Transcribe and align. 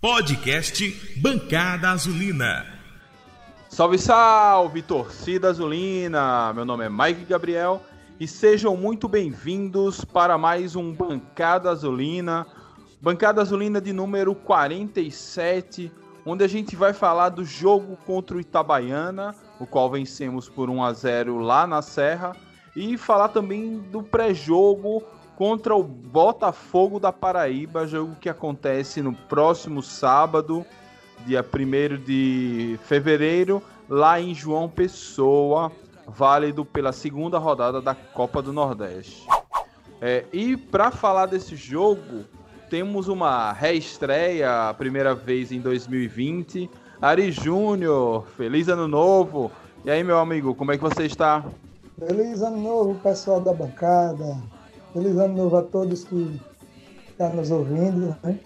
Podcast 0.00 0.82
Bancada 1.20 1.90
Azulina. 1.90 2.64
Salve, 3.68 3.98
salve, 3.98 4.80
torcida 4.80 5.50
azulina! 5.50 6.54
Meu 6.54 6.64
nome 6.64 6.86
é 6.86 6.88
Mike 6.88 7.26
Gabriel 7.26 7.82
e 8.18 8.26
sejam 8.26 8.74
muito 8.78 9.06
bem-vindos 9.06 10.02
para 10.02 10.38
mais 10.38 10.74
um 10.74 10.90
Bancada 10.94 11.68
Azulina, 11.68 12.46
Bancada 12.98 13.42
Azulina 13.42 13.78
de 13.78 13.92
número 13.92 14.34
47, 14.34 15.92
onde 16.24 16.44
a 16.44 16.48
gente 16.48 16.74
vai 16.74 16.94
falar 16.94 17.28
do 17.28 17.44
jogo 17.44 17.94
contra 18.06 18.38
o 18.38 18.40
Itabaiana, 18.40 19.34
o 19.60 19.66
qual 19.66 19.90
vencemos 19.90 20.48
por 20.48 20.70
1 20.70 20.82
a 20.82 20.94
0 20.94 21.38
lá 21.40 21.66
na 21.66 21.82
Serra, 21.82 22.34
e 22.74 22.96
falar 22.96 23.28
também 23.28 23.78
do 23.92 24.02
pré-jogo 24.02 25.02
contra 25.40 25.74
o 25.74 25.82
Botafogo 25.82 27.00
da 27.00 27.10
Paraíba, 27.10 27.86
jogo 27.86 28.14
que 28.20 28.28
acontece 28.28 29.00
no 29.00 29.14
próximo 29.14 29.82
sábado, 29.82 30.66
dia 31.24 31.42
1 31.42 31.96
de 32.04 32.78
fevereiro, 32.84 33.62
lá 33.88 34.20
em 34.20 34.34
João 34.34 34.68
Pessoa, 34.68 35.72
válido 36.06 36.62
pela 36.62 36.92
segunda 36.92 37.38
rodada 37.38 37.80
da 37.80 37.94
Copa 37.94 38.42
do 38.42 38.52
Nordeste. 38.52 39.26
É, 39.98 40.26
e 40.30 40.58
para 40.58 40.90
falar 40.90 41.24
desse 41.24 41.56
jogo, 41.56 42.26
temos 42.68 43.08
uma 43.08 43.50
reestreia, 43.50 44.68
a 44.68 44.74
primeira 44.74 45.14
vez 45.14 45.50
em 45.50 45.60
2020. 45.60 46.68
Ari 47.00 47.32
Júnior, 47.32 48.26
feliz 48.36 48.68
ano 48.68 48.86
novo! 48.86 49.50
E 49.86 49.90
aí, 49.90 50.04
meu 50.04 50.18
amigo, 50.18 50.54
como 50.54 50.72
é 50.72 50.76
que 50.76 50.82
você 50.82 51.04
está? 51.04 51.42
Feliz 51.98 52.42
ano 52.42 52.58
novo, 52.60 52.94
pessoal 52.96 53.40
da 53.40 53.54
bancada. 53.54 54.59
Feliz 54.92 55.16
ano 55.18 55.36
novo 55.36 55.56
a 55.56 55.62
todos 55.62 56.04
que 56.04 56.40
estão 57.08 57.32
nos 57.34 57.50
ouvindo. 57.50 58.16
Né? 58.22 58.38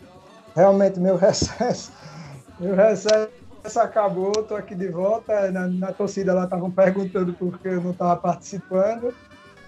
Realmente, 0.54 1.00
meu 1.00 1.16
recesso, 1.16 1.90
meu 2.60 2.74
recesso 2.74 3.30
acabou, 3.80 4.32
estou 4.36 4.56
aqui 4.56 4.74
de 4.74 4.88
volta. 4.88 5.50
Na, 5.50 5.66
na 5.66 5.92
torcida 5.92 6.34
lá 6.34 6.44
estavam 6.44 6.70
perguntando 6.70 7.32
por 7.32 7.58
que 7.58 7.68
eu 7.68 7.80
não 7.80 7.92
estava 7.92 8.16
participando. 8.16 9.14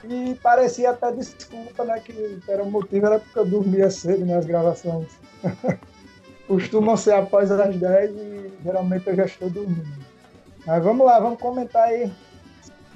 E 0.05 0.35
parecia 0.37 0.91
até 0.91 1.11
desculpa, 1.13 1.85
né? 1.85 1.99
Que 1.99 2.41
era 2.47 2.63
o 2.63 2.71
motivo, 2.71 3.07
era 3.07 3.19
porque 3.19 3.39
eu 3.39 3.47
dormia 3.47 3.91
cedo 3.91 4.27
nas 4.27 4.45
gravações. 4.45 5.09
Costumam 6.47 6.97
ser 6.97 7.15
após 7.15 7.51
as 7.51 7.75
10 7.75 8.11
e 8.11 8.53
geralmente 8.63 9.07
eu 9.09 9.17
já 9.17 9.25
estou 9.25 9.51
dormindo. 9.51 10.05
Mas 10.65 10.85
vamos 10.85 11.07
lá, 11.07 11.19
vamos 11.19 11.41
comentar 11.41 11.85
aí 11.85 12.13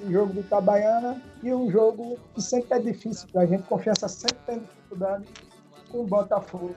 o 0.03 0.11
jogo 0.11 0.33
do 0.33 0.39
Itabaiana 0.41 1.21
e 1.43 1.53
um 1.53 1.69
jogo 1.71 2.17
que 2.33 2.41
sempre 2.41 2.77
é 2.77 2.79
difícil 2.79 3.27
para 3.31 3.41
a 3.41 3.45
gente. 3.45 3.63
Confiança 3.63 4.07
sempre 4.07 4.37
tem 4.45 4.59
dificuldade 4.59 5.25
com 5.89 5.99
o 5.99 6.07
Botafogo. 6.07 6.75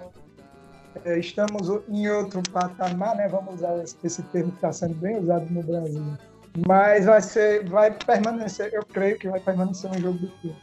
É, 1.05 1.19
estamos 1.19 1.69
em 1.89 2.09
outro 2.09 2.43
patamar, 2.51 3.17
né? 3.17 3.29
Vamos 3.29 3.55
usar 3.57 3.83
esse 3.83 4.23
termo 4.25 4.51
que 4.51 4.59
está 4.59 4.73
sendo 4.73 4.95
bem 4.95 5.19
usado 5.19 5.47
no 5.51 5.63
Brasil. 5.63 6.03
Mas 6.67 7.05
vai 7.07 7.21
ser, 7.21 7.69
vai 7.69 7.91
permanecer, 7.91 8.73
eu 8.73 8.85
creio 8.85 9.19
que 9.19 9.29
vai 9.29 9.41
permanecer 9.41 9.91
um 9.91 9.99
jogo 9.99 10.19
difícil. 10.19 10.57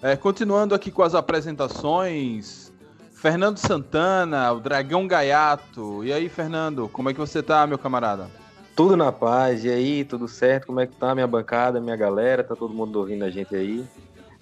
É, 0.00 0.16
continuando 0.16 0.74
aqui 0.74 0.92
com 0.92 1.02
as 1.02 1.14
apresentações, 1.14 2.72
Fernando 3.12 3.58
Santana, 3.58 4.52
o 4.52 4.60
Dragão 4.60 5.08
Gaiato. 5.08 6.04
E 6.04 6.12
aí, 6.12 6.28
Fernando, 6.28 6.88
como 6.88 7.08
é 7.08 7.14
que 7.14 7.18
você 7.18 7.42
tá, 7.42 7.66
meu 7.66 7.78
camarada? 7.78 8.28
Tudo 8.74 8.96
na 8.96 9.12
paz, 9.12 9.64
e 9.64 9.70
aí, 9.70 10.04
tudo 10.04 10.26
certo? 10.26 10.66
Como 10.66 10.80
é 10.80 10.86
que 10.86 10.94
tá 10.94 11.14
minha 11.14 11.26
bancada, 11.26 11.80
minha 11.80 11.96
galera? 11.96 12.42
Tá 12.42 12.56
todo 12.56 12.74
mundo 12.74 12.98
ouvindo 12.98 13.24
a 13.24 13.30
gente 13.30 13.54
aí? 13.54 13.84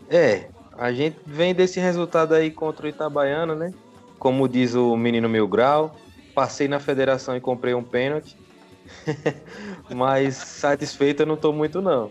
É, 0.09 0.49
a 0.79 0.91
gente 0.91 1.19
vem 1.27 1.55
desse 1.55 1.79
resultado 1.79 2.35
aí 2.35 2.51
contra 2.51 2.87
o 2.87 2.89
Itabaiano, 2.89 3.55
né? 3.55 3.73
Como 4.19 4.49
diz 4.49 4.75
o 4.75 4.97
menino 4.97 5.29
Mil 5.29 5.47
Grau, 5.47 5.97
passei 6.35 6.67
na 6.67 6.81
federação 6.81 7.37
e 7.37 7.41
comprei 7.41 7.75
um 7.75 7.85
pênalti. 7.85 8.37
Mas 9.95 10.37
satisfeito 10.37 11.23
eu 11.23 11.27
não 11.27 11.37
tô 11.37 11.53
muito 11.53 11.83
não. 11.83 12.11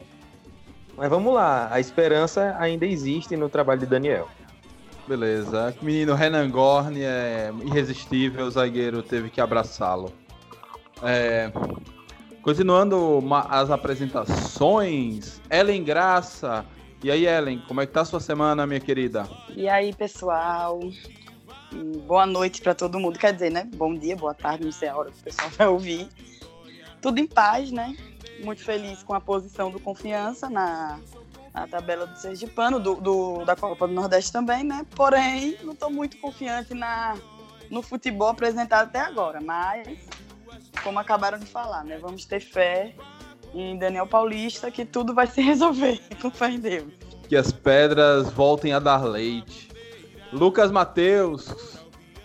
Mas 0.95 1.09
vamos 1.09 1.33
lá, 1.33 1.73
a 1.73 1.79
esperança 1.79 2.55
ainda 2.59 2.85
existe 2.85 3.35
no 3.35 3.49
trabalho 3.49 3.79
de 3.79 3.87
Daniel. 3.87 4.29
Beleza. 5.07 5.75
O 5.81 5.85
menino 5.85 6.13
Renan 6.13 6.49
Gorni 6.51 7.01
é 7.01 7.51
irresistível, 7.65 8.45
o 8.45 8.51
zagueiro 8.51 9.01
teve 9.01 9.29
que 9.29 9.41
abraçá-lo. 9.41 10.13
É, 11.01 11.51
Continuando 12.41 13.21
as 13.49 13.69
apresentações, 13.69 15.39
Ellen 15.49 15.83
Graça. 15.83 16.65
E 17.03 17.11
aí, 17.11 17.27
Ellen, 17.27 17.63
como 17.67 17.81
é 17.81 17.85
que 17.85 17.93
tá 17.93 18.01
a 18.01 18.05
sua 18.05 18.19
semana, 18.19 18.65
minha 18.65 18.79
querida? 18.79 19.29
E 19.55 19.69
aí, 19.69 19.93
pessoal? 19.93 20.79
Boa 22.07 22.25
noite 22.25 22.59
para 22.61 22.73
todo 22.73 22.99
mundo. 22.99 23.19
Quer 23.19 23.33
dizer, 23.33 23.51
né? 23.51 23.69
Bom 23.75 23.93
dia, 23.93 24.15
boa 24.15 24.33
tarde, 24.33 24.65
não 24.65 24.71
sei 24.71 24.89
a 24.89 24.97
hora 24.97 25.11
que 25.11 25.19
o 25.19 25.23
pessoal 25.23 25.49
vai 25.55 25.67
ouvir. 25.67 26.09
Tudo 26.99 27.19
em 27.19 27.27
paz, 27.27 27.71
né? 27.71 27.95
Muito 28.43 28.63
feliz 28.63 29.03
com 29.03 29.13
a 29.13 29.21
posição 29.21 29.69
do 29.69 29.79
Confiança 29.79 30.49
na, 30.49 30.99
na 31.53 31.67
tabela 31.67 32.07
do 32.07 32.17
Sergipano, 32.17 32.79
do, 32.79 32.95
do, 32.95 33.45
da 33.45 33.55
Copa 33.55 33.87
do 33.87 33.93
Nordeste 33.93 34.31
também, 34.31 34.63
né? 34.63 34.83
Porém, 34.95 35.57
não 35.63 35.73
estou 35.73 35.91
muito 35.91 36.17
confiante 36.17 36.73
na, 36.73 37.15
no 37.69 37.83
futebol 37.83 38.29
apresentado 38.29 38.87
até 38.87 38.99
agora, 38.99 39.39
mas 39.39 39.99
como 40.83 40.99
acabaram 40.99 41.37
de 41.37 41.45
falar, 41.45 41.83
né? 41.83 41.97
Vamos 41.97 42.25
ter 42.25 42.39
fé 42.39 42.95
em 43.53 43.77
Daniel 43.77 44.07
Paulista 44.07 44.71
que 44.71 44.85
tudo 44.85 45.13
vai 45.13 45.27
se 45.27 45.41
resolver, 45.41 45.99
com 46.21 46.31
fé 46.31 46.51
em 46.51 46.59
Deus. 46.59 46.93
Que 47.27 47.35
as 47.35 47.51
pedras 47.51 48.29
voltem 48.29 48.73
a 48.73 48.79
dar 48.79 49.03
leite. 49.03 49.69
Lucas 50.31 50.71
Mateus, 50.71 51.53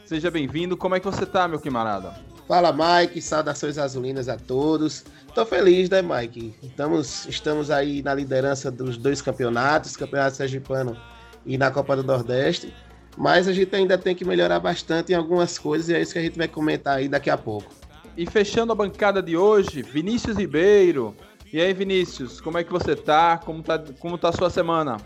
seja 0.04 0.30
bem-vindo. 0.30 0.76
Como 0.76 0.94
é 0.94 1.00
que 1.00 1.06
você 1.06 1.26
tá, 1.26 1.46
meu 1.46 1.60
camarada? 1.60 2.14
Fala, 2.46 2.72
Mike. 2.72 3.20
Saudações 3.20 3.78
azulinas 3.78 4.28
a 4.28 4.36
todos. 4.36 5.04
Tô 5.34 5.44
feliz, 5.44 5.90
né, 5.90 6.00
Mike? 6.00 6.54
Estamos, 6.62 7.26
estamos 7.26 7.70
aí 7.70 8.02
na 8.02 8.14
liderança 8.14 8.70
dos 8.70 8.96
dois 8.96 9.20
campeonatos, 9.20 9.96
Campeonato 9.96 10.36
Sergipano 10.36 10.96
e 11.44 11.58
na 11.58 11.70
Copa 11.70 11.96
do 11.96 12.02
Nordeste. 12.02 12.72
Mas 13.16 13.48
a 13.48 13.52
gente 13.52 13.74
ainda 13.74 13.98
tem 13.98 14.14
que 14.14 14.24
melhorar 14.24 14.60
bastante 14.60 15.12
em 15.12 15.14
algumas 15.14 15.58
coisas 15.58 15.88
e 15.88 15.94
é 15.94 16.00
isso 16.00 16.12
que 16.12 16.18
a 16.18 16.22
gente 16.22 16.38
vai 16.38 16.48
comentar 16.48 16.98
aí 16.98 17.08
daqui 17.08 17.30
a 17.30 17.36
pouco. 17.36 17.70
E 18.16 18.24
fechando 18.24 18.72
a 18.72 18.74
bancada 18.74 19.22
de 19.22 19.36
hoje, 19.36 19.82
Vinícius 19.82 20.38
Ribeiro. 20.38 21.14
E 21.52 21.60
aí, 21.60 21.74
Vinícius, 21.74 22.40
como 22.40 22.56
é 22.56 22.64
que 22.64 22.72
você 22.72 22.96
tá? 22.96 23.36
Como 23.36 23.62
tá, 23.62 23.78
como 24.00 24.16
tá 24.16 24.30
a 24.30 24.32
sua 24.32 24.48
semana? 24.48 24.96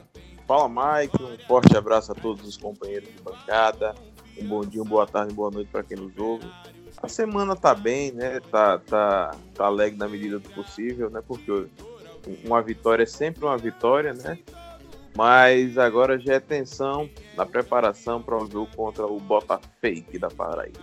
Fala, 0.46 0.68
Mike. 0.68 1.20
Um 1.20 1.36
forte 1.48 1.76
abraço 1.76 2.12
a 2.12 2.14
todos 2.14 2.46
os 2.46 2.56
companheiros 2.56 3.08
de 3.08 3.20
bancada. 3.20 3.96
Um 4.38 4.46
bom 4.46 4.60
dia, 4.60 4.80
uma 4.80 4.88
boa 4.88 5.06
tarde, 5.08 5.32
uma 5.32 5.36
boa 5.36 5.50
noite 5.50 5.68
para 5.72 5.82
quem 5.82 5.96
nos 5.96 6.16
ouve. 6.16 6.48
A 7.02 7.08
semana 7.08 7.56
tá 7.56 7.74
bem, 7.74 8.12
né? 8.12 8.38
Tá, 8.48 8.78
tá, 8.78 9.34
tá 9.54 9.64
alegre 9.64 9.98
na 9.98 10.08
medida 10.08 10.38
do 10.38 10.48
possível, 10.50 11.10
né? 11.10 11.20
Porque 11.26 11.66
uma 12.44 12.62
vitória 12.62 13.02
é 13.02 13.06
sempre 13.06 13.44
uma 13.44 13.58
vitória, 13.58 14.12
né? 14.12 14.38
Mas 15.16 15.76
agora 15.76 16.16
já 16.16 16.34
é 16.34 16.40
tensão 16.40 17.10
na 17.36 17.44
preparação 17.44 18.22
para 18.22 18.36
um 18.36 18.48
jogo 18.48 18.68
contra 18.76 19.04
o 19.04 19.18
Botafogo 19.18 19.68
da 20.20 20.28
Paraíba. 20.28 20.78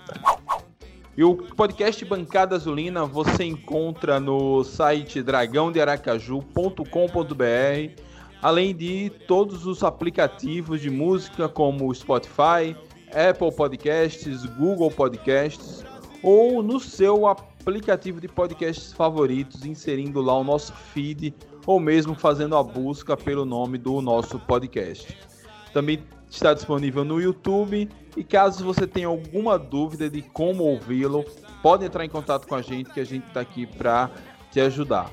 E 1.18 1.24
o 1.24 1.36
podcast 1.36 2.06
Bancada 2.06 2.56
Azulina 2.56 3.04
você 3.04 3.44
encontra 3.44 4.20
no 4.20 4.64
site 4.64 5.24
dragãodearacaju.com.br, 5.24 8.02
além 8.40 8.76
de 8.76 9.12
todos 9.28 9.66
os 9.66 9.84
aplicativos 9.84 10.80
de 10.80 10.92
música 10.92 11.50
como 11.50 11.92
Spotify, 11.96 12.78
Apple 13.08 13.52
Podcasts, 13.52 14.46
Google 14.46 14.92
Podcasts 14.92 15.84
ou 16.22 16.62
no 16.62 16.80
seu 16.80 17.26
aplicativo 17.26 18.22
de 18.22 18.28
podcasts 18.28 18.94
favoritos, 18.94 19.66
inserindo 19.66 20.22
lá 20.22 20.38
o 20.38 20.44
nosso 20.44 20.72
feed 20.72 21.34
ou 21.66 21.80
mesmo 21.80 22.14
fazendo 22.14 22.56
a 22.56 22.62
busca 22.62 23.18
pelo 23.18 23.44
nome 23.44 23.80
do 23.80 24.04
nosso 24.04 24.38
podcast. 24.38 25.18
Também 25.74 26.04
está 26.30 26.54
disponível 26.54 27.04
no 27.04 27.22
YouTube. 27.22 27.90
E 28.16 28.24
caso 28.24 28.64
você 28.64 28.88
tenha 28.88 29.08
alguma 29.08 29.58
dúvida 29.58 30.10
de 30.10 30.22
como 30.22 30.64
ouvi-lo, 30.64 31.24
pode 31.62 31.86
entrar 31.86 32.04
em 32.04 32.10
contato 32.10 32.48
com 32.48 32.56
a 32.56 32.62
gente, 32.62 32.90
que 32.90 33.00
a 33.00 33.06
gente 33.06 33.28
está 33.28 33.42
aqui 33.42 33.66
para 33.66 34.10
te 34.52 34.60
ajudar. 34.60 35.12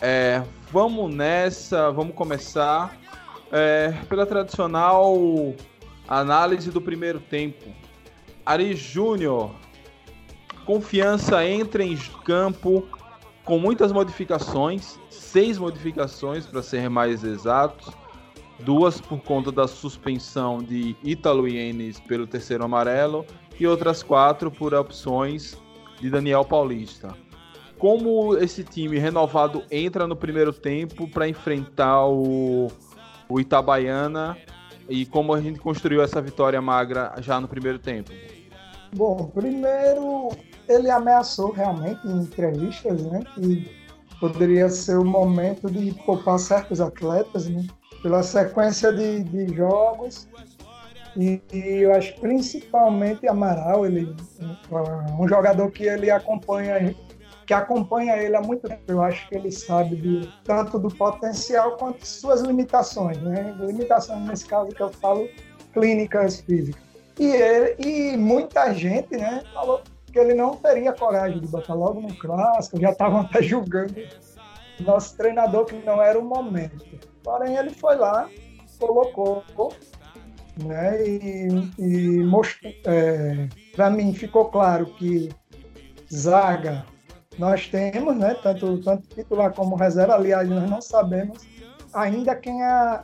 É, 0.00 0.42
vamos 0.70 1.12
nessa, 1.12 1.90
vamos 1.90 2.14
começar 2.14 2.96
é, 3.50 3.92
pela 4.08 4.24
tradicional 4.24 5.16
análise 6.06 6.70
do 6.70 6.80
primeiro 6.80 7.18
tempo. 7.18 7.64
Ari 8.46 8.76
Júnior, 8.76 9.50
confiança 10.64 11.44
entra 11.44 11.82
em 11.82 11.96
campo 12.24 12.86
com 13.44 13.58
muitas 13.58 13.90
modificações, 13.90 14.98
seis 15.10 15.58
modificações 15.58 16.46
para 16.46 16.62
ser 16.62 16.88
mais 16.88 17.24
exatos 17.24 17.92
duas 18.60 19.00
por 19.00 19.20
conta 19.22 19.52
da 19.52 19.68
suspensão 19.68 20.58
de 20.58 20.96
Ítalo 21.02 21.46
Ienes 21.46 22.00
pelo 22.00 22.26
terceiro 22.26 22.64
amarelo 22.64 23.24
e 23.58 23.66
outras 23.66 24.02
quatro 24.02 24.50
por 24.50 24.74
opções 24.74 25.56
de 26.00 26.10
Daniel 26.10 26.44
Paulista. 26.44 27.14
Como 27.78 28.36
esse 28.36 28.64
time 28.64 28.98
renovado 28.98 29.62
entra 29.70 30.06
no 30.06 30.16
primeiro 30.16 30.52
tempo 30.52 31.08
para 31.08 31.28
enfrentar 31.28 32.06
o, 32.06 32.68
o 33.28 33.40
Itabaiana 33.40 34.36
e 34.88 35.06
como 35.06 35.32
a 35.32 35.40
gente 35.40 35.60
construiu 35.60 36.02
essa 36.02 36.20
vitória 36.20 36.60
magra 36.60 37.14
já 37.20 37.40
no 37.40 37.46
primeiro 37.46 37.78
tempo? 37.78 38.10
Bom, 38.94 39.30
primeiro 39.34 40.30
ele 40.68 40.90
ameaçou 40.90 41.52
realmente 41.52 42.06
em 42.06 42.20
entrevistas, 42.20 43.02
né, 43.04 43.22
que 43.34 43.70
poderia 44.18 44.68
ser 44.68 44.98
o 44.98 45.04
momento 45.04 45.70
de 45.70 45.92
poupar 46.04 46.38
certos 46.38 46.80
atletas, 46.80 47.48
né, 47.48 47.66
pela 48.02 48.22
sequência 48.22 48.92
de, 48.92 49.24
de 49.24 49.54
jogos. 49.54 50.28
E, 51.16 51.42
e, 51.52 51.82
eu 51.82 51.94
acho 51.94 52.14
principalmente 52.20 53.26
Amaral, 53.26 53.86
ele 53.86 54.14
um 55.18 55.26
jogador 55.26 55.70
que 55.70 55.84
ele 55.84 56.10
acompanha 56.10 56.94
que 57.46 57.54
acompanha 57.54 58.14
ele 58.18 58.36
há 58.36 58.42
muito 58.42 58.68
tempo. 58.68 58.82
Eu 58.86 59.02
acho 59.02 59.26
que 59.26 59.34
ele 59.34 59.50
sabe 59.50 59.96
de, 59.96 60.30
tanto 60.44 60.78
do 60.78 60.88
potencial 60.88 61.78
quanto 61.78 62.06
suas 62.06 62.42
limitações, 62.42 63.16
né? 63.22 63.56
Limitações 63.58 64.20
nesse 64.28 64.44
caso 64.44 64.68
que 64.68 64.82
eu 64.82 64.90
falo 64.90 65.26
clínicas 65.72 66.40
físicas. 66.42 66.82
E 67.18 67.26
ele 67.26 67.74
e 67.78 68.16
muita 68.18 68.72
gente, 68.74 69.16
né, 69.16 69.42
falou 69.54 69.80
que 70.12 70.18
ele 70.18 70.34
não 70.34 70.56
teria 70.56 70.92
coragem 70.92 71.40
de 71.40 71.48
botar 71.48 71.74
logo 71.74 72.00
no 72.00 72.14
clássico, 72.18 72.80
já 72.80 72.90
estavam 72.90 73.20
até 73.22 73.42
julgando 73.42 73.94
nosso 74.80 75.16
treinador 75.16 75.64
que 75.64 75.74
não 75.84 76.00
era 76.02 76.18
o 76.18 76.24
momento. 76.24 76.84
Porém, 77.22 77.56
ele 77.56 77.70
foi 77.70 77.96
lá, 77.96 78.28
colocou, 78.78 79.72
né? 80.62 81.06
E, 81.06 81.48
e 81.78 82.22
mostrou, 82.24 82.72
é, 82.86 83.48
para 83.74 83.90
mim 83.90 84.14
ficou 84.14 84.46
claro 84.46 84.86
que 84.94 85.28
zaga 86.12 86.84
nós 87.38 87.68
temos, 87.68 88.16
né? 88.16 88.34
Tanto, 88.42 88.82
tanto 88.82 89.08
titular 89.14 89.52
como 89.52 89.76
reserva. 89.76 90.14
Aliás, 90.14 90.48
nós 90.48 90.68
não 90.68 90.80
sabemos 90.80 91.46
ainda 91.92 92.34
quem 92.34 92.62
é, 92.62 93.00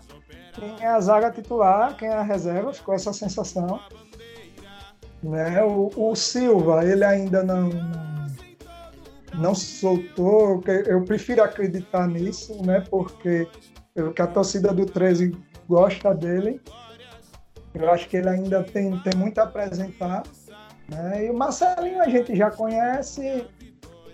quem 0.55 0.75
é 0.81 0.87
a 0.87 1.01
zaga 1.01 1.31
titular, 1.31 1.97
quem 1.97 2.09
é 2.09 2.15
a 2.15 2.23
reserva, 2.23 2.73
ficou 2.73 2.95
essa 2.95 3.13
sensação. 3.13 3.81
Né? 5.23 5.63
O, 5.63 5.91
o 5.97 6.15
Silva, 6.15 6.85
ele 6.85 7.05
ainda 7.05 7.43
não, 7.43 7.71
não, 9.35 9.55
soltou, 9.55 10.63
eu 10.87 11.03
prefiro 11.05 11.43
acreditar 11.43 12.07
nisso, 12.07 12.63
né? 12.65 12.85
porque 12.91 13.49
eu, 13.95 14.13
que 14.13 14.21
a 14.21 14.27
torcida 14.27 14.73
do 14.73 14.85
13 14.87 15.37
gosta 15.69 16.15
dele. 16.15 16.61
Eu 17.73 17.91
acho 17.91 18.09
que 18.09 18.17
ele 18.17 18.29
ainda 18.29 18.63
tem, 18.63 18.97
tem 19.01 19.17
muito 19.17 19.39
a 19.39 19.45
apresentar. 19.45 20.23
Né? 20.89 21.27
E 21.27 21.31
o 21.31 21.35
Marcelinho 21.35 22.01
a 22.01 22.09
gente 22.09 22.35
já 22.37 22.51
conhece. 22.51 23.47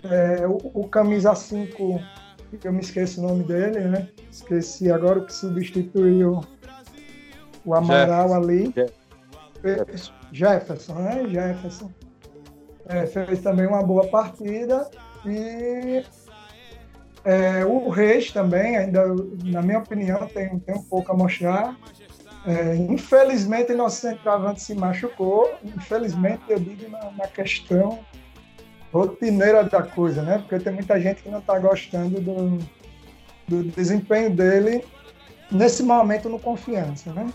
É, 0.03 0.47
o, 0.47 0.57
o, 0.73 0.87
camisa 0.87 1.35
5, 1.35 1.99
eu 2.63 2.73
me 2.73 2.79
esqueço 2.79 3.21
o 3.21 3.27
nome 3.27 3.43
dele, 3.43 3.81
né? 3.81 4.09
Esqueci 4.31 4.91
agora 4.91 5.19
o 5.19 5.25
que 5.25 5.33
substituiu 5.33 6.41
o 7.63 7.75
Amaral 7.75 8.29
Jefferson. 8.29 8.35
ali. 8.35 8.73
Jefferson. 9.63 10.13
Jefferson, 10.31 10.93
né? 10.95 11.29
Jefferson. 11.29 11.91
É, 12.87 13.05
fez 13.05 13.41
também 13.41 13.67
uma 13.67 13.83
boa 13.83 14.07
partida. 14.07 14.89
E 15.23 16.03
é, 17.23 17.63
o 17.65 17.89
Reis 17.89 18.31
também, 18.31 18.77
ainda, 18.77 19.05
na 19.43 19.61
minha 19.61 19.79
opinião, 19.79 20.27
tem, 20.27 20.57
tem 20.59 20.75
um 20.75 20.83
pouco 20.83 21.11
a 21.11 21.15
mostrar. 21.15 21.77
É, 22.45 22.75
infelizmente, 22.75 23.73
nosso 23.73 24.01
centroavante 24.01 24.61
se 24.61 24.73
machucou. 24.73 25.53
Infelizmente, 25.63 26.41
eu 26.49 26.59
digo 26.59 26.89
na, 26.89 27.11
na, 27.11 27.27
questão 27.27 27.99
rotineira 28.91 29.63
da 29.63 29.83
coisa, 29.83 30.23
né? 30.23 30.39
Porque 30.39 30.63
tem 30.63 30.73
muita 30.73 30.99
gente 30.99 31.21
que 31.21 31.29
não 31.29 31.39
está 31.39 31.59
gostando 31.59 32.19
do, 32.19 32.57
do 33.47 33.63
desempenho 33.63 34.31
dele 34.31 34.83
nesse 35.51 35.83
momento 35.83 36.27
no 36.27 36.39
confiança, 36.39 37.13
né? 37.13 37.31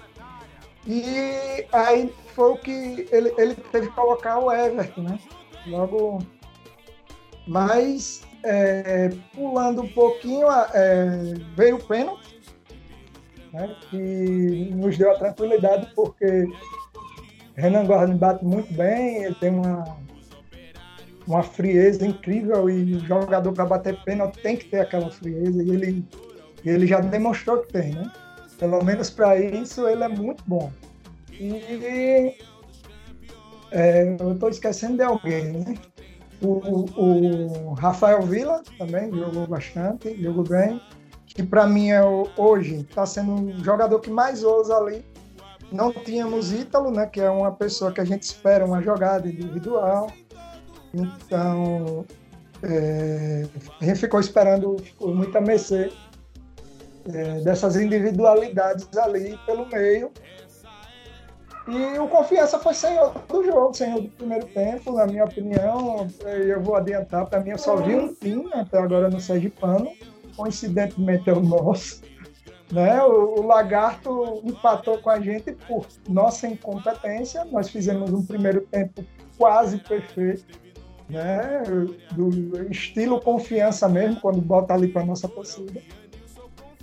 E 0.85 1.65
aí 1.73 2.13
foi 2.35 2.51
o 2.53 2.57
que 2.57 3.09
ele, 3.13 3.33
ele 3.39 3.55
teve 3.55 3.87
que 3.87 3.95
colocar 3.95 4.39
o 4.39 4.53
Everton, 4.53 5.03
né? 5.03 5.19
Logo. 5.67 6.19
Mas 7.47 8.26
é, 8.43 9.11
pulando 9.35 9.83
um 9.83 9.89
pouquinho, 9.89 10.47
é, 10.51 11.35
veio 11.57 11.77
o 11.77 11.85
pênalti, 11.85 12.41
né, 13.53 13.75
que 13.91 14.71
nos 14.75 14.97
deu 14.99 15.11
a 15.13 15.19
tranquilidade, 15.19 15.93
porque 15.95 16.47
Renan 17.55 17.87
Guarani 17.87 18.15
bate 18.15 18.45
muito 18.45 18.73
bem, 18.75 19.25
ele 19.25 19.35
tem 19.37 19.51
uma, 19.51 19.97
uma 21.27 21.43
frieza 21.43 22.07
incrível 22.07 22.69
e 22.69 22.97
o 22.97 23.01
jogador 23.01 23.53
para 23.53 23.67
bater 23.67 24.03
pênalti 24.05 24.41
tem 24.43 24.57
que 24.57 24.67
ter 24.67 24.81
aquela 24.81 25.11
frieza 25.11 25.63
e 25.63 25.71
ele, 25.71 26.05
ele 26.65 26.87
já 26.87 27.01
demonstrou 27.01 27.63
que 27.63 27.73
tem, 27.73 27.93
né? 27.93 28.11
Pelo 28.59 28.83
menos 28.83 29.11
para 29.11 29.39
isso 29.39 29.87
ele 29.87 30.05
é 30.05 30.09
muito 30.09 30.43
bom. 30.47 30.71
E 31.33 32.35
é, 33.71 34.17
eu 34.19 34.33
estou 34.33 34.49
esquecendo 34.49 34.97
de 34.97 35.03
alguém, 35.03 35.53
né? 35.53 35.75
O, 36.43 36.85
o, 37.01 37.73
Rafael 37.75 38.23
Vila 38.23 38.63
também 38.79 39.11
jogou 39.11 39.47
bastante, 39.47 40.21
jogou 40.23 40.45
bem. 40.45 40.81
Que 41.27 41.43
para 41.43 41.67
mim 41.67 41.91
é 41.91 42.03
hoje 42.37 42.77
está 42.89 43.05
sendo 43.05 43.33
um 43.33 43.65
jogador 43.65 44.01
que 44.01 44.11
mais 44.11 44.43
ousa 44.43 44.77
ali. 44.77 45.05
Não 45.73 45.93
tínhamos 45.93 46.53
Ítalo, 46.53 46.91
né? 46.91 47.07
Que 47.07 47.21
é 47.21 47.31
uma 47.31 47.53
pessoa 47.53 47.93
que 47.93 48.01
a 48.01 48.05
gente 48.05 48.23
espera 48.23 48.65
uma 48.65 48.83
jogada 48.83 49.29
individual. 49.29 50.11
Então 50.95 52.05
é, 52.63 53.47
a 53.81 53.85
gente 53.85 54.01
ficou 54.01 54.21
esperando 54.21 54.77
ficou 54.83 55.15
muito 55.15 55.37
a 55.37 55.41
mercê 55.41 55.93
é, 57.13 57.41
dessas 57.41 57.77
individualidades 57.77 58.89
ali 58.97 59.39
pelo 59.45 59.67
meio 59.67 60.11
e 61.69 61.99
o 61.99 62.07
Confiança 62.07 62.59
foi 62.61 62.75
senhor 62.75 63.13
do 63.29 63.45
jogo, 63.45 63.75
senhor 63.75 64.01
do 64.01 64.09
primeiro 64.09 64.47
tempo, 64.47 64.93
na 64.93 65.07
minha 65.07 65.25
opinião. 65.25 66.07
Eu 66.25 66.63
vou 66.63 66.77
adiantar, 66.77 67.27
para 67.27 67.41
mim 67.41 67.51
eu 67.51 67.59
só 67.59 67.77
vi 67.77 67.97
um 67.97 68.15
time 68.15 68.49
até 68.53 68.79
agora 68.79 69.11
no 69.11 69.21
Sergipano, 69.21 69.91
coincidentemente 70.37 71.29
é 71.29 71.33
o 71.33 71.41
nosso. 71.41 72.03
Né? 72.71 73.03
O, 73.03 73.41
o, 73.41 73.47
Lagarto 73.47 74.43
empatou 74.45 74.99
com 74.99 75.11
a 75.11 75.21
gente 75.21 75.53
por 75.53 75.87
nossa 76.09 76.47
incompetência. 76.47 77.45
Nós 77.47 77.69
fizemos 77.69 78.13
um 78.13 78.25
primeiro 78.25 78.61
tempo 78.63 79.05
quase 79.37 79.79
perfeito, 79.79 80.45
né? 81.09 81.63
do 82.13 82.71
estilo 82.71 83.21
confiança 83.21 83.89
mesmo, 83.89 84.21
quando 84.21 84.41
bota 84.41 84.73
ali 84.75 84.89
para 84.89 85.05
nossa 85.05 85.29
torcida. 85.29 85.81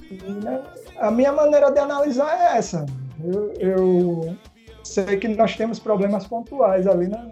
E, 0.10 0.16
né? 0.44 0.62
A 0.98 1.10
minha 1.10 1.32
maneira 1.32 1.72
de 1.72 1.80
analisar 1.80 2.38
é 2.38 2.58
essa. 2.58 2.86
eu, 3.24 3.54
eu 3.60 4.38
sei 4.84 5.18
que 5.18 5.28
nós 5.28 5.56
temos 5.56 5.80
problemas 5.80 6.28
pontuais 6.28 6.86
ali 6.88 7.08
na, 7.08 7.32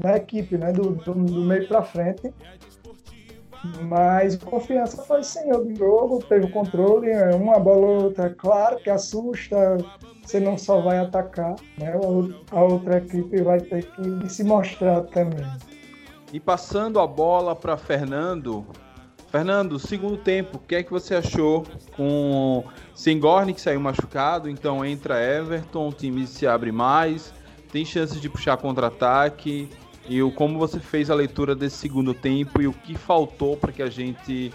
na 0.00 0.16
equipe, 0.16 0.56
né? 0.56 0.72
Do, 0.72 0.90
do, 0.94 1.14
do 1.14 1.40
meio 1.42 1.68
para 1.68 1.82
frente. 1.82 2.32
Mas 3.82 4.36
confiança 4.36 5.02
foi 5.02 5.22
senhor 5.22 5.64
do 5.64 5.74
jogo, 5.74 6.22
teve 6.22 6.46
o 6.46 6.50
controle, 6.50 7.10
é 7.10 7.34
uma 7.34 7.58
bola 7.58 7.86
ou 7.86 8.02
outra, 8.04 8.30
claro 8.30 8.76
que 8.76 8.88
assusta, 8.88 9.78
você 10.22 10.38
não 10.38 10.56
só 10.56 10.80
vai 10.80 10.98
atacar, 10.98 11.56
né? 11.78 11.92
A 12.52 12.60
outra 12.62 12.98
equipe 12.98 13.42
vai 13.42 13.60
ter 13.60 13.84
que 13.92 14.28
se 14.28 14.44
mostrar 14.44 15.02
também. 15.02 15.44
E 16.32 16.38
passando 16.38 17.00
a 17.00 17.06
bola 17.06 17.56
para 17.56 17.76
Fernando, 17.76 18.64
Fernando, 19.30 19.78
segundo 19.78 20.16
tempo, 20.16 20.56
o 20.56 20.60
que 20.60 20.76
é 20.76 20.82
que 20.82 20.90
você 20.90 21.14
achou 21.14 21.64
com 21.96 22.64
Sengorni 22.94 23.52
que 23.52 23.60
saiu 23.60 23.80
machucado, 23.80 24.48
então 24.48 24.84
entra 24.84 25.20
Everton, 25.20 25.88
o 25.88 25.92
time 25.92 26.26
se 26.26 26.46
abre 26.46 26.70
mais, 26.70 27.34
tem 27.70 27.84
chances 27.84 28.20
de 28.20 28.28
puxar 28.28 28.56
contra-ataque, 28.56 29.68
e 30.08 30.22
o, 30.22 30.30
como 30.30 30.58
você 30.58 30.78
fez 30.78 31.10
a 31.10 31.14
leitura 31.14 31.54
desse 31.54 31.76
segundo 31.76 32.14
tempo 32.14 32.62
e 32.62 32.66
o 32.66 32.72
que 32.72 32.94
faltou 32.94 33.56
para 33.56 33.72
que 33.72 33.82
a 33.82 33.90
gente 33.90 34.52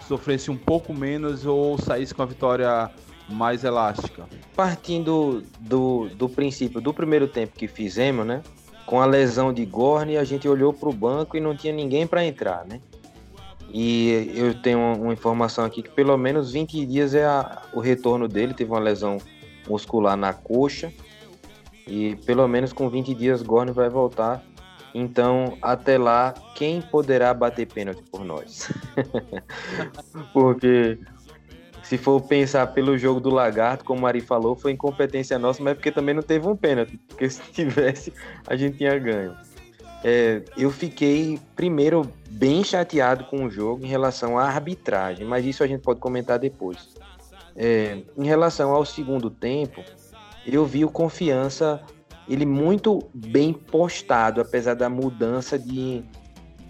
sofresse 0.00 0.50
um 0.50 0.56
pouco 0.56 0.94
menos 0.94 1.44
ou 1.44 1.78
saísse 1.78 2.14
com 2.14 2.22
a 2.22 2.26
vitória 2.26 2.90
mais 3.28 3.64
elástica? 3.64 4.26
Partindo 4.56 5.42
do, 5.60 6.08
do 6.10 6.28
princípio 6.28 6.80
do 6.80 6.92
primeiro 6.94 7.28
tempo 7.28 7.54
que 7.56 7.68
fizemos, 7.68 8.26
né? 8.26 8.42
Com 8.86 9.00
a 9.00 9.06
lesão 9.06 9.52
de 9.52 9.64
Gorni, 9.64 10.16
a 10.16 10.24
gente 10.24 10.48
olhou 10.48 10.72
para 10.72 10.88
o 10.88 10.92
banco 10.92 11.36
e 11.36 11.40
não 11.40 11.56
tinha 11.56 11.72
ninguém 11.72 12.06
para 12.06 12.24
entrar, 12.24 12.64
né? 12.64 12.80
E 13.76 14.30
eu 14.36 14.54
tenho 14.54 14.78
uma 14.78 15.12
informação 15.12 15.64
aqui 15.64 15.82
que 15.82 15.90
pelo 15.90 16.16
menos 16.16 16.52
20 16.52 16.86
dias 16.86 17.12
é 17.12 17.24
a, 17.24 17.60
o 17.72 17.80
retorno 17.80 18.28
dele. 18.28 18.54
Teve 18.54 18.70
uma 18.70 18.78
lesão 18.78 19.18
muscular 19.68 20.16
na 20.16 20.32
coxa. 20.32 20.92
E 21.84 22.14
pelo 22.24 22.46
menos 22.46 22.72
com 22.72 22.88
20 22.88 23.12
dias 23.14 23.42
Gorne 23.42 23.72
vai 23.72 23.90
voltar. 23.90 24.44
Então, 24.94 25.58
até 25.60 25.98
lá, 25.98 26.32
quem 26.54 26.80
poderá 26.80 27.34
bater 27.34 27.66
pênalti 27.66 28.00
por 28.12 28.24
nós? 28.24 28.72
porque 30.32 30.96
se 31.82 31.98
for 31.98 32.20
pensar 32.22 32.68
pelo 32.68 32.96
jogo 32.96 33.18
do 33.18 33.28
Lagarto, 33.28 33.84
como 33.84 34.02
o 34.02 34.06
Ari 34.06 34.20
falou, 34.20 34.54
foi 34.54 34.70
incompetência 34.70 35.36
nossa, 35.36 35.60
mas 35.60 35.72
é 35.72 35.74
porque 35.74 35.90
também 35.90 36.14
não 36.14 36.22
teve 36.22 36.46
um 36.46 36.54
pênalti. 36.54 36.96
Porque 37.08 37.28
se 37.28 37.42
tivesse, 37.50 38.12
a 38.46 38.54
gente 38.54 38.78
tinha 38.78 38.96
ganho. 39.00 39.36
É, 40.06 40.42
eu 40.54 40.70
fiquei, 40.70 41.40
primeiro, 41.56 42.06
bem 42.28 42.62
chateado 42.62 43.24
com 43.24 43.46
o 43.46 43.50
jogo 43.50 43.86
em 43.86 43.88
relação 43.88 44.38
à 44.38 44.44
arbitragem, 44.44 45.26
mas 45.26 45.46
isso 45.46 45.64
a 45.64 45.66
gente 45.66 45.80
pode 45.80 45.98
comentar 45.98 46.38
depois. 46.38 46.94
É, 47.56 48.02
em 48.18 48.26
relação 48.26 48.72
ao 48.72 48.84
segundo 48.84 49.30
tempo, 49.30 49.82
eu 50.46 50.66
vi 50.66 50.84
o 50.84 50.90
confiança 50.90 51.80
ele 52.28 52.46
muito 52.46 53.02
bem 53.14 53.52
postado, 53.52 54.40
apesar 54.40 54.74
da 54.74 54.88
mudança 54.88 55.58
de, 55.58 56.02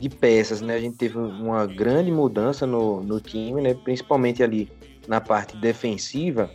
de 0.01 0.09
peças, 0.09 0.61
né? 0.61 0.75
A 0.75 0.81
gente 0.81 0.97
teve 0.97 1.17
uma 1.17 1.67
grande 1.67 2.11
mudança 2.11 2.67
no, 2.67 3.03
no 3.03 3.21
time, 3.21 3.63
né? 3.63 3.75
Principalmente 3.75 4.43
ali 4.43 4.71
na 5.07 5.21
parte 5.21 5.57
defensiva. 5.57 6.51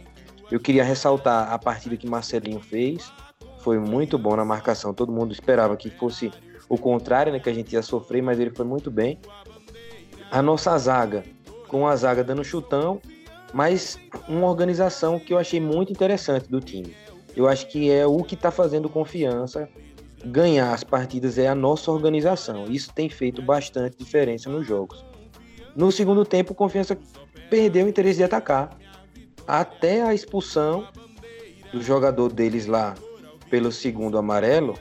Eu 0.51 0.59
queria 0.59 0.83
ressaltar 0.83 1.51
a 1.51 1.57
partida 1.57 1.95
que 1.95 2.07
Marcelinho 2.07 2.59
fez, 2.59 3.11
foi 3.59 3.79
muito 3.79 4.17
bom 4.17 4.35
na 4.35 4.43
marcação. 4.43 4.93
Todo 4.93 5.11
mundo 5.11 5.31
esperava 5.31 5.77
que 5.77 5.89
fosse 5.89 6.31
o 6.69 6.77
contrário, 6.77 7.33
né? 7.33 7.39
Que 7.39 7.49
a 7.49 7.53
gente 7.53 7.73
ia 7.73 7.81
sofrer, 7.81 8.21
mas 8.21 8.39
ele 8.39 8.51
foi 8.51 8.65
muito 8.65 8.89
bem. 8.89 9.19
A 10.31 10.41
nossa 10.41 10.77
zaga, 10.77 11.25
com 11.67 11.87
a 11.87 11.95
zaga 11.95 12.23
dando 12.23 12.43
chutão, 12.43 13.01
mas 13.53 13.99
uma 14.27 14.47
organização 14.47 15.19
que 15.19 15.33
eu 15.33 15.37
achei 15.37 15.59
muito 15.59 15.91
interessante 15.91 16.47
do 16.47 16.61
time 16.61 16.95
eu 17.35 17.47
acho 17.47 17.67
que 17.67 17.89
é 17.89 18.05
o 18.05 18.21
que 18.23 18.35
está 18.35 18.51
fazendo 18.51 18.89
confiança 18.89 19.69
ganhar 20.25 20.73
as 20.73 20.83
partidas 20.83 21.37
é 21.37 21.47
a 21.47 21.55
nossa 21.55 21.89
organização. 21.89 22.65
Isso 22.65 22.91
tem 22.93 23.09
feito 23.09 23.41
bastante 23.41 23.97
diferença 23.97 24.49
nos 24.49 24.67
jogos. 24.67 25.05
No 25.75 25.91
segundo 25.91 26.25
tempo, 26.25 26.53
confiança 26.53 26.97
perdeu 27.49 27.85
o 27.85 27.89
interesse 27.89 28.17
de 28.17 28.25
atacar. 28.25 28.77
Até 29.47 30.03
a 30.03 30.13
expulsão 30.13 30.85
do 31.71 31.81
jogador 31.81 32.33
deles 32.33 32.65
lá 32.65 32.95
pelo 33.49 33.71
segundo 33.71 34.17
amarelo. 34.17 34.77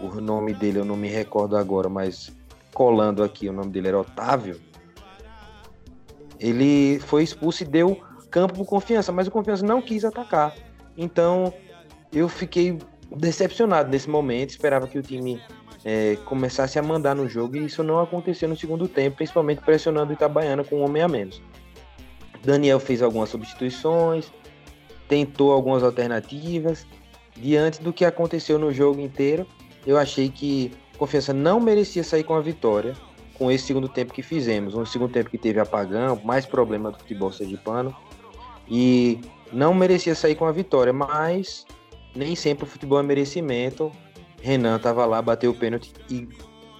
O 0.00 0.20
nome 0.20 0.52
dele 0.52 0.78
eu 0.78 0.84
não 0.84 0.96
me 0.96 1.08
recordo 1.08 1.56
agora, 1.56 1.88
mas 1.88 2.32
colando 2.74 3.22
aqui, 3.22 3.48
o 3.48 3.52
nome 3.52 3.70
dele 3.70 3.88
era 3.88 3.98
Otávio. 3.98 4.60
Ele 6.38 6.98
foi 7.00 7.22
expulso 7.22 7.62
e 7.62 7.66
deu 7.66 7.98
campo 8.30 8.54
para 8.54 8.64
confiança, 8.64 9.10
mas 9.10 9.26
o 9.26 9.30
confiança 9.30 9.64
não 9.64 9.80
quis 9.80 10.04
atacar. 10.04 10.54
Então, 10.96 11.52
eu 12.12 12.28
fiquei 12.28 12.78
decepcionado 13.10 13.90
nesse 13.90 14.08
momento. 14.08 14.50
Esperava 14.50 14.86
que 14.86 14.98
o 14.98 15.02
time 15.02 15.40
é, 15.84 16.16
começasse 16.24 16.78
a 16.78 16.82
mandar 16.82 17.14
no 17.14 17.28
jogo 17.28 17.56
e 17.56 17.64
isso 17.64 17.82
não 17.82 18.00
aconteceu 18.00 18.48
no 18.48 18.56
segundo 18.56 18.88
tempo, 18.88 19.16
principalmente 19.16 19.62
pressionando 19.62 20.10
o 20.10 20.14
Itabaiana 20.14 20.64
com 20.64 20.76
um 20.76 20.84
homem 20.84 21.02
a 21.02 21.08
menos. 21.08 21.40
Daniel 22.44 22.78
fez 22.78 23.02
algumas 23.02 23.30
substituições, 23.30 24.30
tentou 25.08 25.52
algumas 25.52 25.82
alternativas. 25.82 26.86
Diante 27.34 27.82
do 27.82 27.92
que 27.92 28.04
aconteceu 28.04 28.58
no 28.58 28.72
jogo 28.72 29.00
inteiro, 29.00 29.46
eu 29.86 29.96
achei 29.96 30.28
que 30.28 30.72
Confiança 30.96 31.32
não 31.32 31.60
merecia 31.60 32.02
sair 32.02 32.24
com 32.24 32.34
a 32.34 32.40
vitória 32.40 32.94
com 33.34 33.50
esse 33.50 33.66
segundo 33.66 33.88
tempo 33.88 34.14
que 34.14 34.22
fizemos. 34.22 34.74
Um 34.74 34.86
segundo 34.86 35.12
tempo 35.12 35.28
que 35.28 35.36
teve 35.36 35.60
apagão, 35.60 36.18
mais 36.24 36.46
problema 36.46 36.90
do 36.90 36.98
futebol 36.98 37.30
sergipano. 37.30 37.94
E 38.68 39.20
não 39.52 39.74
merecia 39.74 40.14
sair 40.14 40.34
com 40.34 40.46
a 40.46 40.52
vitória, 40.52 40.92
mas 40.92 41.66
nem 42.14 42.34
sempre 42.34 42.64
o 42.64 42.66
futebol 42.66 42.98
é 42.98 43.02
merecimento. 43.02 43.92
Renan 44.40 44.76
estava 44.76 45.04
lá, 45.04 45.20
bateu 45.20 45.50
o 45.50 45.54
pênalti 45.54 45.92
e 46.08 46.26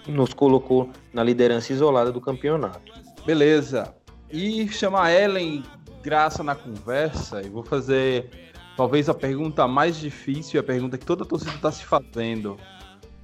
nos 0.09 0.33
colocou 0.33 0.89
na 1.13 1.23
liderança 1.23 1.73
isolada 1.73 2.11
do 2.11 2.21
campeonato. 2.21 2.93
Beleza. 3.27 3.95
E 4.33 4.67
chamar 4.69 5.13
Ellen 5.13 5.63
Graça 6.03 6.43
na 6.43 6.55
conversa 6.55 7.43
e 7.43 7.49
vou 7.49 7.65
fazer 7.65 8.31
talvez 8.77 9.09
a 9.09 9.15
pergunta 9.15 9.67
mais 9.67 9.97
difícil, 9.99 10.61
a 10.61 10.63
pergunta 10.63 10.97
que 10.97 11.05
toda 11.05 11.25
a 11.25 11.27
torcida 11.27 11.53
está 11.53 11.71
se 11.71 11.85
fazendo. 11.85 12.57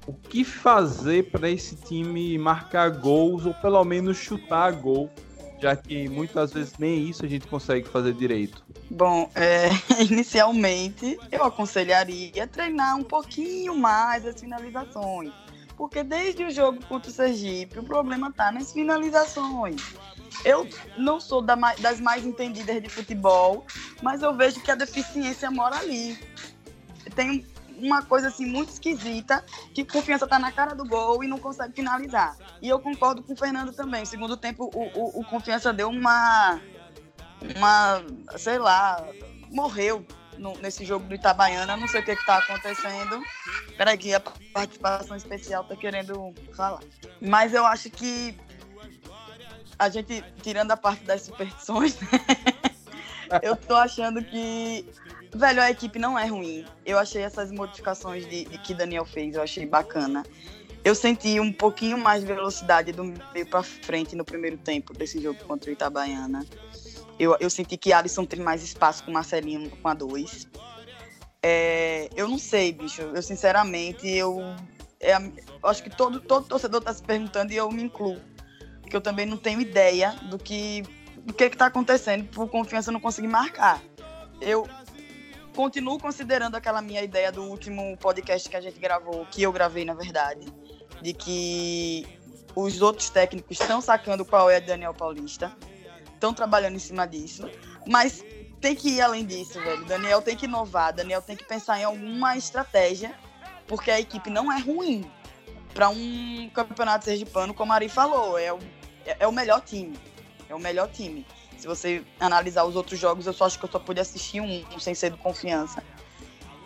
O 0.05 0.13
que 0.13 0.43
fazer 0.43 1.31
para 1.31 1.49
esse 1.49 1.75
time 1.75 2.37
marcar 2.37 2.89
gols 2.89 3.45
ou 3.45 3.53
pelo 3.53 3.83
menos 3.83 4.17
chutar 4.17 4.71
gol 4.73 5.09
já 5.63 5.77
que 5.77 6.09
muitas 6.09 6.51
vezes 6.51 6.77
nem 6.77 7.09
isso 7.09 7.23
a 7.23 7.27
gente 7.27 7.47
consegue 7.47 7.87
fazer 7.87 8.13
direito? 8.13 8.61
Bom, 8.91 9.31
é, 9.33 9.69
inicialmente 10.03 11.17
eu 11.31 11.45
aconselharia 11.45 12.45
treinar 12.47 12.97
um 12.97 13.03
pouquinho 13.03 13.73
mais 13.73 14.25
as 14.25 14.37
finalizações. 14.37 15.31
Porque 15.77 16.03
desde 16.03 16.43
o 16.43 16.51
jogo 16.51 16.85
contra 16.85 17.09
o 17.09 17.13
Sergipe, 17.13 17.79
o 17.79 17.83
problema 17.83 18.27
está 18.27 18.51
nas 18.51 18.73
finalizações. 18.73 19.81
Eu 20.43 20.67
não 20.97 21.19
sou 21.19 21.41
da, 21.41 21.55
das 21.79 22.01
mais 22.01 22.25
entendidas 22.25 22.83
de 22.83 22.89
futebol, 22.89 23.65
mas 24.01 24.21
eu 24.21 24.35
vejo 24.35 24.59
que 24.59 24.69
a 24.69 24.75
deficiência 24.75 25.49
mora 25.49 25.77
ali. 25.77 26.17
Tem 27.15 27.45
uma 27.83 28.01
coisa 28.01 28.29
assim 28.29 28.45
muito 28.45 28.69
esquisita, 28.69 29.43
que 29.73 29.83
confiança 29.83 30.27
tá 30.27 30.39
na 30.39 30.51
cara 30.51 30.73
do 30.73 30.85
gol 30.85 31.23
e 31.23 31.27
não 31.27 31.37
consegue 31.37 31.73
finalizar. 31.73 32.35
E 32.61 32.69
eu 32.69 32.79
concordo 32.79 33.21
com 33.21 33.33
o 33.33 33.37
Fernando 33.37 33.73
também. 33.73 34.05
Segundo 34.05 34.37
tempo, 34.37 34.71
o, 34.73 34.99
o, 34.99 35.19
o 35.19 35.25
confiança 35.25 35.73
deu 35.73 35.89
uma. 35.89 36.59
Uma. 37.55 38.03
sei 38.37 38.57
lá. 38.57 39.03
morreu 39.51 40.05
no, 40.37 40.57
nesse 40.59 40.85
jogo 40.85 41.05
do 41.07 41.15
Itabaiana. 41.15 41.77
Não 41.77 41.87
sei 41.87 42.01
o 42.01 42.05
que, 42.05 42.15
que 42.15 42.25
tá 42.25 42.37
acontecendo. 42.37 43.21
Peraí, 43.77 43.97
que 43.97 44.13
a 44.13 44.21
participação 44.53 45.15
especial 45.15 45.63
tá 45.63 45.75
querendo 45.75 46.33
falar. 46.55 46.79
Mas 47.21 47.53
eu 47.53 47.65
acho 47.65 47.89
que 47.89 48.37
a 49.77 49.89
gente, 49.89 50.23
tirando 50.41 50.71
a 50.71 50.77
parte 50.77 51.03
das 51.03 51.23
superstições, 51.23 51.97
eu 53.41 53.55
tô 53.55 53.75
achando 53.75 54.23
que 54.23 54.85
Velho, 55.35 55.61
a 55.61 55.71
equipe 55.71 55.97
não 55.97 56.17
é 56.17 56.27
ruim. 56.27 56.65
Eu 56.85 56.99
achei 56.99 57.21
essas 57.21 57.51
modificações 57.51 58.27
de, 58.27 58.45
de 58.45 58.57
que 58.59 58.73
Daniel 58.73 59.05
fez, 59.05 59.35
eu 59.35 59.41
achei 59.41 59.65
bacana. 59.65 60.23
Eu 60.83 60.93
senti 60.93 61.39
um 61.39 61.51
pouquinho 61.51 61.97
mais 61.97 62.21
de 62.21 62.27
velocidade 62.27 62.91
do 62.91 63.03
meio 63.03 63.45
para 63.49 63.63
frente 63.63 64.15
no 64.15 64.25
primeiro 64.25 64.57
tempo 64.57 64.93
desse 64.93 65.19
jogo 65.21 65.43
contra 65.45 65.69
o 65.69 65.73
Itabaiana. 65.73 66.45
Eu, 67.17 67.35
eu 67.39 67.49
senti 67.49 67.77
que 67.77 67.93
Alisson 67.93 68.25
tem 68.25 68.39
mais 68.39 68.63
espaço 68.63 69.03
com 69.03 69.11
Marcelinho 69.11 69.69
com 69.69 69.87
a 69.87 69.93
2. 69.93 70.47
É, 71.41 72.09
eu 72.15 72.27
não 72.27 72.37
sei, 72.37 72.71
bicho. 72.71 73.01
Eu, 73.01 73.21
sinceramente, 73.21 74.07
eu, 74.07 74.39
é, 74.99 75.15
eu 75.15 75.69
acho 75.69 75.81
que 75.81 75.89
todo, 75.89 76.19
todo 76.19 76.47
torcedor 76.47 76.79
está 76.79 76.93
se 76.93 77.01
perguntando 77.01 77.53
e 77.53 77.55
eu 77.55 77.71
me 77.71 77.83
incluo. 77.83 78.19
Porque 78.81 78.95
eu 78.95 79.01
também 79.01 79.25
não 79.25 79.37
tenho 79.37 79.61
ideia 79.61 80.11
do 80.29 80.37
que 80.37 80.83
do 81.25 81.33
que 81.33 81.45
está 81.45 81.67
acontecendo 81.67 82.25
por 82.25 82.49
confiança 82.49 82.91
não 82.91 82.99
conseguir 82.99 83.27
marcar. 83.27 83.81
Eu, 84.41 84.67
continuo 85.53 85.99
considerando 85.99 86.55
aquela 86.55 86.81
minha 86.81 87.01
ideia 87.01 87.31
do 87.31 87.43
último 87.43 87.95
podcast 87.97 88.49
que 88.49 88.55
a 88.55 88.61
gente 88.61 88.79
gravou, 88.79 89.25
que 89.27 89.41
eu 89.43 89.51
gravei, 89.51 89.85
na 89.85 89.93
verdade, 89.93 90.45
de 91.01 91.13
que 91.13 92.05
os 92.55 92.81
outros 92.81 93.09
técnicos 93.09 93.59
estão 93.59 93.79
sacando 93.81 94.25
qual 94.25 94.49
é 94.49 94.59
Daniel 94.59 94.93
Paulista, 94.93 95.55
estão 96.13 96.33
trabalhando 96.33 96.75
em 96.75 96.79
cima 96.79 97.07
disso, 97.07 97.49
mas 97.87 98.23
tem 98.59 98.75
que 98.75 98.89
ir 98.89 99.01
além 99.01 99.25
disso, 99.25 99.61
velho. 99.61 99.85
Daniel 99.85 100.21
tem 100.21 100.35
que 100.35 100.45
inovar, 100.45 100.93
Daniel 100.93 101.21
tem 101.21 101.35
que 101.35 101.43
pensar 101.43 101.79
em 101.79 101.83
alguma 101.83 102.35
estratégia, 102.37 103.13
porque 103.67 103.91
a 103.91 103.99
equipe 103.99 104.29
não 104.29 104.51
é 104.51 104.59
ruim 104.59 105.09
para 105.73 105.89
um 105.89 106.49
campeonato 106.53 107.05
sergipano, 107.05 107.53
como 107.53 107.73
a 107.73 107.75
Ari 107.75 107.89
falou, 107.89 108.37
é 108.37 108.53
o, 108.53 108.59
é 109.05 109.27
o 109.27 109.31
melhor 109.31 109.61
time. 109.61 109.97
É 110.47 110.55
o 110.55 110.59
melhor 110.59 110.87
time. 110.89 111.25
Se 111.63 111.67
você 111.67 112.03
analisar 112.19 112.65
os 112.65 112.75
outros 112.75 112.99
jogos, 112.99 113.25
eu 113.25 113.31
só 113.31 113.45
acho 113.45 113.57
que 113.57 113.63
eu 113.63 113.71
só 113.71 113.79
pude 113.79 113.97
assistir 113.97 114.41
um, 114.41 114.65
um 114.75 114.79
sem 114.79 114.93
ser 114.93 115.11
do 115.11 115.17
confiança. 115.17 115.81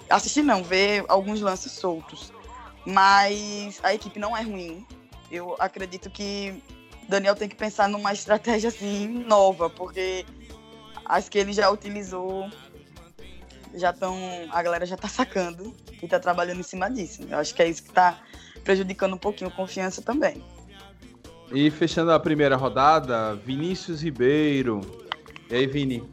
Assistir 0.09 0.41
não, 0.41 0.63
ver 0.63 1.05
alguns 1.07 1.39
lances 1.39 1.71
soltos. 1.73 2.33
Mas 2.83 3.79
a 3.83 3.93
equipe 3.93 4.17
não 4.17 4.35
é 4.35 4.41
ruim. 4.41 4.83
Eu 5.29 5.55
acredito 5.59 6.09
que 6.09 6.63
Daniel 7.07 7.35
tem 7.35 7.47
que 7.47 7.55
pensar 7.55 7.87
numa 7.87 8.11
estratégia 8.11 8.69
assim 8.69 9.07
nova, 9.07 9.69
porque 9.69 10.25
as 11.05 11.29
que 11.29 11.37
ele 11.37 11.53
já 11.53 11.69
utilizou 11.69 12.49
já 13.75 13.91
estão. 13.91 14.17
A 14.49 14.63
galera 14.63 14.83
já 14.83 14.95
está 14.95 15.07
sacando 15.07 15.75
e 16.01 16.05
está 16.05 16.19
trabalhando 16.19 16.61
em 16.61 16.63
cima 16.63 16.89
disso. 16.89 17.21
Eu 17.29 17.37
acho 17.37 17.53
que 17.53 17.61
é 17.61 17.69
isso 17.69 17.83
que 17.83 17.89
está 17.89 18.19
prejudicando 18.63 19.13
um 19.13 19.19
pouquinho 19.19 19.51
a 19.51 19.53
confiança 19.53 20.01
também. 20.01 20.43
E 21.51 21.71
fechando 21.71 22.11
a 22.11 22.19
primeira 22.19 22.55
rodada, 22.57 23.35
Vinícius 23.35 24.01
Ribeiro. 24.01 24.81
E 25.49 25.55
aí, 25.55 25.65
Vini? 25.65 26.03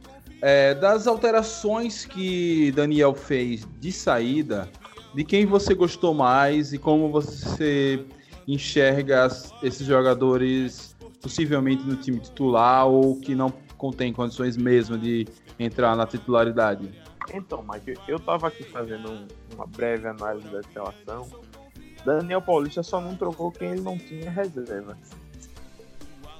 É, 0.41 0.75
das 0.75 1.07
alterações 1.07 2.05
que 2.05 2.71
Daniel 2.73 3.14
fez 3.14 3.67
de 3.81 3.91
saída, 3.91 4.71
de 5.14 5.25
quem 5.25 5.45
você 5.45 5.75
gostou 5.75 6.14
mais 6.14 6.73
e 6.73 6.79
como 6.79 7.11
você 7.11 8.05
enxerga 8.47 9.26
esses 9.62 9.87
jogadores 9.87 10.95
possivelmente 11.21 11.83
no 11.85 11.97
time 11.97 12.21
titular 12.21 12.87
ou 12.87 13.19
que 13.19 13.35
não 13.35 13.50
contém 13.79 14.12
condições 14.12 14.57
mesmo 14.57 14.99
de 14.99 15.26
entrar 15.59 15.97
na 15.97 16.07
titularidade? 16.07 16.91
Então, 17.33 17.64
Mike, 17.67 17.99
eu 18.07 18.19
estava 18.19 18.49
aqui 18.49 18.62
fazendo 18.64 19.11
um, 19.11 19.26
uma 19.55 19.67
breve 19.67 20.07
análise 20.07 20.47
da 20.49 20.61
escalação. 20.61 21.26
Daniel 22.05 22.43
Paulista 22.43 22.83
só 22.83 23.00
não 23.00 23.17
trocou 23.17 23.50
quem 23.50 23.71
ele 23.71 23.81
não 23.81 23.97
tinha 23.97 24.31
reserva 24.31 24.97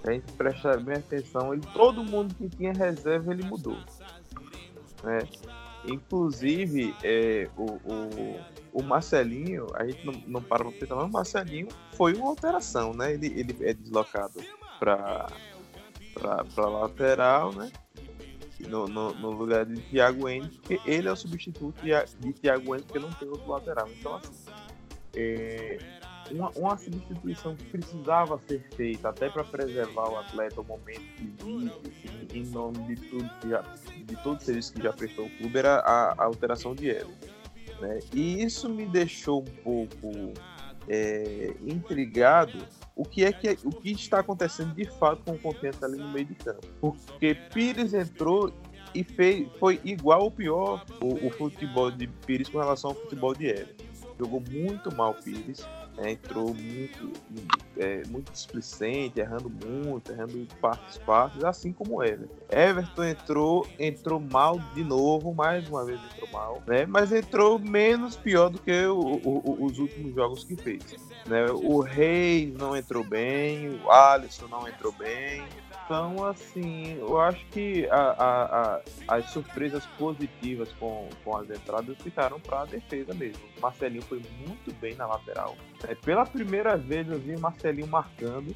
a 0.04 0.12
gente 0.12 0.30
prestar 0.32 0.78
bem 0.80 0.96
atenção, 0.96 1.52
ele, 1.52 1.62
todo 1.73 2.04
mundo 2.04 2.34
que 2.34 2.49
tinha 2.49 2.73
reserva 2.73 3.32
ele 3.32 3.42
mudou. 3.44 3.78
Né? 5.02 5.20
Inclusive, 5.87 6.94
é, 7.02 7.49
o, 7.56 7.64
o, 7.64 8.40
o, 8.73 8.82
Marcelinho, 8.82 9.66
a 9.75 9.84
gente 9.87 10.04
não, 10.04 10.12
não 10.26 10.42
para 10.42 10.64
para 10.64 10.73
pensar, 10.73 10.96
mas 10.96 11.04
o 11.04 11.12
Marcelinho 11.12 11.68
foi 11.92 12.14
uma 12.14 12.28
alteração, 12.28 12.94
né? 12.94 13.12
Ele, 13.12 13.26
ele 13.26 13.56
é 13.61 13.75
deslocado 13.75 14.42
para 14.78 15.28
lateral, 16.56 17.52
né? 17.52 17.70
no, 18.68 18.87
no, 18.87 19.14
no 19.14 19.30
lugar 19.30 19.66
de 19.66 19.80
Thiago 19.82 20.28
Henrique, 20.28 20.58
porque 20.58 20.80
ele 20.90 21.08
é 21.08 21.12
o 21.12 21.16
substituto 21.16 21.75
de, 21.82 21.90
de 22.20 22.32
Thiago 22.32 22.75
Henrique, 22.75 22.87
porque 22.87 22.99
não 22.99 23.12
tem 23.12 23.28
outro 23.28 23.50
lateral. 23.50 23.88
Então, 23.88 24.16
assim, 24.16 24.32
é, 25.14 25.78
uma, 26.34 26.50
uma, 26.56 26.76
substituição 26.76 27.54
que 27.54 27.64
precisava 27.64 28.38
ser 28.46 28.60
feita 28.74 29.08
até 29.08 29.28
para 29.28 29.44
preservar 29.44 30.10
o 30.10 30.16
atleta 30.16 30.60
o 30.60 30.64
momento 30.64 31.00
que 31.16 31.26
vive, 31.44 31.72
em, 32.32 32.40
em 32.40 32.46
nome 32.50 32.78
de 32.84 32.96
tudo 33.08 33.30
que 33.40 33.48
já, 33.48 33.62
de 34.04 34.16
todos 34.22 34.40
os 34.40 34.44
serviços 34.44 34.70
que 34.72 34.82
já 34.82 34.92
prestou 34.92 35.26
o 35.26 35.30
clube, 35.38 35.58
era 35.58 35.76
a, 35.80 36.12
a 36.12 36.24
alteração 36.24 36.74
de 36.74 36.90
Hélio. 36.90 37.14
Né? 37.80 38.00
E 38.12 38.42
isso 38.42 38.68
me 38.68 38.86
deixou 38.86 39.42
um 39.42 39.62
pouco 39.62 40.32
é, 40.88 41.54
intrigado 41.64 42.66
o 42.94 43.04
que 43.04 43.24
é 43.24 43.32
que 43.32 43.58
o 43.64 43.70
que 43.70 43.92
está 43.92 44.20
acontecendo 44.20 44.74
de 44.74 44.84
fato 44.98 45.22
com 45.24 45.32
o 45.32 45.38
Confiança 45.38 45.86
ali 45.86 45.98
no 45.98 46.10
meio 46.10 46.26
de 46.26 46.34
campo. 46.34 46.66
Porque 46.80 47.34
Pires 47.52 47.94
entrou 47.94 48.52
e 48.94 49.02
fez, 49.02 49.48
foi 49.58 49.80
igual 49.84 50.22
ou 50.22 50.30
pior 50.30 50.84
o, 51.00 51.26
o 51.26 51.30
futebol 51.30 51.90
de 51.90 52.06
Pires 52.06 52.48
com 52.48 52.58
relação 52.58 52.90
ao 52.90 52.96
futebol 52.96 53.34
de 53.34 53.48
Hélio. 53.48 53.74
Jogou 54.18 54.42
muito 54.48 54.94
mal 54.94 55.14
Pires 55.14 55.66
é, 55.98 56.10
entrou 56.10 56.54
muito, 56.54 57.12
é, 57.76 58.02
muito 58.08 58.32
displicente, 58.32 59.20
errando 59.20 59.48
muito, 59.48 60.10
errando 60.10 60.46
partes 60.60 60.98
partes, 60.98 61.44
assim 61.44 61.72
como 61.72 62.02
ele. 62.02 62.28
Everton 62.50 63.04
entrou, 63.04 63.66
entrou 63.78 64.18
mal 64.18 64.58
de 64.74 64.82
novo, 64.82 65.32
mais 65.32 65.68
uma 65.68 65.84
vez 65.84 66.00
entrou 66.12 66.28
mal, 66.30 66.62
né? 66.66 66.84
Mas 66.86 67.12
entrou 67.12 67.58
menos 67.58 68.16
pior 68.16 68.48
do 68.50 68.58
que 68.58 68.86
o, 68.86 68.98
o, 68.98 69.64
os 69.64 69.78
últimos 69.78 70.14
jogos 70.14 70.44
que 70.44 70.56
fez. 70.56 70.96
Né? 71.26 71.46
O 71.50 71.80
Reis 71.80 72.52
não 72.54 72.76
entrou 72.76 73.04
bem, 73.04 73.80
o 73.84 73.90
Alisson 73.90 74.48
não 74.48 74.68
entrou 74.68 74.92
bem, 74.92 75.44
então, 75.84 76.24
assim, 76.24 76.96
eu 76.98 77.20
acho 77.20 77.44
que 77.48 77.86
a, 77.90 77.96
a, 77.96 78.76
a, 78.76 78.82
as 79.08 79.30
surpresas 79.30 79.84
positivas 79.98 80.72
com, 80.80 81.08
com 81.22 81.36
as 81.36 81.50
entradas 81.50 81.96
ficaram 81.98 82.40
para 82.40 82.62
a 82.62 82.64
defesa 82.64 83.12
mesmo. 83.12 83.42
Marcelinho 83.60 84.02
foi 84.02 84.22
muito 84.46 84.72
bem 84.80 84.94
na 84.94 85.06
lateral. 85.06 85.56
É, 85.86 85.94
pela 85.94 86.24
primeira 86.24 86.76
vez 86.76 87.06
eu 87.08 87.18
vi 87.18 87.36
Marcelinho 87.36 87.86
marcando. 87.86 88.54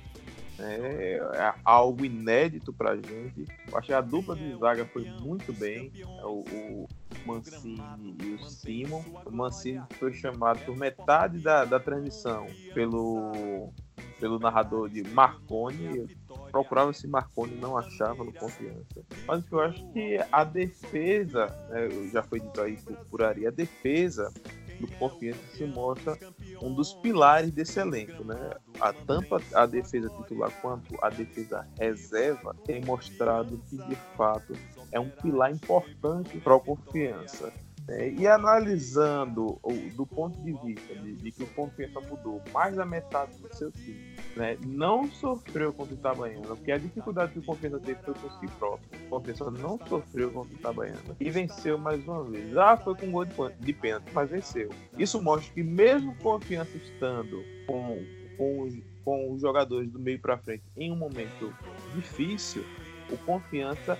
É, 0.60 1.20
é 1.34 1.54
algo 1.64 2.04
inédito 2.04 2.72
para 2.72 2.92
a 2.92 2.96
gente. 2.96 3.44
Eu 3.70 3.78
achei 3.78 3.94
a 3.94 4.00
dupla 4.00 4.34
de 4.34 4.58
zaga 4.58 4.84
foi 4.86 5.04
muito 5.20 5.52
bem. 5.52 5.92
É, 5.96 6.24
o, 6.24 6.40
o 6.40 6.88
Mancini 7.26 8.16
e 8.22 8.34
o 8.34 8.44
Simon. 8.44 9.04
O 9.24 9.30
Mancini 9.30 9.82
foi 9.98 10.12
chamado 10.14 10.64
por 10.64 10.76
metade 10.76 11.38
da, 11.38 11.64
da 11.64 11.78
transmissão 11.78 12.46
pelo 12.74 13.70
pelo 14.18 14.38
narrador 14.38 14.88
de 14.88 15.02
Marconi. 15.02 16.06
Procurava 16.50 16.90
esse 16.90 17.06
Marconi 17.06 17.54
não 17.56 17.76
achava 17.76 18.24
no 18.24 18.32
confiança. 18.32 19.02
Mas 19.26 19.44
eu 19.50 19.60
acho 19.60 19.86
que 19.92 20.18
a 20.30 20.44
defesa, 20.44 21.46
né, 21.70 21.88
já 22.12 22.22
foi 22.22 22.40
dito 22.40 22.60
aí 22.60 22.76
por, 22.76 22.96
por 23.06 23.22
Ari, 23.22 23.46
a 23.46 23.50
defesa 23.50 24.32
do 24.80 24.86
Confiança 24.96 25.40
se 25.54 25.64
mostra 25.64 26.16
um 26.62 26.72
dos 26.72 26.94
pilares 26.94 27.50
desse 27.50 27.80
elenco, 27.80 28.24
né? 28.24 28.50
A 28.80 28.92
tampa 28.92 29.42
a 29.52 29.66
defesa 29.66 30.08
titular 30.08 30.50
quanto 30.60 30.96
a 31.02 31.10
defesa 31.10 31.66
reserva 31.78 32.54
tem 32.64 32.80
mostrado 32.84 33.58
que 33.68 33.76
de 33.76 33.96
fato 34.16 34.52
é 34.92 35.00
um 35.00 35.10
pilar 35.10 35.52
importante 35.52 36.38
para 36.38 36.54
o 36.54 36.60
Confiança. 36.60 37.52
É, 37.88 38.10
e 38.10 38.26
analisando 38.26 39.58
do 39.94 40.04
ponto 40.04 40.38
de 40.42 40.52
vista 40.52 40.94
de, 40.94 41.14
de, 41.14 41.32
que 41.32 41.42
o 41.42 41.46
Confiança 41.48 42.00
mudou 42.00 42.42
mais 42.52 42.76
da 42.76 42.84
metade 42.84 43.32
do 43.38 43.54
seu 43.54 43.72
time, 43.72 44.14
né, 44.36 44.58
não 44.66 45.10
sofreu 45.10 45.72
contra 45.72 45.94
o 45.94 45.98
Itabaiana, 45.98 46.48
porque 46.48 46.70
a 46.70 46.76
dificuldade 46.76 47.32
que 47.32 47.38
o 47.38 47.42
Confiança 47.42 47.80
teve 47.80 47.98
foi 48.02 48.12
por 48.12 48.30
si 48.32 48.46
próprio. 48.58 49.06
O 49.06 49.08
Confiança 49.08 49.50
não 49.50 49.78
sofreu 49.86 50.30
contra 50.30 50.54
o 50.54 50.58
Itabaiana 50.58 51.16
e 51.18 51.30
venceu 51.30 51.78
mais 51.78 52.06
uma 52.06 52.24
vez. 52.24 52.54
Ah, 52.58 52.76
foi 52.76 52.94
com 52.94 53.10
gol 53.10 53.24
de, 53.24 53.34
de 53.58 53.72
pênalti, 53.72 54.10
mas 54.12 54.28
venceu. 54.28 54.68
Isso 54.98 55.22
mostra 55.22 55.50
que 55.54 55.62
mesmo 55.62 56.14
Confiança 56.16 56.76
estando 56.76 57.42
com, 57.66 58.04
com, 58.36 58.68
com 59.02 59.32
os 59.32 59.40
jogadores 59.40 59.90
do 59.90 59.98
meio 59.98 60.20
para 60.20 60.36
frente 60.36 60.62
em 60.76 60.92
um 60.92 60.96
momento 60.96 61.54
difícil, 61.94 62.66
o 63.10 63.16
Confiança 63.24 63.98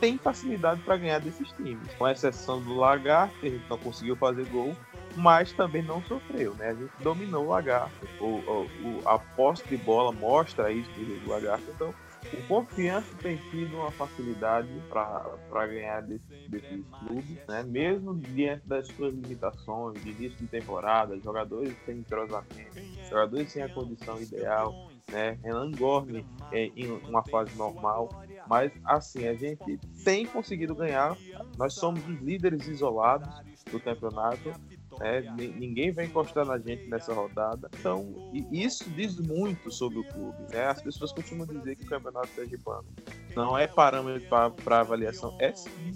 tem 0.00 0.16
facilidade 0.16 0.80
para 0.80 0.96
ganhar 0.96 1.20
desses 1.20 1.50
times, 1.52 1.92
com 1.94 2.08
exceção 2.08 2.60
do 2.62 2.74
Lagarto, 2.74 3.38
que 3.38 3.46
a 3.46 3.50
gente 3.50 3.68
não 3.68 3.78
conseguiu 3.78 4.16
fazer 4.16 4.46
gol, 4.46 4.74
mas 5.16 5.52
também 5.52 5.82
não 5.82 6.02
sofreu, 6.04 6.54
né? 6.54 6.68
A 6.68 6.74
gente 6.74 6.92
dominou 7.00 7.44
o 7.44 7.48
Lagarto. 7.48 8.08
O, 8.20 8.26
o, 8.26 9.02
a 9.04 9.18
posse 9.18 9.66
de 9.68 9.76
bola 9.76 10.12
mostra 10.12 10.72
isso 10.72 10.90
do 10.90 11.28
Lagarto, 11.28 11.64
então 11.74 11.94
o 12.32 12.46
Confiança 12.46 13.08
tem 13.22 13.38
tido 13.50 13.76
uma 13.76 13.90
facilidade 13.90 14.68
para 14.88 15.66
ganhar 15.66 16.02
desses 16.02 16.48
desse 16.48 16.84
clubes, 16.98 17.38
né? 17.48 17.62
mesmo 17.62 18.14
diante 18.14 18.66
das 18.66 18.86
suas 18.88 19.14
limitações 19.14 20.02
de 20.02 20.10
início 20.10 20.36
de 20.36 20.46
temporada, 20.46 21.18
jogadores 21.20 21.74
sem 21.86 21.98
entrosamento, 21.98 22.78
jogadores 23.08 23.50
sem 23.50 23.62
a 23.62 23.68
condição 23.68 24.20
ideal, 24.20 24.90
né? 25.10 25.38
Renan 25.42 25.70
Gorne 25.72 26.26
é, 26.52 26.66
em 26.76 26.90
uma 26.90 27.22
fase 27.24 27.56
normal, 27.56 28.08
mas 28.50 28.72
assim, 28.84 29.28
a 29.28 29.34
gente 29.34 29.78
tem 30.04 30.26
conseguido 30.26 30.74
ganhar. 30.74 31.16
Nós 31.56 31.74
somos 31.74 32.04
os 32.08 32.20
líderes 32.20 32.66
isolados 32.66 33.32
do 33.70 33.78
campeonato. 33.78 34.52
Né? 34.98 35.20
Ninguém 35.54 35.92
vai 35.92 36.06
encostar 36.06 36.44
na 36.44 36.58
gente 36.58 36.88
nessa 36.88 37.14
rodada. 37.14 37.70
Então, 37.78 38.12
isso 38.50 38.90
diz 38.90 39.20
muito 39.20 39.70
sobre 39.70 40.00
o 40.00 40.04
clube. 40.04 40.36
Né? 40.52 40.66
As 40.66 40.82
pessoas 40.82 41.12
costumam 41.12 41.46
dizer 41.46 41.76
que 41.76 41.84
o 41.84 41.88
campeonato 41.88 42.26
sergipano 42.34 42.88
não 43.36 43.56
é 43.56 43.68
parâmetro 43.68 44.28
para 44.64 44.80
avaliação. 44.80 45.36
É 45.38 45.52
sim. 45.52 45.92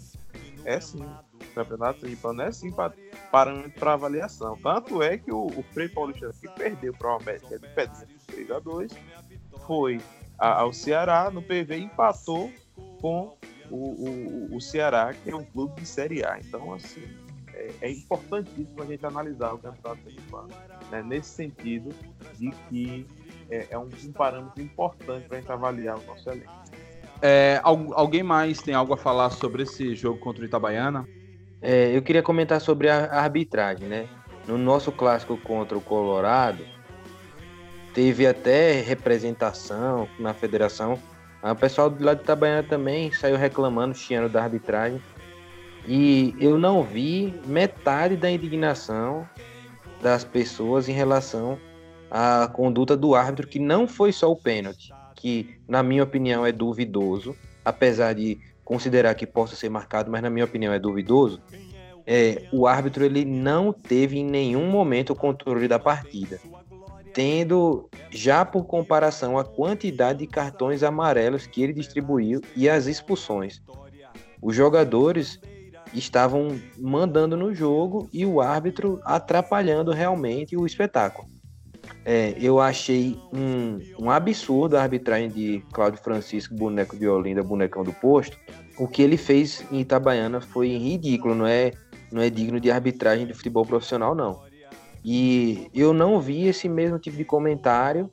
É 0.64 0.78
sim. 0.78 1.02
O 1.02 1.54
campeonato 1.56 2.02
sergipano 2.02 2.40
é 2.40 2.52
sim 2.52 2.72
parâmetro 3.32 3.72
para 3.72 3.94
avaliação. 3.94 4.56
Tanto 4.62 5.02
é 5.02 5.18
que 5.18 5.32
o, 5.32 5.46
o 5.46 5.64
Frei 5.72 5.88
Paulista 5.88 6.30
que 6.40 6.48
perdeu 6.50 6.94
para 6.94 7.14
o 7.14 7.16
América 7.16 7.58
de 7.58 7.66
Pedrinho 7.66 8.06
3 8.28 8.50
a 8.52 8.60
2 8.60 8.92
foi 9.66 10.00
ao 10.52 10.72
Ceará 10.72 11.30
no 11.30 11.42
PV 11.42 11.78
empatou 11.78 12.52
com 13.00 13.36
o, 13.70 13.76
o, 13.76 14.56
o, 14.56 14.60
Ceará, 14.60 15.14
que 15.14 15.30
é 15.30 15.36
um 15.36 15.44
clube 15.44 15.80
de 15.80 15.86
Série 15.86 16.24
A. 16.24 16.38
Então, 16.38 16.74
assim, 16.74 17.02
é, 17.54 17.70
é 17.82 17.90
importantíssimo 17.90 18.82
a 18.82 18.86
gente 18.86 19.04
analisar 19.06 19.54
o 19.54 19.58
campeonato 19.58 20.02
pernambucano, 20.02 20.48
né, 20.90 21.02
nesse 21.02 21.30
sentido 21.30 21.94
de 22.38 22.50
que 22.68 23.06
é, 23.50 23.68
é 23.70 23.78
um, 23.78 23.88
um, 23.88 24.12
parâmetro 24.12 24.62
importante 24.62 25.26
para 25.26 25.38
a 25.38 25.40
gente 25.40 25.52
avaliar 25.52 25.98
o 25.98 26.02
nosso 26.04 26.28
elenco. 26.28 26.52
É, 27.22 27.60
alguém 27.62 28.22
mais 28.22 28.60
tem 28.60 28.74
algo 28.74 28.92
a 28.92 28.96
falar 28.96 29.30
sobre 29.30 29.62
esse 29.62 29.94
jogo 29.94 30.18
contra 30.18 30.42
o 30.42 30.44
Itabaiana? 30.44 31.08
É, 31.62 31.96
eu 31.96 32.02
queria 32.02 32.22
comentar 32.22 32.60
sobre 32.60 32.90
a 32.90 33.06
arbitragem, 33.12 33.88
né? 33.88 34.06
No 34.46 34.58
nosso 34.58 34.92
clássico 34.92 35.38
contra 35.38 35.78
o 35.78 35.80
Colorado, 35.80 36.73
teve 37.94 38.26
até 38.26 38.80
representação 38.80 40.08
na 40.18 40.34
federação. 40.34 40.98
O 41.42 41.54
pessoal 41.54 41.88
do 41.88 42.04
lado 42.04 42.18
de 42.18 42.24
Itabaiana 42.24 42.62
também 42.62 43.12
saiu 43.12 43.36
reclamando, 43.36 43.94
chiando 43.94 44.30
da 44.30 44.42
arbitragem. 44.42 45.00
E 45.86 46.34
eu 46.40 46.58
não 46.58 46.82
vi 46.82 47.32
metade 47.46 48.16
da 48.16 48.30
indignação 48.30 49.28
das 50.02 50.24
pessoas 50.24 50.88
em 50.88 50.92
relação 50.92 51.58
à 52.10 52.48
conduta 52.52 52.96
do 52.96 53.14
árbitro, 53.14 53.46
que 53.46 53.58
não 53.58 53.86
foi 53.86 54.10
só 54.10 54.30
o 54.30 54.36
pênalti, 54.36 54.90
que 55.14 55.58
na 55.68 55.82
minha 55.82 56.02
opinião 56.02 56.44
é 56.44 56.50
duvidoso, 56.50 57.36
apesar 57.64 58.14
de 58.14 58.38
considerar 58.64 59.14
que 59.14 59.26
possa 59.26 59.54
ser 59.54 59.68
marcado, 59.68 60.10
mas 60.10 60.22
na 60.22 60.30
minha 60.30 60.44
opinião 60.44 60.72
é 60.72 60.78
duvidoso. 60.78 61.40
É, 62.06 62.48
o 62.52 62.66
árbitro 62.66 63.04
ele 63.04 63.24
não 63.24 63.72
teve 63.72 64.18
em 64.18 64.24
nenhum 64.24 64.66
momento 64.66 65.12
o 65.12 65.16
controle 65.16 65.68
da 65.68 65.78
partida 65.78 66.38
tendo 67.14 67.88
já 68.10 68.44
por 68.44 68.64
comparação 68.64 69.38
a 69.38 69.44
quantidade 69.44 70.18
de 70.18 70.26
cartões 70.26 70.82
amarelos 70.82 71.46
que 71.46 71.62
ele 71.62 71.72
distribuiu 71.72 72.40
e 72.56 72.68
as 72.68 72.86
expulsões. 72.86 73.62
Os 74.42 74.54
jogadores 74.54 75.40
estavam 75.94 76.60
mandando 76.76 77.36
no 77.36 77.54
jogo 77.54 78.08
e 78.12 78.26
o 78.26 78.40
árbitro 78.40 79.00
atrapalhando 79.04 79.92
realmente 79.92 80.56
o 80.56 80.66
espetáculo. 80.66 81.28
É, 82.04 82.34
eu 82.38 82.60
achei 82.60 83.18
um, 83.32 83.78
um, 83.98 84.10
absurdo 84.10 84.76
a 84.76 84.82
arbitragem 84.82 85.30
de 85.30 85.62
Cláudio 85.72 86.02
Francisco, 86.02 86.54
boneco 86.54 86.96
de 86.96 87.08
Olinda, 87.08 87.42
bonecão 87.42 87.82
do 87.82 87.92
posto. 87.92 88.36
O 88.78 88.88
que 88.88 89.02
ele 89.02 89.16
fez 89.16 89.64
em 89.70 89.80
Itabaiana 89.80 90.40
foi 90.40 90.68
ridículo, 90.76 91.34
não 91.34 91.46
é, 91.46 91.70
não 92.12 92.20
é 92.20 92.28
digno 92.28 92.60
de 92.60 92.70
arbitragem 92.70 93.26
de 93.26 93.32
futebol 93.32 93.64
profissional, 93.64 94.14
não. 94.14 94.42
E 95.04 95.68
eu 95.74 95.92
não 95.92 96.20
vi 96.20 96.46
esse 96.46 96.68
mesmo 96.68 96.98
tipo 96.98 97.16
de 97.16 97.24
comentário 97.24 98.10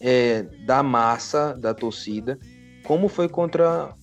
é, 0.00 0.42
da 0.64 0.82
massa 0.82 1.54
da 1.54 1.74
torcida, 1.74 2.38
como 2.84 3.08
foi 3.08 3.28
contra 3.28 3.94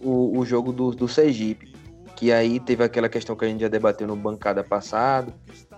o, 0.00 0.38
o 0.38 0.44
jogo 0.44 0.72
do, 0.72 0.90
do 0.90 1.08
Sergipe, 1.08 1.72
que 2.14 2.30
aí 2.30 2.60
teve 2.60 2.84
aquela 2.84 3.08
questão 3.08 3.34
que 3.34 3.44
a 3.44 3.48
gente 3.48 3.60
já 3.60 3.68
debateu 3.68 4.06
no 4.06 4.16
bancada 4.16 4.62
passado, 4.62 5.32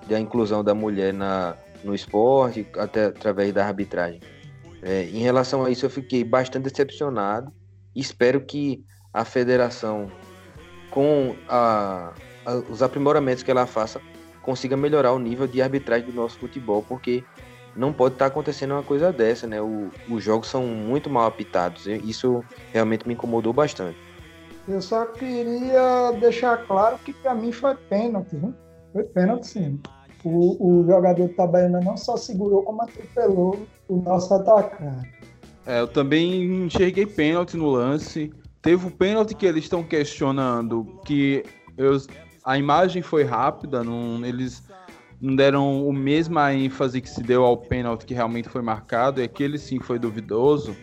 da 0.08 0.18
inclusão 0.18 0.64
da 0.64 0.74
mulher 0.74 1.12
na, 1.14 1.56
no 1.84 1.94
esporte, 1.94 2.66
até 2.76 3.06
através 3.06 3.52
da 3.52 3.64
arbitragem. 3.64 4.20
É, 4.82 5.04
em 5.04 5.18
relação 5.18 5.64
a 5.64 5.70
isso, 5.70 5.86
eu 5.86 5.90
fiquei 5.90 6.24
bastante 6.24 6.64
decepcionado. 6.64 7.52
Espero 7.94 8.40
que 8.40 8.84
a 9.12 9.24
federação 9.24 10.10
com 10.90 11.36
a, 11.48 12.12
a, 12.44 12.54
os 12.70 12.82
aprimoramentos 12.82 13.42
que 13.42 13.50
ela 13.50 13.66
faça, 13.66 14.00
consiga 14.42 14.76
melhorar 14.76 15.12
o 15.12 15.18
nível 15.18 15.46
de 15.46 15.60
arbitragem 15.60 16.06
do 16.06 16.14
nosso 16.14 16.38
futebol, 16.38 16.84
porque 16.88 17.24
não 17.76 17.92
pode 17.92 18.14
estar 18.14 18.26
tá 18.26 18.30
acontecendo 18.30 18.72
uma 18.72 18.82
coisa 18.82 19.12
dessa, 19.12 19.46
né? 19.46 19.60
O, 19.60 19.90
os 20.08 20.22
jogos 20.22 20.48
são 20.48 20.66
muito 20.66 21.08
mal 21.08 21.26
apitados. 21.26 21.86
Isso 21.86 22.44
realmente 22.72 23.06
me 23.06 23.14
incomodou 23.14 23.52
bastante. 23.52 23.96
Eu 24.68 24.80
só 24.80 25.06
queria 25.06 26.12
deixar 26.20 26.58
claro 26.66 26.98
que 26.98 27.12
para 27.12 27.34
mim 27.34 27.52
foi 27.52 27.74
pênalti, 27.74 28.36
viu? 28.36 28.54
Foi 28.92 29.04
pênalti 29.04 29.46
sim. 29.46 29.80
O, 30.22 30.80
o 30.82 30.86
jogador 30.86 31.26
do 31.26 31.32
Itabaiana 31.32 31.80
não 31.80 31.96
só 31.96 32.16
segurou, 32.16 32.62
como 32.62 32.82
atropelou 32.82 33.66
o 33.88 33.96
nosso 33.96 34.34
atacante. 34.34 35.08
É, 35.66 35.80
eu 35.80 35.88
também 35.88 36.66
enxerguei 36.66 37.06
pênalti 37.06 37.56
no 37.56 37.70
lance. 37.70 38.30
Teve 38.60 38.86
o 38.86 38.90
pênalti 38.90 39.34
que 39.34 39.46
eles 39.46 39.64
estão 39.64 39.82
questionando, 39.82 40.84
que 41.04 41.42
eu, 41.76 41.96
a 42.44 42.58
imagem 42.58 43.02
foi 43.02 43.24
rápida, 43.24 43.84
não, 43.84 44.24
eles 44.24 44.62
não 45.20 45.36
deram 45.36 45.86
o 45.86 45.92
mesma 45.92 46.52
ênfase 46.54 47.00
que 47.00 47.08
se 47.08 47.22
deu 47.22 47.44
ao 47.44 47.56
pênalti 47.56 48.06
que 48.06 48.14
realmente 48.14 48.48
foi 48.48 48.62
marcado, 48.62 49.20
e 49.20 49.24
aquele 49.24 49.58
sim 49.58 49.78
foi 49.78 49.98
duvidoso. 49.98 50.74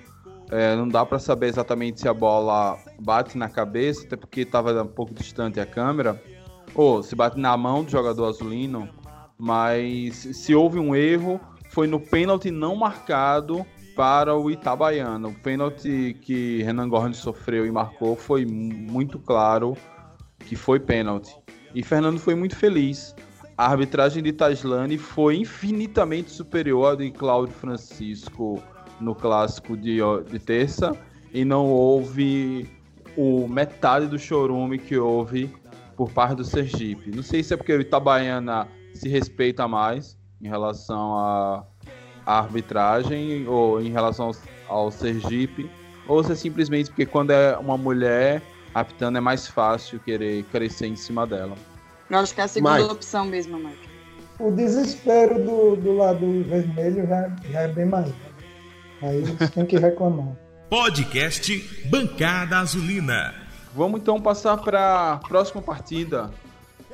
É, 0.49 0.75
não 0.75 0.87
dá 0.87 1.05
para 1.05 1.19
saber 1.19 1.47
exatamente 1.47 1.99
se 1.99 2.07
a 2.07 2.13
bola 2.13 2.77
bate 2.99 3.37
na 3.37 3.49
cabeça, 3.49 4.05
até 4.05 4.15
porque 4.15 4.41
estava 4.41 4.81
um 4.81 4.87
pouco 4.87 5.13
distante 5.13 5.59
a 5.59 5.65
câmera, 5.65 6.21
ou 6.73 7.03
se 7.03 7.15
bate 7.15 7.39
na 7.39 7.57
mão 7.57 7.83
do 7.83 7.91
jogador 7.91 8.27
azulino, 8.27 8.87
mas 9.37 10.15
se 10.15 10.55
houve 10.55 10.79
um 10.79 10.95
erro, 10.95 11.39
foi 11.69 11.87
no 11.87 11.99
pênalti 11.99 12.49
não 12.49 12.75
marcado 12.75 13.65
para 13.95 14.35
o 14.35 14.49
Itabaiana. 14.49 15.27
O 15.27 15.33
pênalti 15.33 16.15
que 16.21 16.61
Renan 16.63 16.87
Gorni 16.87 17.15
sofreu 17.15 17.65
e 17.65 17.71
marcou 17.71 18.15
foi 18.15 18.45
muito 18.45 19.19
claro 19.19 19.75
que 20.39 20.55
foi 20.55 20.79
pênalti. 20.79 21.35
E 21.77 21.83
Fernando 21.83 22.17
foi 22.17 22.33
muito 22.33 22.55
feliz. 22.55 23.15
A 23.55 23.67
arbitragem 23.67 24.23
de 24.23 24.33
Taslane 24.33 24.97
foi 24.97 25.37
infinitamente 25.37 26.31
superior 26.31 26.93
à 26.93 26.95
de 26.95 27.11
Cláudio 27.11 27.53
Francisco 27.53 28.59
no 28.99 29.13
clássico 29.13 29.77
de, 29.77 29.99
de 30.27 30.39
terça 30.39 30.97
e 31.31 31.45
não 31.45 31.67
houve 31.67 32.67
o 33.15 33.47
metade 33.47 34.07
do 34.07 34.17
chorume 34.17 34.79
que 34.79 34.97
houve 34.97 35.53
por 35.95 36.09
parte 36.11 36.37
do 36.37 36.43
Sergipe. 36.43 37.15
Não 37.15 37.21
sei 37.21 37.43
se 37.43 37.53
é 37.53 37.57
porque 37.57 37.73
o 37.73 37.79
Itabaiana 37.79 38.67
se 38.95 39.07
respeita 39.07 39.67
mais 39.67 40.17
em 40.41 40.47
relação 40.47 41.15
a 41.15 41.63
arbitragem 42.25 43.47
ou 43.47 43.79
em 43.79 43.91
relação 43.91 44.31
ao, 44.67 44.77
ao 44.77 44.89
Sergipe, 44.89 45.69
ou 46.07 46.23
se 46.23 46.31
é 46.31 46.35
simplesmente 46.35 46.89
porque 46.89 47.05
quando 47.05 47.29
é 47.29 47.55
uma 47.55 47.77
mulher 47.77 48.41
apitando 48.73 49.17
é 49.19 49.21
mais 49.21 49.47
fácil 49.47 49.99
querer 49.99 50.43
crescer 50.45 50.87
em 50.87 50.95
cima 50.95 51.27
dela. 51.27 51.55
Eu 52.09 52.19
acho 52.19 52.33
que 52.33 52.41
é 52.41 52.43
a 52.45 52.47
segunda 52.47 52.79
Mike. 52.79 52.91
opção 52.91 53.25
mesmo, 53.25 53.57
Mike. 53.57 53.89
O 54.39 54.51
desespero 54.51 55.43
do, 55.43 55.75
do 55.75 55.95
lado 55.95 56.43
vermelho 56.43 57.07
já, 57.07 57.35
já 57.49 57.61
é 57.61 57.67
bem 57.67 57.85
maior. 57.85 58.13
Aí 59.01 59.17
eles 59.17 59.49
têm 59.51 59.65
que 59.65 59.77
reclamar. 59.77 60.35
Podcast 60.69 61.57
Bancada 61.89 62.59
Azulina. 62.59 63.33
Vamos 63.73 64.01
então 64.01 64.21
passar 64.21 64.57
para 64.57 65.13
a 65.13 65.17
próxima 65.17 65.61
partida. 65.61 66.31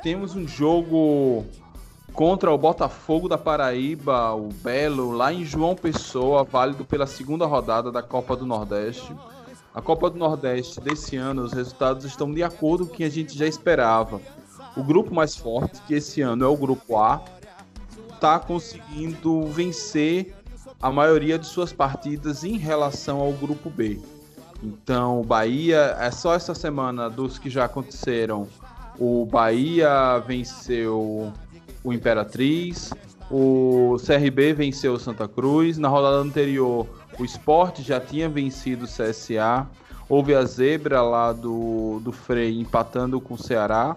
Temos 0.01 0.35
um 0.35 0.47
jogo 0.47 1.45
contra 2.13 2.51
o 2.51 2.57
Botafogo 2.57 3.27
da 3.27 3.37
Paraíba, 3.37 4.33
o 4.33 4.49
Belo, 4.49 5.11
lá 5.11 5.33
em 5.33 5.43
João 5.43 5.75
Pessoa, 5.75 6.43
válido 6.43 6.85
pela 6.85 7.07
segunda 7.07 7.45
rodada 7.45 7.91
da 7.91 8.03
Copa 8.03 8.35
do 8.35 8.45
Nordeste. 8.45 9.15
A 9.73 9.81
Copa 9.81 10.09
do 10.09 10.19
Nordeste 10.19 10.79
desse 10.79 11.15
ano, 11.15 11.41
os 11.43 11.53
resultados 11.53 12.05
estão 12.05 12.31
de 12.31 12.43
acordo 12.43 12.85
com 12.85 12.93
o 12.93 12.95
que 12.95 13.03
a 13.03 13.09
gente 13.09 13.35
já 13.37 13.47
esperava. 13.47 14.21
O 14.75 14.83
grupo 14.83 15.13
mais 15.13 15.35
forte, 15.35 15.81
que 15.87 15.93
esse 15.93 16.21
ano 16.21 16.43
é 16.43 16.47
o 16.47 16.57
grupo 16.57 16.97
A, 16.97 17.23
está 18.13 18.39
conseguindo 18.39 19.45
vencer 19.47 20.33
a 20.81 20.91
maioria 20.91 21.37
de 21.37 21.45
suas 21.45 21.71
partidas 21.71 22.43
em 22.43 22.57
relação 22.57 23.19
ao 23.19 23.31
grupo 23.33 23.69
B. 23.69 23.99
Então, 24.61 25.21
o 25.21 25.23
Bahia, 25.23 25.95
é 25.99 26.09
só 26.09 26.33
essa 26.33 26.55
semana 26.55 27.09
dos 27.09 27.37
que 27.37 27.49
já 27.49 27.65
aconteceram. 27.65 28.47
O 28.97 29.25
Bahia 29.25 30.19
venceu 30.25 31.33
o 31.83 31.91
Imperatriz, 31.91 32.91
o 33.29 33.97
CRB 34.05 34.53
venceu 34.53 34.93
o 34.93 34.99
Santa 34.99 35.27
Cruz, 35.27 35.77
na 35.77 35.87
rodada 35.87 36.17
anterior 36.17 36.87
o 37.19 37.25
Sport 37.25 37.81
já 37.81 37.99
tinha 37.99 38.27
vencido 38.27 38.85
o 38.85 38.87
CSA, 38.87 39.67
houve 40.09 40.33
a 40.33 40.43
zebra 40.45 41.01
lá 41.01 41.31
do, 41.31 41.99
do 42.03 42.11
Frei 42.11 42.59
empatando 42.59 43.19
com 43.21 43.35
o 43.35 43.37
Ceará. 43.37 43.95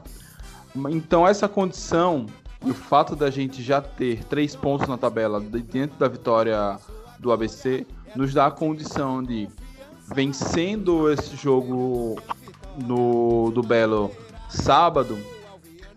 Então 0.91 1.27
essa 1.27 1.49
condição 1.49 2.27
e 2.65 2.71
o 2.71 2.75
fato 2.75 3.15
da 3.15 3.31
gente 3.31 3.62
já 3.62 3.81
ter 3.81 4.25
três 4.25 4.55
pontos 4.57 4.89
na 4.89 4.97
tabela 4.97 5.41
dentro 5.41 5.99
da 5.99 6.09
vitória 6.09 6.79
do 7.19 7.33
ABC 7.33 7.87
nos 8.15 8.33
dá 8.35 8.47
a 8.47 8.51
condição 8.51 9.23
de 9.23 9.49
vencendo 10.15 11.11
esse 11.11 11.37
jogo 11.37 12.17
no 12.77 13.51
do 13.53 13.62
Belo 13.62 14.11
sábado, 14.49 15.19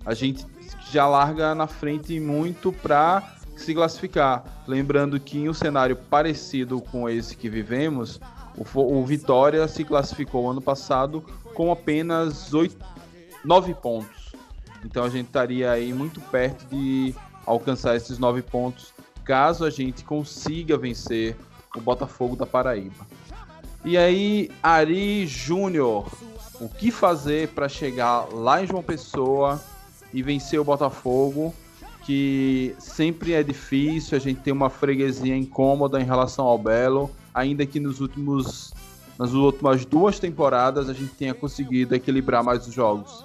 a 0.06 0.14
gente 0.14 0.46
já 0.92 1.08
larga 1.08 1.54
na 1.54 1.68
frente 1.68 2.20
muito 2.20 2.72
para 2.72 3.36
se 3.56 3.74
classificar. 3.74 4.44
Lembrando 4.68 5.20
que 5.20 5.38
em 5.38 5.50
um 5.50 5.54
cenário 5.54 5.96
parecido 5.96 6.82
com 6.82 7.10
esse 7.10 7.36
que 7.36 7.50
vivemos, 7.50 8.20
o, 8.56 9.00
o 9.00 9.06
Vitória 9.06 9.68
se 9.68 9.84
classificou 9.84 10.50
ano 10.50 10.62
passado 10.62 11.24
com 11.54 11.72
apenas 11.72 12.54
8, 12.54 12.76
9 13.44 13.74
pontos. 13.76 14.19
Então 14.84 15.04
a 15.04 15.10
gente 15.10 15.28
estaria 15.28 15.72
aí 15.72 15.94
muito 15.94 16.22
perto 16.22 16.66
de 16.70 17.14
alcançar 17.46 17.96
esses 17.96 18.18
9 18.18 18.42
pontos 18.44 18.94
caso 19.30 19.64
a 19.64 19.70
gente 19.70 20.04
consiga 20.04 20.76
vencer 20.76 21.36
o 21.76 21.80
Botafogo 21.80 22.36
da 22.36 22.48
Paraíba. 22.48 23.06
E 23.86 23.96
aí, 23.96 24.50
Ari 24.64 25.28
Júnior, 25.28 26.10
o 26.60 26.68
que 26.68 26.90
fazer 26.90 27.50
para 27.50 27.70
chegar 27.70 28.28
lá 28.34 28.64
em 28.64 28.66
João 28.66 28.82
Pessoa 28.82 29.62
e 30.12 30.24
vencer 30.24 30.60
o 30.60 30.64
Botafogo, 30.64 31.54
que 32.04 32.76
sempre 32.80 33.34
é 33.34 33.44
difícil, 33.44 34.18
a 34.18 34.20
gente 34.20 34.42
tem 34.42 34.52
uma 34.52 34.70
freguesia 34.70 35.38
incômoda 35.38 36.02
em 36.02 36.06
relação 36.06 36.46
ao 36.46 36.58
Belo, 36.58 37.12
ainda 37.32 37.68
que 37.68 37.80
nos 37.80 38.02
últimos 38.02 38.74
nas 39.18 39.34
últimas 39.34 39.86
duas 39.86 40.18
temporadas 40.18 40.90
a 40.90 40.94
gente 40.94 41.14
tenha 41.14 41.34
conseguido 41.34 41.94
equilibrar 41.94 42.44
mais 42.44 42.66
os 42.66 42.74
jogos. 42.74 43.24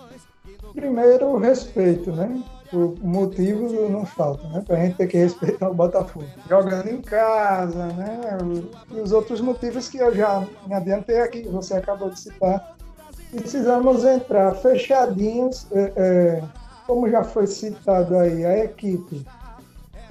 Primeiro, 0.74 1.38
respeito, 1.38 2.10
né? 2.12 2.42
O 2.72 2.96
motivo 3.00 3.88
não 3.88 4.04
falta, 4.04 4.48
né? 4.48 4.62
Pra 4.66 4.76
gente 4.76 4.96
ter 4.96 5.06
que 5.06 5.16
respeitar 5.16 5.70
o 5.70 5.74
Botafogo. 5.74 6.26
Jogando 6.48 6.88
em 6.88 7.00
casa, 7.00 7.86
né? 7.88 8.20
E 8.90 9.00
os 9.00 9.12
outros 9.12 9.40
motivos 9.40 9.88
que 9.88 9.98
eu 9.98 10.14
já 10.14 10.44
me 10.66 10.74
adiantei 10.74 11.20
aqui, 11.20 11.42
você 11.42 11.74
acabou 11.74 12.10
de 12.10 12.18
citar. 12.18 12.76
Precisamos 13.30 14.04
entrar 14.04 14.54
fechadinhos, 14.56 15.66
é, 15.72 15.92
é, 15.96 16.42
como 16.86 17.08
já 17.08 17.22
foi 17.22 17.46
citado 17.46 18.16
aí, 18.16 18.44
a 18.44 18.64
equipe 18.64 19.24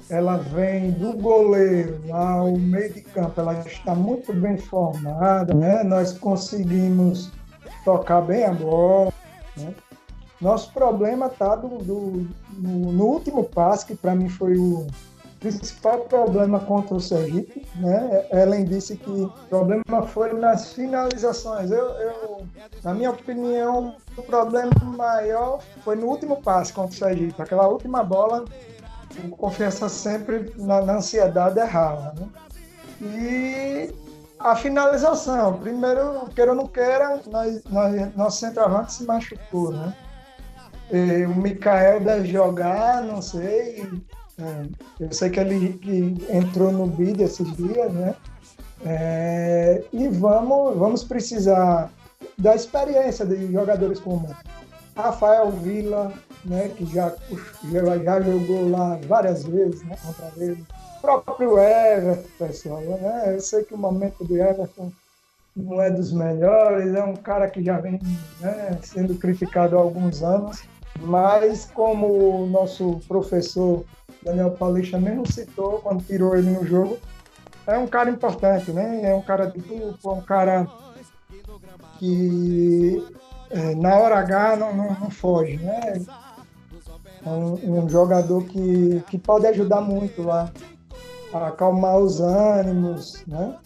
ela 0.10 0.38
vem 0.38 0.92
do 0.92 1.14
goleiro 1.14 2.00
ao 2.12 2.52
meio 2.58 2.94
de 2.94 3.02
campo, 3.02 3.40
ela 3.40 3.54
está 3.62 3.96
muito 3.96 4.34
bem 4.34 4.58
formada, 4.58 5.54
né? 5.54 5.84
Nós 5.84 6.14
conseguimos 6.18 7.32
tocar 7.86 8.22
bem 8.22 8.44
a 8.46 8.54
bola, 8.54 9.14
né? 9.58 9.74
Nosso 10.44 10.74
problema 10.74 11.28
está 11.28 11.56
do, 11.56 11.70
do 11.78 12.28
no, 12.58 12.92
no, 12.92 13.06
último 13.06 13.46
passe, 13.46 13.86
que 13.86 13.96
para 13.96 14.14
mim 14.14 14.28
foi 14.28 14.58
o 14.58 14.86
principal 15.40 16.00
problema 16.00 16.60
contra 16.60 16.96
o 16.96 17.00
Sergipe. 17.00 17.66
Né? 17.78 18.28
Ellen 18.30 18.66
disse 18.66 18.98
que 18.98 19.10
o 19.10 19.32
problema 19.48 20.04
foi 20.06 20.34
nas 20.34 20.74
finalizações. 20.74 21.72
Eu, 21.72 21.86
eu, 21.92 22.46
na 22.84 22.94
minha 22.94 23.12
opinião, 23.12 23.96
o 24.18 24.22
problema 24.22 24.74
maior 24.84 25.62
foi 25.82 25.96
no 25.96 26.08
último 26.08 26.42
passe 26.42 26.74
contra 26.74 26.92
o 26.92 26.98
Sergipe. 26.98 27.42
Aquela 27.42 27.66
última 27.70 28.04
bola, 28.04 28.44
o 29.24 29.30
confiança 29.38 29.88
sempre 29.88 30.54
na, 30.58 30.82
na 30.82 30.98
ansiedade 30.98 31.58
errava. 31.58 32.16
Né? 32.20 32.28
E 33.02 33.94
a 34.38 34.58
finalização. 34.58 35.58
Primeiro, 35.58 36.28
queira 36.36 36.52
ou 36.52 36.58
não 36.58 36.68
queira, 36.68 37.22
nós, 37.28 37.64
nós, 37.64 38.14
nosso 38.14 38.40
centroavante 38.42 38.92
se 38.92 39.06
machucou, 39.06 39.72
né? 39.72 39.96
E 40.92 41.26
o 41.26 41.36
Mikael 41.36 42.00
deve 42.00 42.30
jogar, 42.30 43.02
não 43.04 43.22
sei. 43.22 43.88
É, 44.40 44.66
eu 45.00 45.12
sei 45.12 45.30
que 45.30 45.40
ele 45.40 45.74
que 45.74 46.18
entrou 46.30 46.72
no 46.72 46.88
bid 46.88 47.22
esses 47.22 47.56
dias, 47.56 47.92
né? 47.94 48.16
É, 48.86 49.84
e 49.94 50.08
vamos, 50.10 50.78
vamos 50.78 51.04
precisar 51.04 51.90
da 52.38 52.56
experiência 52.56 53.26
de 53.26 53.52
jogadores 53.52 54.00
como 54.00 54.36
Rafael 54.96 55.50
Vila, 55.52 56.12
né, 56.46 56.70
que 56.70 56.86
já, 56.86 57.14
já, 57.72 57.98
já 57.98 58.22
jogou 58.22 58.70
lá 58.70 59.00
várias 59.08 59.44
vezes 59.44 59.84
né, 59.84 59.96
contra 60.06 60.32
ele. 60.44 60.64
O 60.98 61.02
próprio 61.02 61.58
Everton, 61.58 62.30
pessoal. 62.38 62.82
Né? 62.82 63.36
Eu 63.36 63.40
sei 63.40 63.64
que 63.64 63.74
o 63.74 63.78
momento 63.78 64.24
do 64.24 64.38
Everton 64.38 64.92
não 65.56 65.82
é 65.82 65.90
dos 65.90 66.12
melhores, 66.12 66.94
é 66.94 67.04
um 67.04 67.16
cara 67.16 67.50
que 67.50 67.64
já 67.64 67.80
vem 67.80 68.00
né, 68.40 68.78
sendo 68.82 69.16
criticado 69.16 69.78
há 69.78 69.82
alguns 69.82 70.24
anos, 70.24 70.64
mas 71.02 71.66
como 71.74 72.44
o 72.44 72.48
nosso 72.48 73.00
professor 73.08 73.84
Daniel 74.24 74.52
Paulista 74.52 75.00
mesmo 75.00 75.30
citou 75.32 75.80
quando 75.80 76.04
tirou 76.04 76.36
ele 76.36 76.50
no 76.50 76.66
jogo, 76.66 76.98
é 77.68 77.78
um 77.78 77.88
cara 77.88 78.10
importante, 78.10 78.72
né? 78.72 79.02
É 79.04 79.14
um 79.14 79.22
cara 79.22 79.46
de 79.46 79.60
grupo, 79.60 80.10
é 80.10 80.14
um 80.14 80.22
cara 80.22 80.68
que 81.98 83.06
é, 83.50 83.76
na 83.76 83.96
hora 83.96 84.20
H 84.20 84.56
não, 84.58 84.76
não, 84.76 85.00
não 85.00 85.10
foge, 85.10 85.58
né? 85.58 86.02
É 87.26 87.30
um, 87.30 87.84
um, 87.84 87.90
jogador 87.90 88.44
que, 88.46 89.02
que 89.08 89.18
pode 89.18 89.48
ajudar 89.48 89.80
muito 89.82 90.24
lá 90.24 90.52
a 91.34 91.48
acalmar 91.48 91.98
os 91.98 92.20
ânimos, 92.20 93.24
né? 93.28 93.58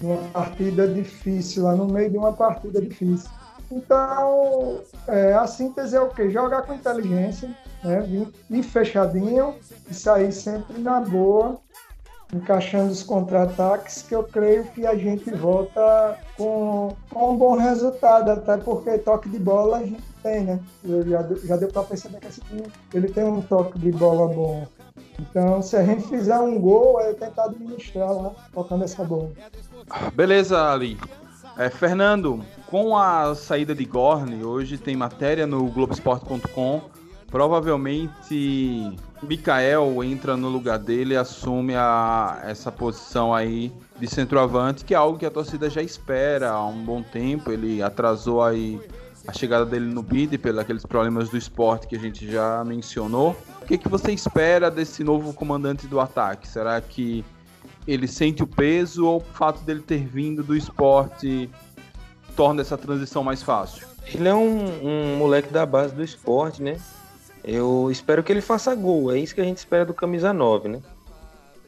Numa 0.00 0.18
partida 0.30 0.86
difícil, 0.86 1.64
lá 1.64 1.74
no 1.74 1.86
meio 1.86 2.10
de 2.10 2.18
uma 2.18 2.32
partida 2.32 2.80
difícil. 2.80 3.30
Então, 3.70 4.80
é, 5.06 5.34
a 5.34 5.46
síntese 5.46 5.96
é 5.96 6.00
o 6.00 6.08
quê? 6.08 6.30
Jogar 6.30 6.62
com 6.62 6.74
inteligência, 6.74 7.50
né? 7.84 8.26
ir 8.50 8.62
fechadinho 8.62 9.54
e 9.90 9.94
sair 9.94 10.32
sempre 10.32 10.78
na 10.78 11.00
boa 11.00 11.60
encaixando 12.32 12.92
os 12.92 13.02
contra-ataques, 13.02 14.02
que 14.02 14.14
eu 14.14 14.22
creio 14.22 14.64
que 14.64 14.86
a 14.86 14.94
gente 14.94 15.30
volta 15.30 16.18
com, 16.36 16.94
com 17.10 17.32
um 17.32 17.36
bom 17.36 17.56
resultado, 17.56 18.30
até 18.30 18.56
porque 18.58 18.98
toque 18.98 19.28
de 19.28 19.38
bola 19.38 19.78
a 19.78 19.84
gente 19.84 20.02
tem, 20.22 20.44
né? 20.44 20.60
Eu 20.84 21.08
já, 21.08 21.26
já 21.44 21.56
deu 21.56 21.68
para 21.68 21.84
perceber 21.84 22.20
que 22.20 22.26
esse 22.26 22.40
time 22.42 22.64
ele 22.92 23.08
tem 23.08 23.24
um 23.24 23.40
toque 23.40 23.78
de 23.78 23.90
bola 23.92 24.28
bom. 24.28 24.66
Então, 25.18 25.62
se 25.62 25.76
a 25.76 25.82
gente 25.82 26.06
fizer 26.06 26.38
um 26.38 26.60
gol, 26.60 27.00
é 27.00 27.12
tentar 27.14 27.44
administrar 27.44 28.12
lá, 28.12 28.30
tocando 28.52 28.84
essa 28.84 29.02
bola. 29.04 29.30
Beleza, 30.14 30.70
Ali. 30.70 30.98
É, 31.56 31.70
Fernando, 31.70 32.44
com 32.70 32.96
a 32.96 33.34
saída 33.34 33.74
de 33.74 33.84
Gorne, 33.84 34.44
hoje 34.44 34.76
tem 34.78 34.94
matéria 34.94 35.46
no 35.46 35.66
Globoesporte.com 35.66 36.82
Provavelmente 37.30 38.96
Mikael 39.22 40.02
entra 40.02 40.34
no 40.34 40.48
lugar 40.48 40.78
dele 40.78 41.12
e 41.12 41.16
assume 41.16 41.74
a, 41.74 42.40
essa 42.44 42.72
posição 42.72 43.34
aí 43.34 43.70
de 43.98 44.06
centroavante, 44.06 44.82
que 44.82 44.94
é 44.94 44.96
algo 44.96 45.18
que 45.18 45.26
a 45.26 45.30
torcida 45.30 45.68
já 45.68 45.82
espera 45.82 46.50
há 46.50 46.66
um 46.66 46.82
bom 46.82 47.02
tempo. 47.02 47.52
Ele 47.52 47.82
atrasou 47.82 48.42
aí 48.42 48.80
a 49.26 49.32
chegada 49.34 49.66
dele 49.66 49.92
no 49.92 50.02
bid 50.02 50.38
pelos 50.38 50.86
problemas 50.86 51.28
do 51.28 51.36
esporte 51.36 51.86
que 51.86 51.96
a 51.96 51.98
gente 51.98 52.30
já 52.30 52.64
mencionou. 52.64 53.36
O 53.60 53.66
que, 53.66 53.76
que 53.76 53.88
você 53.90 54.10
espera 54.12 54.70
desse 54.70 55.04
novo 55.04 55.34
comandante 55.34 55.86
do 55.86 56.00
ataque? 56.00 56.48
Será 56.48 56.80
que 56.80 57.22
ele 57.86 58.08
sente 58.08 58.42
o 58.42 58.46
peso 58.46 59.06
ou 59.06 59.18
o 59.18 59.20
fato 59.20 59.62
dele 59.64 59.82
ter 59.82 60.06
vindo 60.06 60.42
do 60.42 60.56
esporte 60.56 61.50
torna 62.38 62.62
essa 62.62 62.78
transição 62.78 63.24
mais 63.24 63.42
fácil? 63.42 63.84
Ele 64.14 64.28
é 64.28 64.34
um, 64.34 64.86
um 64.86 65.16
moleque 65.16 65.52
da 65.52 65.66
base 65.66 65.92
do 65.92 66.04
esporte, 66.04 66.62
né? 66.62 66.78
Eu 67.42 67.88
espero 67.90 68.22
que 68.22 68.30
ele 68.30 68.40
faça 68.40 68.72
gol. 68.76 69.10
É 69.12 69.18
isso 69.18 69.34
que 69.34 69.40
a 69.40 69.44
gente 69.44 69.56
espera 69.56 69.84
do 69.84 69.92
camisa 69.92 70.32
9, 70.32 70.68
né? 70.68 70.80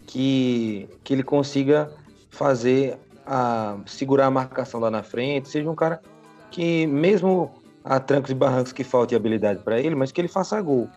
Que, 0.06 0.88
que 1.02 1.12
ele 1.12 1.24
consiga 1.24 1.90
fazer 2.30 2.96
a 3.26 3.78
segurar 3.84 4.26
a 4.26 4.30
marcação 4.30 4.78
lá 4.78 4.92
na 4.92 5.02
frente, 5.02 5.48
seja 5.48 5.68
um 5.68 5.74
cara 5.74 6.00
que 6.52 6.86
mesmo 6.86 7.50
a 7.84 7.98
trancos 7.98 8.30
e 8.30 8.34
barrancos 8.34 8.72
que 8.72 8.84
falte 8.84 9.16
habilidade 9.16 9.64
para 9.64 9.80
ele, 9.80 9.96
mas 9.96 10.12
que 10.12 10.20
ele 10.20 10.28
faça 10.28 10.60
gol. 10.60 10.88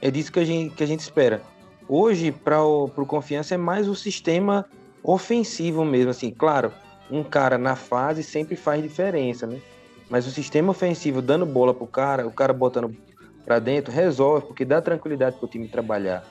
É 0.00 0.10
disso 0.10 0.32
que 0.32 0.40
a 0.40 0.44
gente, 0.44 0.74
que 0.74 0.82
a 0.82 0.86
gente 0.86 1.00
espera. 1.00 1.42
Hoje, 1.86 2.32
para 2.32 2.62
o 2.64 2.88
Confiança, 3.06 3.54
é 3.54 3.58
mais 3.58 3.88
o 3.88 3.94
sistema 3.94 4.64
ofensivo 5.02 5.84
mesmo. 5.84 6.12
Assim, 6.12 6.30
claro, 6.30 6.72
um 7.10 7.22
cara 7.22 7.56
na 7.56 7.76
fase 7.76 8.22
sempre 8.22 8.56
faz 8.56 8.82
diferença, 8.82 9.46
né? 9.46 9.60
Mas 10.10 10.26
o 10.26 10.30
sistema 10.30 10.70
ofensivo 10.70 11.20
dando 11.20 11.44
bola 11.44 11.74
pro 11.74 11.86
cara, 11.86 12.26
o 12.26 12.32
cara 12.32 12.52
botando 12.52 12.94
para 13.44 13.58
dentro, 13.58 13.92
resolve, 13.92 14.46
porque 14.46 14.64
dá 14.64 14.80
tranquilidade 14.80 15.36
para 15.36 15.46
o 15.46 15.48
time 15.48 15.68
trabalhar. 15.68 16.24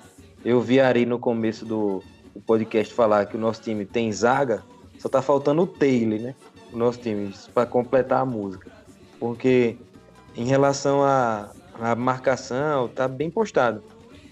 Eu 0.43 0.61
vi 0.61 0.79
Ari 0.79 1.05
no 1.05 1.19
começo 1.19 1.65
do, 1.65 2.03
do, 2.33 2.39
podcast 2.41 2.93
falar 2.93 3.25
que 3.25 3.35
o 3.35 3.39
nosso 3.39 3.61
time 3.61 3.85
tem 3.85 4.11
zaga, 4.11 4.63
só 4.99 5.09
tá 5.09 5.21
faltando 5.21 5.63
o 5.63 5.67
Taylor, 5.67 6.19
né? 6.19 6.35
O 6.71 6.77
nosso 6.77 6.99
time, 6.99 7.33
para 7.53 7.65
completar 7.65 8.21
a 8.21 8.25
música. 8.25 8.71
Porque 9.19 9.77
em 10.35 10.45
relação 10.45 11.03
à, 11.03 11.51
à 11.79 11.95
marcação, 11.95 12.87
tá 12.87 13.07
bem 13.07 13.29
postado. 13.29 13.83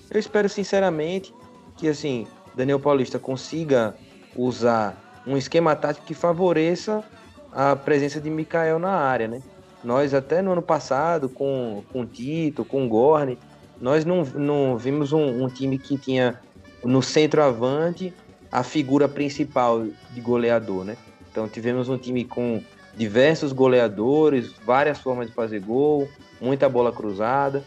Eu 0.10 0.20
espero 0.20 0.48
sinceramente 0.48 1.34
que 1.76 1.88
assim, 1.88 2.28
Daniel 2.56 2.80
Paulista 2.80 3.18
consiga 3.18 3.96
usar 4.36 5.05
um 5.26 5.38
esquema 5.38 5.76
tático 5.76 6.06
que 6.06 6.14
favoreça 6.14 7.04
a 7.52 7.76
presença 7.76 8.20
de 8.20 8.30
Mikael 8.30 8.80
na 8.80 8.92
área, 8.92 9.28
né? 9.28 9.42
Nós 9.84 10.14
até 10.14 10.42
no 10.42 10.52
ano 10.52 10.62
passado, 10.62 11.30
com, 11.30 11.84
com 11.92 12.06
Tito, 12.06 12.66
com 12.66 12.88
Gorne, 12.88 13.38
nós 13.80 14.04
não, 14.04 14.24
não 14.24 14.78
vimos 14.78 15.14
um, 15.14 15.44
um 15.44 15.48
time 15.48 15.78
que 15.78 15.98
tinha 15.98 16.40
no 16.84 17.02
centroavante 17.02 18.14
a 18.52 18.64
figura 18.64 19.08
principal 19.08 19.86
de 20.12 20.22
goleador, 20.22 20.84
né? 20.84 20.98
Então 21.30 21.48
tivemos 21.48 21.90
um 21.90 21.98
time 21.98 22.24
com 22.24 22.62
diversos 22.96 23.52
goleadores, 23.52 24.54
várias 24.66 25.00
formas 25.00 25.28
de 25.28 25.34
fazer 25.34 25.60
gol, 25.60 26.08
muita 26.40 26.70
bola 26.70 26.92
cruzada 26.92 27.64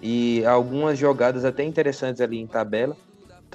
e 0.00 0.44
algumas 0.44 0.98
jogadas 0.98 1.44
até 1.44 1.64
interessantes 1.64 2.20
ali 2.20 2.38
em 2.38 2.46
tabela. 2.46 2.96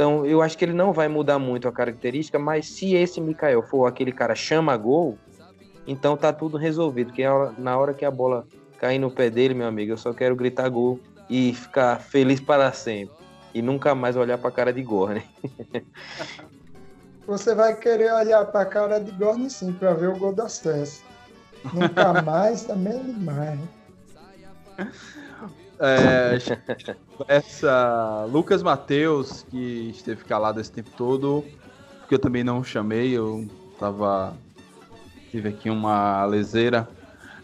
Então 0.02 0.26
eu 0.26 0.42
acho 0.42 0.58
que 0.58 0.66
ele 0.66 0.74
não 0.74 0.92
vai 0.92 1.08
mudar 1.08 1.38
muito 1.38 1.68
a 1.68 1.72
característica, 1.72 2.40
mas 2.40 2.68
se 2.70 2.96
esse 2.96 3.22
Mikael 3.22 3.62
for 3.62 3.86
aquele 3.86 4.12
cara 4.12 4.34
chama 4.34 4.76
gol, 4.76 5.16
então 5.86 6.18
tá 6.18 6.34
tudo 6.34 6.58
resolvido. 6.58 7.14
Que 7.14 7.22
na 7.60 7.78
hora 7.78 7.94
que 7.94 8.04
a 8.04 8.10
bola 8.10 8.48
cair 8.80 8.98
no 8.98 9.12
pé 9.12 9.30
dele, 9.30 9.54
meu 9.54 9.68
amigo, 9.68 9.92
eu 9.92 9.98
só 9.98 10.12
quero 10.12 10.36
gritar 10.36 10.68
gol 10.70 11.00
e 11.30 11.54
ficar 11.54 12.02
feliz 12.02 12.40
para 12.40 12.74
sempre. 12.74 13.14
E 13.54 13.62
nunca 13.62 13.94
mais 13.94 14.18
olhar 14.18 14.40
para 14.40 14.50
a 14.50 14.52
cara 14.52 14.74
de 14.74 14.82
Gorne. 14.82 15.22
Você 17.28 17.54
vai 17.54 17.76
querer 17.76 18.12
olhar 18.12 18.44
para 18.46 18.62
a 18.62 18.66
cara 18.66 18.98
de 18.98 19.12
Gorne 19.12 19.52
sim, 19.52 19.72
para 19.72 19.94
ver 19.94 20.10
o 20.10 20.18
gol 20.18 20.34
das 20.34 20.58
festas. 20.58 21.04
Nunca 21.72 22.12
mais 22.26 22.64
também 22.64 22.94
é 22.94 23.04
demais. 23.04 23.60
É, 25.82 26.38
essa 27.28 28.26
Lucas 28.32 28.62
Mateus, 28.62 29.46
que 29.50 29.90
esteve 29.90 30.24
calado 30.24 30.62
esse 30.62 30.72
tempo 30.72 30.92
todo, 30.96 31.44
porque 32.00 32.16
eu 32.16 32.20
também 32.20 32.44
não 32.44 32.64
chamei, 32.64 33.12
eu 33.12 33.48
tava 33.80 34.36
Tive 35.32 35.48
aqui 35.48 35.70
uma 35.70 36.26
leseira. 36.26 36.90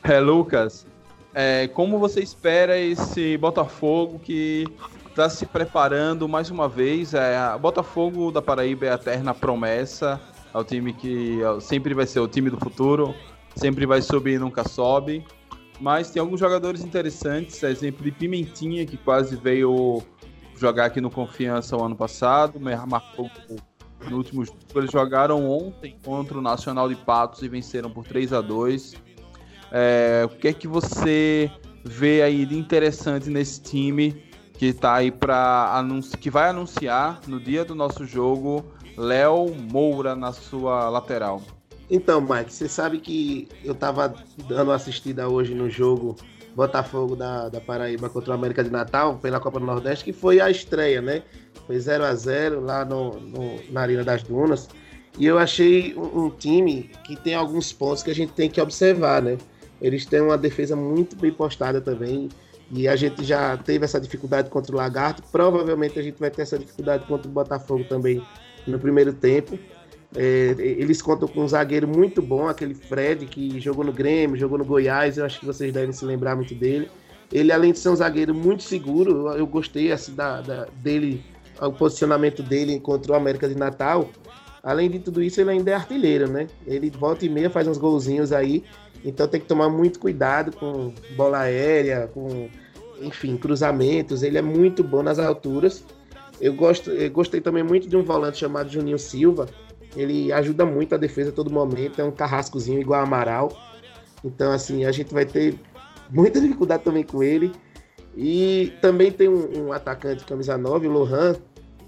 É, 0.04 0.20
Lucas, 0.20 0.86
é, 1.34 1.70
como 1.70 1.98
você 1.98 2.20
espera 2.20 2.78
esse 2.78 3.38
Botafogo 3.38 4.20
que 4.20 4.68
está 5.08 5.30
se 5.30 5.46
preparando 5.46 6.28
mais 6.28 6.52
uma 6.52 6.68
vez? 6.68 7.14
É, 7.14 7.38
Botafogo 7.58 8.30
da 8.30 8.42
Paraíba 8.42 8.88
é 8.88 8.92
a 8.92 8.96
eterna 8.96 9.34
promessa, 9.34 10.20
é 10.54 10.58
o 10.58 10.66
time 10.66 10.92
que 10.92 11.40
sempre 11.62 11.94
vai 11.94 12.06
ser 12.06 12.20
o 12.20 12.28
time 12.28 12.50
do 12.50 12.58
futuro, 12.58 13.16
sempre 13.56 13.86
vai 13.86 14.02
subir 14.02 14.34
e 14.34 14.40
nunca 14.40 14.68
sobe. 14.68 15.26
Mas 15.80 16.10
tem 16.10 16.20
alguns 16.20 16.40
jogadores 16.40 16.84
interessantes, 16.84 17.62
exemplo 17.62 18.04
de 18.04 18.12
Pimentinha, 18.12 18.86
que 18.86 18.98
quase 18.98 19.36
veio 19.36 20.02
jogar 20.56 20.86
aqui 20.86 21.00
no 21.00 21.12
Confiança 21.12 21.78
o 21.78 21.84
ano 21.84 21.96
passado, 21.96 22.60
marcou 22.60 23.30
no 24.10 24.18
último 24.18 24.44
jogo. 24.44 24.58
Eles 24.76 24.92
jogaram 24.92 25.50
ontem 25.50 25.98
contra 26.04 26.38
o 26.38 26.42
Nacional 26.42 26.90
de 26.90 26.96
Patos 26.96 27.42
e 27.44 27.48
venceram 27.48 27.90
por 27.90 28.06
3 28.06 28.34
a 28.34 28.42
2 28.42 28.96
é, 29.72 30.24
O 30.26 30.30
que 30.30 30.48
é 30.48 30.54
que 30.54 30.68
você 30.68 31.52
vê 31.84 32.22
aí 32.22 32.46
de 32.46 32.58
interessante 32.58 33.30
nesse 33.30 33.62
time 33.62 34.24
que 34.54 34.74
tá 34.74 34.96
aí 34.96 35.12
para 35.12 35.84
que 36.20 36.30
vai 36.30 36.50
anunciar 36.50 37.20
no 37.28 37.40
dia 37.40 37.64
do 37.64 37.76
nosso 37.76 38.06
jogo 38.06 38.66
Léo 38.98 39.54
Moura 39.72 40.16
na 40.16 40.34
sua 40.34 40.90
lateral? 40.90 41.42
Então, 41.90 42.20
Mike, 42.20 42.54
você 42.54 42.68
sabe 42.68 43.00
que 43.00 43.48
eu 43.64 43.74
tava 43.74 44.14
dando 44.48 44.72
assistida 44.72 45.30
hoje 45.30 45.54
no 45.54 45.70
jogo 45.70 46.16
Botafogo 46.54 47.16
da, 47.16 47.50
da 47.50 47.62
Paraíba 47.62 48.10
contra 48.10 48.32
o 48.32 48.34
América 48.34 48.64
de 48.64 48.70
Natal 48.70 49.18
pela 49.20 49.40
Copa 49.40 49.60
do 49.60 49.66
Nordeste, 49.66 50.04
que 50.04 50.12
foi 50.12 50.42
a 50.42 50.50
estreia, 50.50 51.02
né? 51.02 51.22
Foi 51.66 51.80
0 51.80 52.04
a 52.04 52.16
0 52.16 52.62
lá 52.62 52.84
no, 52.84 53.20
no, 53.20 53.72
na 53.72 53.82
Arena 53.82 54.04
das 54.04 54.24
Dunas. 54.24 54.68
E 55.18 55.26
eu 55.26 55.38
achei 55.38 55.96
um, 55.96 56.26
um, 56.26 56.30
time 56.30 56.92
que 57.04 57.16
tem 57.16 57.36
alguns 57.36 57.72
pontos 57.72 58.04
que 58.04 58.12
a 58.12 58.16
gente 58.16 58.34
tem 58.34 58.50
que 58.50 58.60
observar, 58.60 59.22
né? 59.22 59.38
Eles 59.80 60.06
têm 60.06 60.22
uma 60.22 60.38
defesa 60.38 60.76
muito 60.76 61.16
bem 61.16 61.32
postada 61.32 61.80
também. 61.80 62.28
E 62.72 62.88
a 62.88 62.96
gente 62.96 63.24
já 63.24 63.56
teve 63.56 63.86
essa 63.86 64.02
dificuldade 64.02 64.50
contra 64.50 64.74
o 64.74 64.78
Lagarto. 64.78 65.24
Provavelmente 65.32 65.98
a 65.98 66.02
gente 66.02 66.20
vai 66.20 66.30
ter 66.30 66.42
essa 66.42 66.58
dificuldade 66.58 67.06
contra 67.06 67.30
o 67.30 67.32
Botafogo 67.32 67.84
também 67.86 68.22
no 68.66 68.78
primeiro 68.80 69.14
tempo. 69.14 69.58
É, 70.16 70.56
eles 70.58 71.02
contam 71.02 71.28
com 71.28 71.42
um 71.42 71.48
zagueiro 71.48 71.88
muito 71.88 72.22
bom, 72.22 72.48
aquele 72.48 72.74
Fred 72.74 73.26
que 73.26 73.60
jogou 73.60 73.84
no 73.84 73.92
Grêmio, 73.92 74.38
jogou 74.38 74.58
no 74.58 74.66
Goiás. 74.66 75.18
Eu 75.18 75.26
acho 75.26 75.40
que 75.40 75.46
vocês 75.46 75.74
devem 75.74 75.92
se 75.92 76.06
lembrar 76.06 76.36
muito 76.36 76.56
dele. 76.56 76.90
Ele, 77.32 77.52
além 77.52 77.74
de 77.74 77.80
ser 77.80 77.90
um 77.90 77.96
zagueiro 77.96 78.34
muito 78.34 78.64
seguro, 78.64 79.30
eu 79.34 79.46
gostei 79.46 79.92
assim, 79.92 80.16
da, 80.16 80.42
da 80.42 80.66
dele 80.82 81.24
o 81.60 81.72
posicionamento 81.72 82.44
dele 82.44 82.80
contra 82.80 83.12
o 83.12 83.16
América 83.16 83.50
de 83.50 83.56
Natal, 83.56 84.10
Além 84.68 84.90
de 84.90 85.00
tudo 85.00 85.24
isso, 85.24 85.40
ele 85.40 85.52
ainda 85.52 85.72
é 85.72 85.74
artilheiro, 85.74 86.30
né? 86.30 86.48
Ele 86.66 86.90
volta 86.90 87.26
e 87.26 87.30
meia 87.30 87.50
faz 87.50 87.70
uns 87.70 87.78
golzinhos 87.78 88.34
aí. 88.34 88.66
Então 89.06 89.26
tem 89.26 89.40
que 89.40 89.48
tomar 89.48 89.70
muito 89.70 89.98
cuidado 89.98 90.52
com 90.52 90.94
bola 91.16 91.40
aérea, 91.40 92.10
com, 92.14 92.50
enfim, 93.02 93.38
cruzamentos. 93.38 94.24
Ele 94.24 94.38
é 94.38 94.42
muito 94.42 94.84
bom 94.84 95.02
nas 95.02 95.20
alturas. 95.20 95.86
Eu, 96.42 96.54
gosto, 96.54 96.92
eu 96.92 97.10
gostei 97.10 97.40
também 97.40 97.64
muito 97.64 97.88
de 97.88 97.96
um 97.96 98.04
volante 98.04 98.40
chamado 98.40 98.70
Juninho 98.70 99.00
Silva. 99.00 99.48
Ele 99.98 100.32
ajuda 100.32 100.66
muito 100.66 100.94
a 100.96 100.98
defesa 100.98 101.30
a 101.30 101.34
todo 101.34 101.52
momento. 101.52 102.00
É 102.00 102.04
um 102.04 102.12
carrascozinho 102.12 102.80
igual 102.80 103.02
Amaral. 103.02 103.52
Então, 104.24 104.52
assim, 104.52 104.86
a 104.86 104.92
gente 104.92 105.14
vai 105.14 105.26
ter 105.26 105.56
muita 106.10 106.40
dificuldade 106.40 106.84
também 106.84 107.04
com 107.04 107.24
ele. 107.24 107.52
E 108.16 108.74
também 108.82 109.12
tem 109.12 109.28
um, 109.28 109.68
um 109.68 109.74
atacante 109.74 110.24
camisa 110.26 110.58
9, 110.58 110.88
o 110.88 110.92
Lohan, 110.92 111.36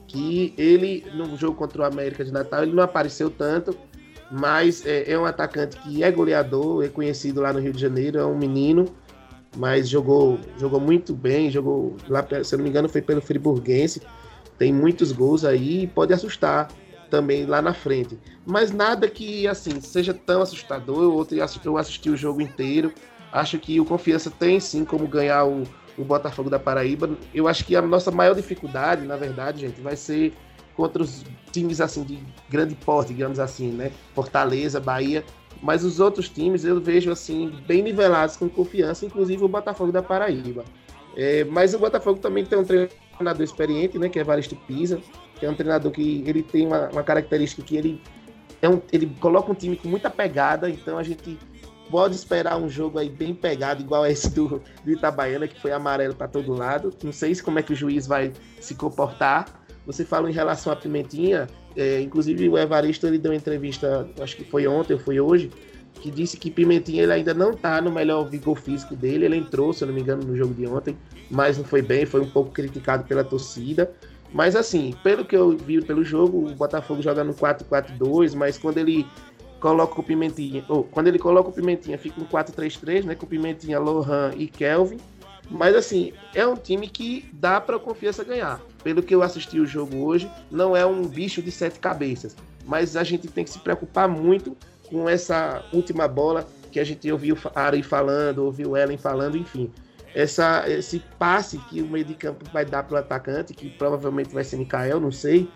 que 0.07 0.53
ele, 0.57 1.05
no 1.13 1.35
jogo 1.37 1.55
contra 1.55 1.81
o 1.81 1.85
América 1.85 2.23
de 2.23 2.31
Natal, 2.31 2.63
ele 2.63 2.73
não 2.73 2.83
apareceu 2.83 3.29
tanto, 3.29 3.75
mas 4.31 4.85
é, 4.85 5.11
é, 5.11 5.17
um 5.17 5.25
atacante 5.25 5.77
que 5.77 6.03
é 6.03 6.11
goleador, 6.11 6.83
é 6.83 6.87
conhecido 6.87 7.41
lá 7.41 7.51
no 7.51 7.59
Rio 7.59 7.73
de 7.73 7.81
Janeiro, 7.81 8.19
é 8.19 8.25
um 8.25 8.37
menino, 8.37 8.85
mas 9.57 9.89
jogou, 9.89 10.39
jogou 10.59 10.79
muito 10.79 11.15
bem, 11.15 11.49
jogou 11.49 11.95
lá, 12.07 12.25
se 12.43 12.53
eu 12.53 12.57
não 12.57 12.63
me 12.63 12.69
engano, 12.69 12.87
foi 12.87 13.01
pelo 13.01 13.21
Friburguense, 13.21 14.01
tem 14.57 14.71
muitos 14.71 15.11
gols 15.11 15.43
aí 15.43 15.83
e 15.83 15.87
pode 15.87 16.13
assustar 16.13 16.67
também 17.09 17.45
lá 17.45 17.61
na 17.61 17.73
frente. 17.73 18.17
Mas 18.45 18.71
nada 18.71 19.09
que, 19.09 19.47
assim, 19.47 19.81
seja 19.81 20.13
tão 20.13 20.41
assustador, 20.41 21.03
eu, 21.03 21.39
eu 21.65 21.77
assisti 21.77 22.09
o 22.09 22.17
jogo 22.17 22.41
inteiro, 22.41 22.93
acho 23.31 23.59
que 23.59 23.79
o 23.79 23.85
Confiança 23.85 24.29
tem 24.29 24.59
sim 24.59 24.85
como 24.85 25.07
ganhar 25.07 25.45
o, 25.45 25.63
o 25.97 26.03
Botafogo 26.03 26.49
da 26.49 26.59
Paraíba. 26.59 27.09
Eu 27.33 27.47
acho 27.47 27.65
que 27.65 27.75
a 27.75 27.81
nossa 27.81 28.11
maior 28.11 28.33
dificuldade, 28.33 29.05
na 29.05 29.15
verdade, 29.15 29.61
gente, 29.61 29.81
vai 29.81 29.95
ser 29.95 30.33
contra 30.75 31.03
os 31.03 31.25
times 31.51 31.81
assim 31.81 32.03
de 32.03 32.19
grande 32.49 32.73
porte, 32.73 33.13
digamos 33.13 33.39
assim, 33.39 33.69
né? 33.69 33.91
Fortaleza, 34.15 34.79
Bahia. 34.79 35.25
Mas 35.61 35.83
os 35.83 35.99
outros 35.99 36.29
times 36.29 36.63
eu 36.63 36.79
vejo 36.79 37.11
assim 37.11 37.51
bem 37.67 37.83
nivelados 37.83 38.37
com 38.37 38.47
confiança, 38.47 39.05
inclusive 39.05 39.43
o 39.43 39.47
Botafogo 39.47 39.91
da 39.91 40.01
Paraíba. 40.01 40.63
É, 41.17 41.43
mas 41.43 41.73
o 41.73 41.79
Botafogo 41.79 42.19
também 42.19 42.45
tem 42.45 42.57
um 42.57 42.63
treinador 42.63 43.43
experiente, 43.43 43.99
né? 43.99 44.07
Que 44.07 44.19
é 44.19 44.23
Varisto 44.23 44.55
Pisa, 44.55 45.01
que 45.39 45.45
é 45.45 45.49
um 45.49 45.55
treinador 45.55 45.91
que 45.91 46.23
ele 46.25 46.43
tem 46.43 46.67
uma, 46.67 46.89
uma 46.89 47.03
característica 47.03 47.61
que 47.61 47.77
ele 47.77 48.01
é 48.61 48.69
um, 48.69 48.81
ele 48.91 49.07
coloca 49.19 49.51
um 49.51 49.55
time 49.55 49.75
com 49.75 49.87
muita 49.87 50.09
pegada, 50.09 50.69
então 50.69 50.97
a 50.97 51.03
gente 51.03 51.39
pode 51.89 52.15
esperar 52.15 52.57
um 52.57 52.69
jogo 52.69 52.99
aí 52.99 53.09
bem 53.09 53.33
pegado, 53.33 53.81
igual 53.81 54.05
esse 54.05 54.29
do, 54.29 54.61
do 54.83 54.91
Itabaiana, 54.91 55.47
que 55.47 55.59
foi 55.59 55.71
amarelo 55.71 56.13
para 56.13 56.27
todo 56.27 56.53
lado. 56.53 56.93
Não 57.03 57.11
sei 57.11 57.33
se 57.33 57.41
como 57.41 57.57
é 57.59 57.63
que 57.63 57.73
o 57.73 57.75
juiz 57.75 58.05
vai 58.05 58.31
se 58.59 58.75
comportar. 58.75 59.45
Você 59.85 60.05
falou 60.05 60.29
em 60.29 60.33
relação 60.33 60.71
à 60.71 60.75
Pimentinha, 60.75 61.47
é, 61.75 61.99
inclusive 62.01 62.47
o 62.47 62.57
Evaristo 62.57 63.07
ele 63.07 63.17
deu 63.17 63.31
uma 63.31 63.37
entrevista, 63.37 64.07
acho 64.21 64.35
que 64.35 64.43
foi 64.43 64.67
ontem 64.67 64.93
ou 64.93 64.99
foi 64.99 65.19
hoje, 65.19 65.49
que 65.95 66.11
disse 66.11 66.37
que 66.37 66.51
Pimentinha 66.51 67.03
ele 67.03 67.13
ainda 67.13 67.33
não 67.33 67.51
está 67.51 67.81
no 67.81 67.91
melhor 67.91 68.29
vigor 68.29 68.55
físico 68.55 68.95
dele. 68.95 69.25
Ele 69.25 69.37
entrou, 69.37 69.73
se 69.73 69.83
eu 69.83 69.87
não 69.87 69.95
me 69.95 70.01
engano, 70.01 70.23
no 70.23 70.35
jogo 70.35 70.53
de 70.53 70.67
ontem, 70.67 70.95
mas 71.31 71.57
não 71.57 71.65
foi 71.65 71.81
bem, 71.81 72.05
foi 72.05 72.21
um 72.21 72.29
pouco 72.29 72.51
criticado 72.51 73.03
pela 73.05 73.23
torcida. 73.23 73.91
Mas 74.33 74.55
assim, 74.55 74.93
pelo 75.03 75.25
que 75.25 75.35
eu 75.35 75.57
vi 75.57 75.81
pelo 75.81 76.03
jogo, 76.03 76.49
o 76.49 76.55
Botafogo 76.55 77.01
joga 77.01 77.23
no 77.23 77.33
4-4-2, 77.33 78.35
mas 78.35 78.57
quando 78.57 78.77
ele 78.77 79.05
coloca 79.59 79.99
o 79.99 80.03
Pimentinha, 80.03 80.63
ou 80.69 80.83
quando 80.83 81.07
ele 81.07 81.19
coloca 81.19 81.49
o 81.49 81.51
Pimentinha, 81.51 81.97
fica 81.97 82.21
um 82.21 82.25
4-3-3, 82.25 83.03
né? 83.03 83.15
Com 83.15 83.25
Pimentinha, 83.25 83.79
Lohan 83.79 84.31
e 84.37 84.47
Kelvin. 84.47 84.97
Mas 85.49 85.75
assim, 85.75 86.13
é 86.35 86.45
um 86.45 86.55
time 86.55 86.87
que 86.87 87.27
dá 87.33 87.59
para 87.59 87.79
confiança 87.79 88.23
ganhar. 88.23 88.61
Pelo 88.83 89.01
que 89.01 89.15
eu 89.15 89.23
assisti 89.23 89.59
o 89.59 89.65
jogo 89.65 89.97
hoje, 89.97 90.29
não 90.51 90.77
é 90.77 90.85
um 90.85 91.07
bicho 91.07 91.41
de 91.41 91.51
sete 91.51 91.79
cabeças. 91.79 92.35
Mas 92.65 92.95
a 92.95 93.03
gente 93.03 93.27
tem 93.27 93.43
que 93.43 93.49
se 93.49 93.59
preocupar 93.59 94.07
muito 94.07 94.55
com 94.89 95.09
essa 95.09 95.63
última 95.73 96.07
bola 96.07 96.47
que 96.71 96.79
a 96.79 96.83
gente 96.83 97.11
ouviu 97.11 97.35
Ari 97.55 97.81
falando, 97.81 98.45
ouviu 98.45 98.77
Ellen 98.77 98.97
falando, 98.97 99.37
enfim. 99.37 99.71
Essa, 100.13 100.67
esse 100.67 100.99
passe 101.17 101.57
que 101.69 101.81
o 101.81 101.87
meio 101.87 102.05
de 102.05 102.15
campo 102.15 102.43
vai 102.51 102.65
dar 102.65 102.83
para 102.83 102.95
o 102.95 102.97
atacante, 102.97 103.53
que 103.53 103.69
provavelmente 103.69 104.33
vai 104.33 104.43
ser 104.43 104.57
Mikael, 104.57 104.99
não 104.99 105.11
sei 105.11 105.49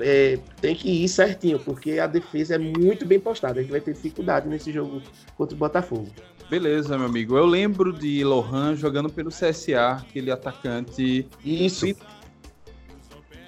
é, 0.00 0.38
tem 0.60 0.74
que 0.74 1.04
ir 1.04 1.08
certinho, 1.08 1.58
porque 1.58 1.98
a 1.98 2.06
defesa 2.06 2.54
é 2.54 2.58
muito 2.58 3.06
bem 3.06 3.20
postada. 3.20 3.60
A 3.60 3.62
gente 3.62 3.70
vai 3.70 3.80
ter 3.80 3.94
dificuldade 3.94 4.48
nesse 4.48 4.72
jogo 4.72 5.00
contra 5.36 5.54
o 5.54 5.58
Botafogo. 5.58 6.08
Beleza, 6.50 6.96
meu 6.96 7.06
amigo. 7.06 7.36
Eu 7.36 7.46
lembro 7.46 7.92
de 7.92 8.22
Lohan 8.24 8.76
jogando 8.76 9.10
pelo 9.10 9.30
CSA, 9.30 9.98
aquele 10.00 10.30
atacante. 10.30 11.28
Isso. 11.44 11.86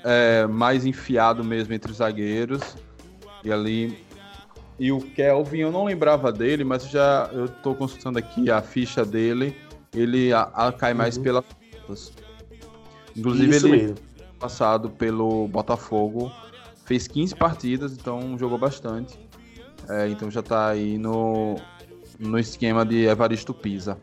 É, 0.04 0.46
mais 0.46 0.86
enfiado 0.86 1.44
mesmo 1.44 1.74
entre 1.74 1.90
os 1.90 1.98
zagueiros. 1.98 2.76
E 3.44 3.52
ali. 3.52 4.06
E 4.78 4.92
o 4.92 5.00
Kelvin, 5.00 5.58
eu 5.58 5.72
não 5.72 5.84
lembrava 5.84 6.30
dele, 6.30 6.62
mas 6.62 6.88
já 6.88 7.28
eu 7.32 7.48
tô 7.48 7.74
consultando 7.74 8.18
aqui 8.18 8.48
a 8.48 8.62
ficha 8.62 9.04
dele. 9.04 9.56
Ele 9.94 10.32
a, 10.32 10.42
a 10.42 10.72
cai 10.72 10.94
mais 10.94 11.16
uhum. 11.16 11.22
pelas 11.22 11.44
Inclusive, 13.16 13.56
Isso 13.56 13.66
ele, 13.66 13.76
mesmo 13.76 13.96
passado 14.38 14.88
pelo 14.90 15.48
Botafogo. 15.48 16.30
Fez 16.84 17.06
15 17.06 17.34
partidas, 17.34 17.92
então 17.92 18.38
jogou 18.38 18.56
bastante. 18.56 19.18
É, 19.88 20.08
então 20.08 20.30
já 20.30 20.42
tá 20.42 20.68
aí 20.68 20.96
no, 20.96 21.56
no 22.18 22.38
esquema 22.38 22.84
de 22.84 23.06
Evaristo 23.06 23.52
Pisa. 23.52 23.98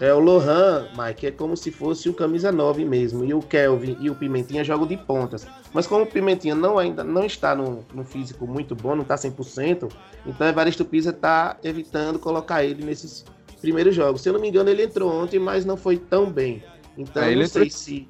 É, 0.00 0.14
o 0.14 0.18
Lohan, 0.18 0.88
Mike, 0.96 1.26
é 1.26 1.30
como 1.30 1.54
se 1.54 1.70
fosse 1.70 2.08
o 2.08 2.14
camisa 2.14 2.50
9 2.50 2.86
mesmo. 2.86 3.22
E 3.22 3.34
o 3.34 3.40
Kelvin 3.40 3.98
e 4.00 4.08
o 4.08 4.14
Pimentinha 4.14 4.64
jogam 4.64 4.86
de 4.86 4.96
pontas. 4.96 5.46
Mas 5.74 5.86
como 5.86 6.04
o 6.04 6.06
Pimentinha 6.06 6.54
não, 6.54 6.78
ainda 6.78 7.04
não 7.04 7.26
está 7.26 7.54
no, 7.54 7.84
no 7.92 8.02
físico 8.02 8.46
muito 8.46 8.74
bom, 8.74 8.94
não 8.94 9.02
está 9.02 9.16
100%, 9.16 9.92
então 10.24 10.46
Evaristo 10.46 10.86
Pisa 10.86 11.10
está 11.10 11.58
evitando 11.62 12.18
colocar 12.18 12.64
ele 12.64 12.82
nesses 12.82 13.26
primeiros 13.60 13.94
jogos. 13.94 14.20
Se 14.20 14.28
eu 14.28 14.32
não 14.32 14.40
me 14.40 14.48
engano, 14.48 14.70
ele 14.70 14.84
entrou 14.84 15.12
ontem, 15.12 15.38
mas 15.38 15.64
não 15.64 15.76
foi 15.76 15.96
tão 15.96 16.30
bem. 16.30 16.62
Então, 16.96 17.22
é, 17.22 17.34
não 17.34 17.46
sei 17.46 17.62
entrou... 17.62 17.78
se. 17.78 18.08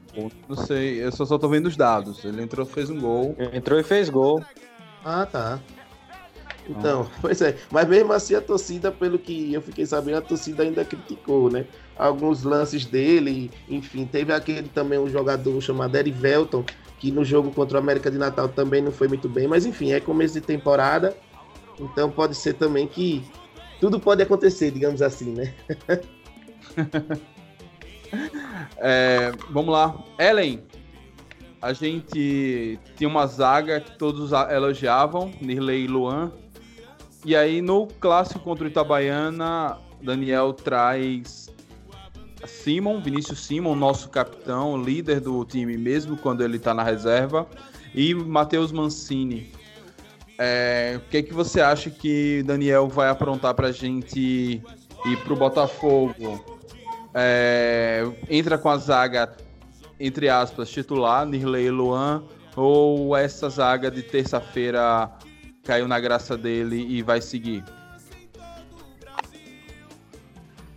Não 0.49 0.57
sei, 0.57 1.05
eu 1.05 1.13
só, 1.13 1.25
só 1.25 1.39
tô 1.39 1.49
vendo 1.49 1.67
os 1.67 1.77
dados. 1.77 2.25
Ele 2.25 2.43
entrou, 2.43 2.65
fez 2.67 2.91
um 2.91 2.99
gol. 2.99 3.37
Entrou 3.53 3.79
e 3.79 3.83
fez 3.83 4.09
gol. 4.09 4.43
Ah, 5.05 5.27
tá. 5.27 5.61
Então, 6.69 7.09
ah. 7.09 7.19
pois 7.21 7.41
é. 7.41 7.57
Mas 7.71 7.89
mesmo 7.89 8.13
assim, 8.13 8.35
a 8.35 8.41
torcida, 8.41 8.91
pelo 8.91 9.19
que 9.19 9.53
eu 9.53 9.63
fiquei 9.63 9.87
sabendo, 9.87 10.19
a 10.19 10.21
torcida 10.21 10.63
ainda 10.63 10.85
criticou, 10.85 11.51
né? 11.51 11.67
Alguns 11.99 12.43
lances 12.43 12.85
dele, 12.87 13.51
enfim. 13.69 14.07
Teve 14.07 14.33
aquele 14.33 14.69
também, 14.69 14.99
um 14.99 15.09
jogador 15.09 15.61
chamado 15.61 15.97
Erivelton, 15.97 16.65
que 16.99 17.11
no 17.11 17.25
jogo 17.25 17.51
contra 17.51 17.79
o 17.79 17.81
América 17.81 18.11
de 18.11 18.19
Natal 18.19 18.49
também 18.49 18.83
não 18.83 18.93
foi 18.93 19.09
muito 19.09 19.29
bem. 19.29 19.47
Mas 19.47 19.67
enfim, 19.67 19.93
é 19.93 20.01
começo 20.01 20.35
de 20.35 20.41
temporada. 20.41 21.17
Então 21.79 22.11
pode 22.11 22.35
ser 22.35 22.55
também 22.55 22.87
que 22.87 23.25
tudo 23.81 23.99
pode 23.99 24.23
acontecer, 24.23 24.71
digamos 24.71 25.03
assim, 25.03 25.33
né? 25.33 25.55
É, 28.77 29.31
vamos 29.51 29.73
lá. 29.73 29.95
Ellen, 30.19 30.65
a 31.63 31.73
gente 31.73 32.79
tinha 32.97 33.09
uma 33.09 33.27
zaga 33.27 33.81
que 33.81 33.97
todos 33.97 34.33
elogiavam, 34.33 35.31
Nirley 35.41 35.85
e 35.85 35.87
Luan. 35.87 36.33
E 37.25 37.37
aí 37.37 37.63
no 37.63 37.87
clássico 37.87 38.41
contra 38.41 38.65
o 38.65 38.69
Itabaiana, 38.69 39.79
Daniel 40.03 40.53
traz 40.53 41.51
Simon, 42.47 43.01
Vinícius 43.01 43.41
Simon, 43.41 43.75
nosso 43.75 44.09
capitão, 44.09 44.83
líder 44.83 45.21
do 45.21 45.45
time 45.45 45.77
mesmo 45.77 46.17
quando 46.17 46.43
ele 46.43 46.57
está 46.57 46.73
na 46.73 46.83
reserva, 46.83 47.47
e 47.95 48.15
Matheus 48.15 48.73
Mancini. 48.73 49.53
É, 50.43 50.95
o 50.97 51.11
que, 51.11 51.23
que 51.23 51.35
você 51.35 51.61
acha 51.61 51.91
que 51.91 52.43
Daniel 52.45 52.89
vai 52.89 53.11
aprontar 53.11 53.55
para 53.55 53.69
a 53.69 53.73
gente 53.73 54.63
ir 55.05 55.17
para 55.23 55.33
o 55.35 55.37
Botafogo? 55.37 56.59
é, 57.15 58.05
entra 58.29 58.59
com 58.59 58.69
a 58.69 58.77
zaga, 58.77 59.35
entre 59.99 60.29
aspas, 60.29 60.71
titular, 60.71 61.27
Nirley 61.27 61.67
e 61.67 61.71
Luan, 61.71 62.25
ou 62.57 63.17
essa 63.17 63.49
zaga 63.49 63.91
de 63.91 64.03
terça-feira 64.03 65.11
caiu 65.65 65.87
na 65.87 66.01
graça 66.01 66.37
dele 66.37 66.87
e 66.89 67.03
vai 67.03 67.21
seguir? 67.21 67.65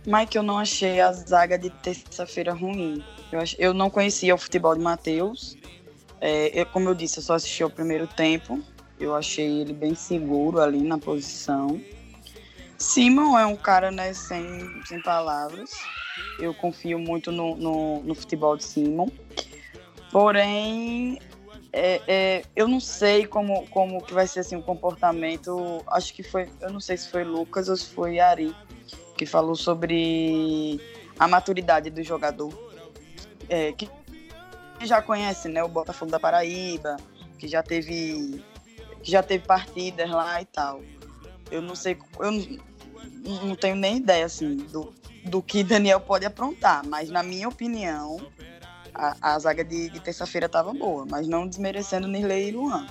Mike, 0.06 0.36
eu 0.36 0.42
não 0.42 0.58
achei 0.58 1.00
a 1.00 1.12
zaga 1.12 1.58
de 1.58 1.70
terça-feira 1.70 2.52
ruim. 2.52 3.02
Eu, 3.32 3.40
ach... 3.40 3.56
eu 3.58 3.72
não 3.72 3.88
conhecia 3.88 4.34
o 4.34 4.38
futebol 4.38 4.76
de 4.76 4.82
Matheus. 4.82 5.56
É, 6.20 6.60
eu, 6.60 6.66
como 6.66 6.90
eu 6.90 6.94
disse, 6.94 7.18
eu 7.18 7.22
só 7.22 7.34
assisti 7.34 7.64
o 7.64 7.70
primeiro 7.70 8.06
tempo. 8.06 8.62
Eu 8.98 9.14
achei 9.14 9.60
ele 9.60 9.72
bem 9.72 9.94
seguro 9.94 10.60
ali 10.60 10.82
na 10.82 10.98
posição. 10.98 11.80
Simon 12.78 13.38
é 13.38 13.46
um 13.46 13.56
cara, 13.56 13.90
né, 13.90 14.12
sem, 14.12 14.44
sem 14.84 15.00
palavras. 15.02 15.70
Eu 16.38 16.54
confio 16.54 16.98
muito 16.98 17.32
no, 17.32 17.56
no, 17.56 18.02
no 18.02 18.14
futebol 18.14 18.56
de 18.56 18.64
Simon. 18.64 19.08
Porém, 20.10 21.18
é, 21.72 22.00
é, 22.06 22.44
eu 22.54 22.68
não 22.68 22.78
sei 22.78 23.26
como, 23.26 23.66
como 23.68 24.00
que 24.00 24.14
vai 24.14 24.28
ser 24.28 24.40
assim, 24.40 24.54
o 24.54 24.62
comportamento. 24.62 25.82
Acho 25.88 26.14
que 26.14 26.22
foi, 26.22 26.48
eu 26.60 26.70
não 26.70 26.78
sei 26.78 26.96
se 26.96 27.08
foi 27.08 27.24
Lucas 27.24 27.68
ou 27.68 27.76
se 27.76 27.86
foi 27.86 28.20
Ari, 28.20 28.54
que 29.16 29.26
falou 29.26 29.56
sobre 29.56 30.80
a 31.18 31.26
maturidade 31.26 31.90
do 31.90 32.02
jogador. 32.02 32.52
É, 33.48 33.72
que 33.72 33.90
já 34.82 35.02
conhece 35.02 35.48
né, 35.48 35.64
o 35.64 35.68
Botafogo 35.68 36.10
da 36.10 36.20
Paraíba, 36.20 36.96
que 37.38 37.48
já 37.48 37.62
teve 37.62 38.42
que 39.04 39.10
já 39.10 39.22
teve 39.22 39.44
partidas 39.44 40.10
lá 40.10 40.40
e 40.40 40.46
tal. 40.46 40.80
Eu 41.50 41.60
não 41.60 41.76
sei, 41.76 41.96
eu 42.18 42.32
não, 42.32 43.46
não 43.48 43.54
tenho 43.54 43.76
nem 43.76 43.98
ideia 43.98 44.24
assim 44.24 44.56
do, 44.56 44.92
do 45.26 45.42
que 45.42 45.62
Daniel 45.62 46.00
pode 46.00 46.24
aprontar, 46.24 46.82
mas 46.86 47.10
na 47.10 47.22
minha 47.22 47.46
opinião, 47.46 48.18
a, 48.94 49.34
a 49.34 49.38
zaga 49.38 49.62
de, 49.62 49.90
de 49.90 50.00
terça-feira 50.00 50.46
estava 50.46 50.72
boa, 50.72 51.06
mas 51.08 51.28
não 51.28 51.46
desmerecendo 51.46 52.08
Nirley 52.08 52.48
e 52.48 52.52
Luan. 52.52 52.86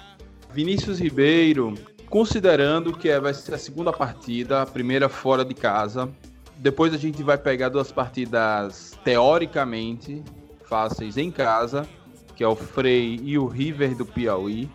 Vinícius 0.52 1.00
Ribeiro, 1.00 1.74
considerando 2.10 2.96
que 2.96 3.10
é, 3.10 3.20
vai 3.20 3.34
ser 3.34 3.56
a 3.56 3.58
segunda 3.58 3.92
partida, 3.92 4.62
a 4.62 4.66
primeira 4.68 5.10
fora 5.10 5.44
de 5.44 5.56
casa, 5.56 6.10
depois 6.58 6.94
a 6.94 6.98
gente 6.98 7.24
vai 7.24 7.40
pegar 7.40 7.70
duas 7.70 7.92
partidas 7.92 8.92
teoricamente 9.04 10.24
fáceis 10.66 11.18
em 11.18 11.32
casa, 11.32 11.88
que 12.36 12.44
é 12.44 12.48
o 12.48 12.56
Frei 12.56 13.20
e 13.24 13.38
o 13.38 13.48
River 13.48 13.96
do 13.96 14.06
Piauí. 14.06 14.70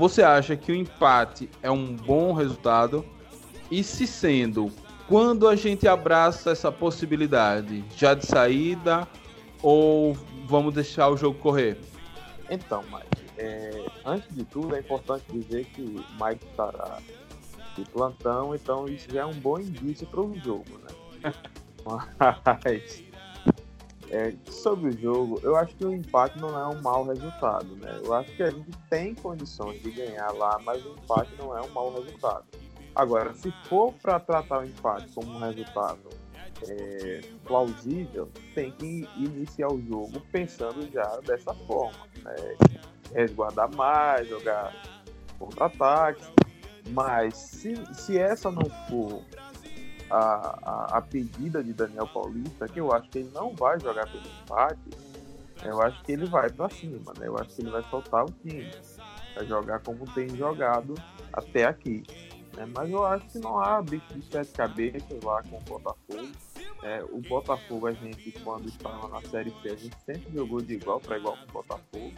Você 0.00 0.22
acha 0.22 0.56
que 0.56 0.72
o 0.72 0.74
empate 0.74 1.50
é 1.62 1.70
um 1.70 1.94
bom 1.94 2.32
resultado? 2.32 3.04
E 3.70 3.84
se 3.84 4.06
sendo, 4.06 4.72
quando 5.06 5.46
a 5.46 5.54
gente 5.54 5.86
abraça 5.86 6.52
essa 6.52 6.72
possibilidade? 6.72 7.84
Já 7.98 8.14
de 8.14 8.24
saída 8.24 9.06
ou 9.62 10.16
vamos 10.46 10.72
deixar 10.72 11.10
o 11.10 11.18
jogo 11.18 11.38
correr? 11.38 11.78
Então, 12.48 12.82
Mike, 12.84 13.26
é, 13.36 13.84
antes 14.02 14.34
de 14.34 14.42
tudo 14.42 14.74
é 14.74 14.78
importante 14.78 15.24
dizer 15.30 15.66
que 15.66 15.82
o 15.82 16.02
Mike 16.18 16.46
estará 16.46 16.96
de 17.76 17.84
plantão, 17.90 18.54
então 18.54 18.86
isso 18.88 19.06
já 19.12 19.20
é 19.20 19.26
um 19.26 19.38
bom 19.38 19.58
indício 19.58 20.06
para 20.06 20.22
o 20.22 20.34
jogo, 20.38 20.64
né? 20.82 21.34
Mas 22.64 23.04
é, 24.10 24.34
sobre 24.50 24.90
o 24.90 25.00
jogo, 25.00 25.40
eu 25.42 25.56
acho 25.56 25.74
que 25.76 25.84
o 25.84 25.92
empate 25.92 26.38
não 26.38 26.58
é 26.58 26.66
um 26.66 26.82
mau 26.82 27.04
resultado, 27.04 27.76
né? 27.76 28.00
Eu 28.04 28.12
acho 28.12 28.34
que 28.34 28.42
a 28.42 28.50
gente 28.50 28.76
tem 28.88 29.14
condições 29.14 29.80
de 29.82 29.90
ganhar 29.90 30.32
lá, 30.32 30.58
mas 30.64 30.84
o 30.84 30.90
empate 30.90 31.30
não 31.38 31.56
é 31.56 31.62
um 31.62 31.68
mau 31.68 31.92
resultado. 31.94 32.44
Agora, 32.94 33.32
se 33.34 33.52
for 33.68 33.92
para 33.94 34.18
tratar 34.18 34.60
o 34.60 34.64
empate 34.64 35.12
como 35.14 35.30
um 35.30 35.38
resultado 35.38 36.08
é, 36.68 37.20
plausível, 37.44 38.28
tem 38.54 38.72
que 38.72 39.08
iniciar 39.16 39.68
o 39.68 39.80
jogo 39.80 40.20
pensando 40.32 40.90
já 40.92 41.20
dessa 41.20 41.54
forma. 41.54 42.06
Né? 42.24 42.56
Resguardar 43.14 43.74
mais, 43.76 44.28
jogar 44.28 44.74
contra-ataques. 45.38 46.28
Mas 46.90 47.34
se, 47.36 47.74
se 47.94 48.18
essa 48.18 48.50
não 48.50 48.68
for 48.88 49.22
a, 50.10 50.58
a, 50.62 50.98
a, 50.98 51.02
pedida 51.02 51.62
de 51.62 51.72
Daniel 51.72 52.06
Paulista, 52.08 52.68
que 52.68 52.80
eu 52.80 52.92
acho 52.92 53.08
que 53.10 53.18
ele 53.18 53.30
não 53.32 53.54
vai 53.54 53.78
jogar 53.80 54.06
pelo 54.06 54.24
empate, 54.42 54.90
eu 55.64 55.80
acho 55.82 56.02
que 56.02 56.12
ele 56.12 56.26
vai 56.26 56.50
para 56.50 56.68
cima, 56.70 57.12
né? 57.18 57.28
Eu 57.28 57.36
acho 57.36 57.54
que 57.54 57.62
ele 57.62 57.70
vai 57.70 57.82
soltar 57.90 58.24
o 58.24 58.30
time. 58.42 58.70
Vai 59.34 59.46
jogar 59.46 59.80
como 59.80 60.10
tem 60.12 60.28
jogado 60.36 60.94
até 61.32 61.64
aqui. 61.64 62.02
Né? 62.56 62.66
Mas 62.74 62.90
eu 62.90 63.04
acho 63.04 63.26
que 63.26 63.38
não 63.38 63.60
há 63.60 63.80
bicho 63.82 64.06
de 64.14 64.24
sete 64.24 64.52
cabeças 64.52 65.22
lá 65.22 65.42
com 65.42 65.56
o 65.56 65.60
Botafogo. 65.60 66.28
É, 66.82 67.02
o 67.10 67.20
Botafogo, 67.20 67.86
a 67.86 67.92
gente, 67.92 68.32
quando 68.42 68.68
estava 68.68 69.08
na 69.08 69.20
Série 69.28 69.50
C, 69.62 69.68
a 69.68 69.76
gente 69.76 69.96
sempre 70.04 70.32
jogou 70.32 70.60
de 70.60 70.74
igual 70.74 70.98
para 70.98 71.18
igual 71.18 71.36
com 71.36 71.44
o 71.44 71.62
Botafogo. 71.62 72.12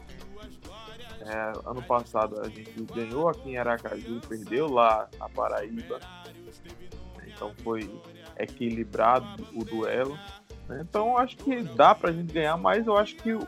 É, 1.20 1.52
ano 1.68 1.82
passado 1.82 2.40
a 2.40 2.48
gente 2.48 2.72
ganhou 2.94 3.28
aqui 3.28 3.50
em 3.50 3.56
Aracaju, 3.56 4.20
perdeu 4.28 4.68
lá 4.68 5.08
a 5.20 5.28
Paraíba. 5.28 6.00
Então 7.42 7.52
foi 7.64 7.90
equilibrado 8.38 9.26
o 9.52 9.64
duelo. 9.64 10.16
Né? 10.68 10.80
Então 10.88 11.18
acho 11.18 11.36
que 11.36 11.62
dá 11.62 11.94
para 11.94 12.10
a 12.10 12.12
gente 12.12 12.32
ganhar, 12.32 12.56
mas 12.56 12.86
eu 12.86 12.96
acho 12.96 13.16
que 13.16 13.32
o, 13.32 13.40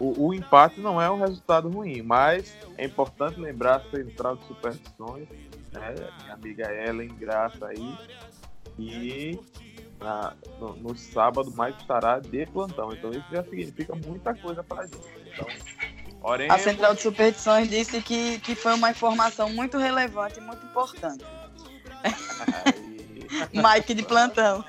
o, 0.00 0.26
o, 0.26 0.34
empate 0.34 0.80
não 0.80 1.00
é 1.00 1.10
um 1.10 1.18
resultado 1.18 1.68
ruim. 1.68 2.00
Mas 2.02 2.56
é 2.78 2.86
importante 2.86 3.38
lembrar 3.38 3.76
a 3.76 3.90
central 3.90 4.36
de 4.36 4.46
superstições 4.46 5.28
né? 5.72 5.94
Minha 6.22 6.34
amiga 6.34 6.72
Ellen 6.72 7.14
Graça 7.18 7.66
aí. 7.66 7.98
E 8.78 9.38
na, 10.00 10.32
no, 10.58 10.74
no, 10.76 10.96
sábado 10.96 11.52
Mike 11.56 11.82
estará 11.82 12.18
de 12.18 12.46
plantão. 12.46 12.90
Então 12.92 13.10
isso 13.10 13.26
já 13.30 13.42
significa 13.44 13.94
muita 13.94 14.34
coisa 14.34 14.62
pra 14.64 14.82
gente. 14.86 14.98
Então, 15.32 15.46
oremos... 16.22 16.54
A 16.54 16.58
Central 16.58 16.94
de 16.94 17.02
Superstições 17.02 17.68
disse 17.68 18.00
que, 18.00 18.38
que 18.40 18.54
foi 18.54 18.74
uma 18.74 18.90
informação 18.90 19.50
muito 19.50 19.76
relevante 19.76 20.38
e 20.38 20.42
muito 20.42 20.64
importante. 20.64 21.24
Mike 23.52 23.94
de 23.94 24.02
plantão. 24.02 24.64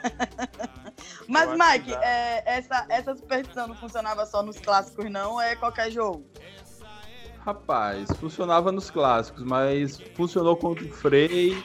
Mas, 1.27 1.49
Mike, 1.49 1.93
é, 1.93 2.43
essa, 2.45 2.85
essa 2.89 3.15
superstição 3.15 3.67
não 3.67 3.75
funcionava 3.75 4.25
só 4.25 4.41
nos 4.41 4.57
clássicos, 4.57 5.09
não? 5.09 5.41
É 5.41 5.55
qualquer 5.55 5.91
jogo? 5.91 6.25
Rapaz, 7.39 8.09
funcionava 8.19 8.71
nos 8.71 8.89
clássicos, 8.89 9.43
mas 9.43 9.99
funcionou 10.15 10.57
contra 10.57 10.83
o 10.83 10.91
Frei. 10.91 11.63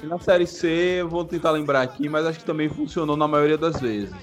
E 0.00 0.06
na 0.06 0.20
Série 0.20 0.46
C, 0.46 1.02
vou 1.02 1.24
tentar 1.24 1.50
lembrar 1.50 1.82
aqui, 1.82 2.08
mas 2.08 2.24
acho 2.26 2.38
que 2.38 2.44
também 2.44 2.68
funcionou 2.68 3.16
na 3.16 3.26
maioria 3.26 3.58
das 3.58 3.80
vezes. 3.80 4.14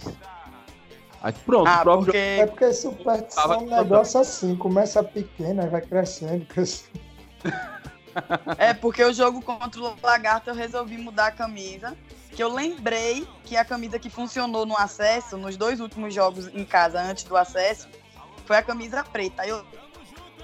Aí 1.21 1.33
pronto, 1.45 1.67
ah, 1.67 1.81
porque... 1.83 2.11
Jogo... 2.11 2.17
É 2.17 2.45
porque 2.45 2.73
superstição 2.73 3.53
é 3.53 3.57
um 3.57 3.65
negócio 3.65 4.19
assim, 4.19 4.55
começa 4.55 5.03
pequeno, 5.03 5.69
vai 5.69 5.81
crescendo, 5.81 6.45
crescendo. 6.45 6.99
É 8.57 8.73
porque 8.73 9.03
o 9.03 9.13
jogo 9.13 9.41
contra 9.41 9.81
o 9.81 9.95
Lagarto 10.01 10.49
eu 10.49 10.55
resolvi 10.55 10.97
mudar 10.97 11.27
a 11.27 11.31
camisa. 11.31 11.95
Que 12.31 12.43
eu 12.43 12.51
lembrei 12.51 13.27
que 13.43 13.55
a 13.55 13.63
camisa 13.63 13.99
que 13.99 14.09
funcionou 14.09 14.65
no 14.65 14.75
acesso, 14.75 15.37
nos 15.37 15.55
dois 15.55 15.79
últimos 15.79 16.13
jogos 16.13 16.47
em 16.47 16.65
casa 16.65 16.99
antes 16.99 17.23
do 17.25 17.37
acesso, 17.37 17.87
foi 18.45 18.57
a 18.57 18.63
camisa 18.63 19.03
preta. 19.03 19.43
Aí 19.43 19.49
eu 19.49 19.63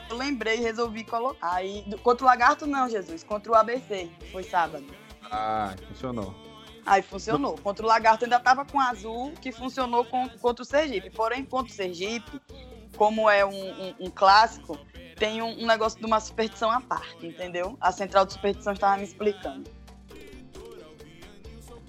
eu 0.10 0.18
lembrei 0.18 0.58
e 0.58 0.62
resolvi 0.62 1.04
colocar. 1.04 1.54
Aí, 1.54 1.86
contra 2.02 2.26
o 2.26 2.28
Lagarto, 2.28 2.66
não, 2.66 2.90
Jesus. 2.90 3.24
Contra 3.24 3.52
o 3.52 3.56
ABC, 3.56 4.10
foi 4.32 4.44
sábado. 4.44 4.86
Ah, 5.32 5.76
funcionou. 5.88 6.36
Aí 6.86 7.02
funcionou. 7.04 7.56
Contra 7.60 7.86
o 7.86 7.88
Lagarto 7.88 8.26
ainda 8.26 8.40
tava 8.40 8.66
com 8.66 8.80
azul, 8.80 9.32
que 9.40 9.52
funcionou 9.52 10.04
com, 10.06 10.28
contra 10.30 10.64
o 10.64 10.66
Sergipe. 10.66 11.12
Porém, 11.12 11.46
contra 11.46 11.72
o 11.72 11.76
Sergipe, 11.76 12.42
como 12.98 13.30
é 13.30 13.46
um, 13.46 13.52
um, 13.52 13.96
um 14.00 14.10
clássico, 14.10 14.80
tem 15.20 15.42
um, 15.42 15.64
um, 15.64 15.68
negócio 15.68 16.00
de 16.00 16.06
uma 16.06 16.20
superstição 16.20 16.72
à 16.72 16.80
parte, 16.80 17.28
entendeu? 17.28 17.78
A 17.80 17.92
central 17.92 18.26
de 18.26 18.34
superstição 18.34 18.74
estava 18.74 18.98
me 18.98 19.04
explicando. 19.04 19.70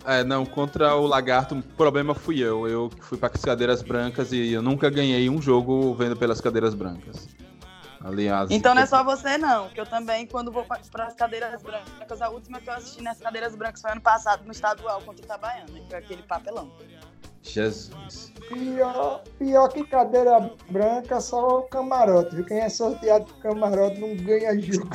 É, 0.04 0.24
não, 0.24 0.44
contra 0.44 0.96
o 0.96 1.06
Lagarto, 1.06 1.54
o 1.54 1.62
problema 1.62 2.14
fui 2.14 2.40
eu. 2.40 2.66
Eu 2.66 2.90
fui 3.00 3.16
para 3.16 3.30
as 3.34 3.42
cadeiras 3.42 3.82
brancas 3.82 4.32
e 4.32 4.52
eu 4.52 4.60
nunca 4.60 4.90
ganhei 4.90 5.30
um 5.30 5.40
jogo 5.40 5.94
vendo 5.94 6.16
pelas 6.16 6.40
cadeiras 6.40 6.74
brancas. 6.74 7.28
Aliás. 8.02 8.50
Então 8.50 8.74
não 8.74 8.80
é 8.80 8.86
só 8.86 9.04
você, 9.04 9.36
não, 9.36 9.68
que 9.68 9.78
eu 9.78 9.84
também, 9.84 10.26
quando 10.26 10.50
vou 10.50 10.64
para 10.64 11.04
as 11.04 11.14
cadeiras 11.14 11.62
brancas, 11.62 12.22
a 12.22 12.30
última 12.30 12.58
que 12.58 12.70
eu 12.70 12.72
assisti 12.72 13.02
nas 13.02 13.18
cadeiras 13.18 13.54
brancas 13.54 13.82
foi 13.82 13.90
ano 13.90 14.00
passado 14.00 14.42
no 14.44 14.52
estadual 14.52 15.02
contra 15.02 15.20
o 15.20 15.24
Itabaiana, 15.24 15.70
né? 15.70 15.82
foi 15.86 15.98
aquele 15.98 16.22
papelão. 16.22 16.72
Jesus. 17.42 18.32
Pior, 18.48 19.22
pior 19.38 19.68
que 19.68 19.84
cadeira 19.84 20.52
branca, 20.68 21.20
só 21.20 21.60
o 21.60 21.62
camarote. 21.62 22.34
Viu? 22.34 22.44
Quem 22.44 22.58
é 22.58 22.68
sorteado 22.68 23.26
pro 23.26 23.36
camarote 23.36 24.00
não 24.00 24.16
ganha 24.16 24.58
jogo. 24.60 24.90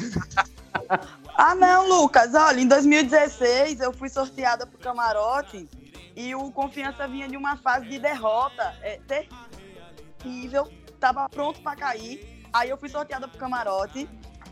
ah, 1.37 1.55
não, 1.55 1.87
Lucas. 1.87 2.33
Olha, 2.33 2.59
em 2.59 2.67
2016 2.67 3.79
eu 3.79 3.93
fui 3.93 4.09
sorteada 4.09 4.67
pro 4.67 4.77
camarote 4.77 5.69
e 6.15 6.35
o 6.35 6.51
Confiança 6.51 7.07
vinha 7.07 7.27
de 7.27 7.37
uma 7.37 7.57
fase 7.57 7.87
de 7.87 7.99
derrota 7.99 8.75
é, 8.81 8.99
terrível. 10.21 10.67
Tava 10.99 11.27
pronto 11.29 11.61
para 11.61 11.75
cair 11.75 12.35
Aí 12.55 12.69
eu 12.69 12.77
fui 12.77 12.87
sorteada 12.87 13.27
pro 13.27 13.37
camarote. 13.37 14.07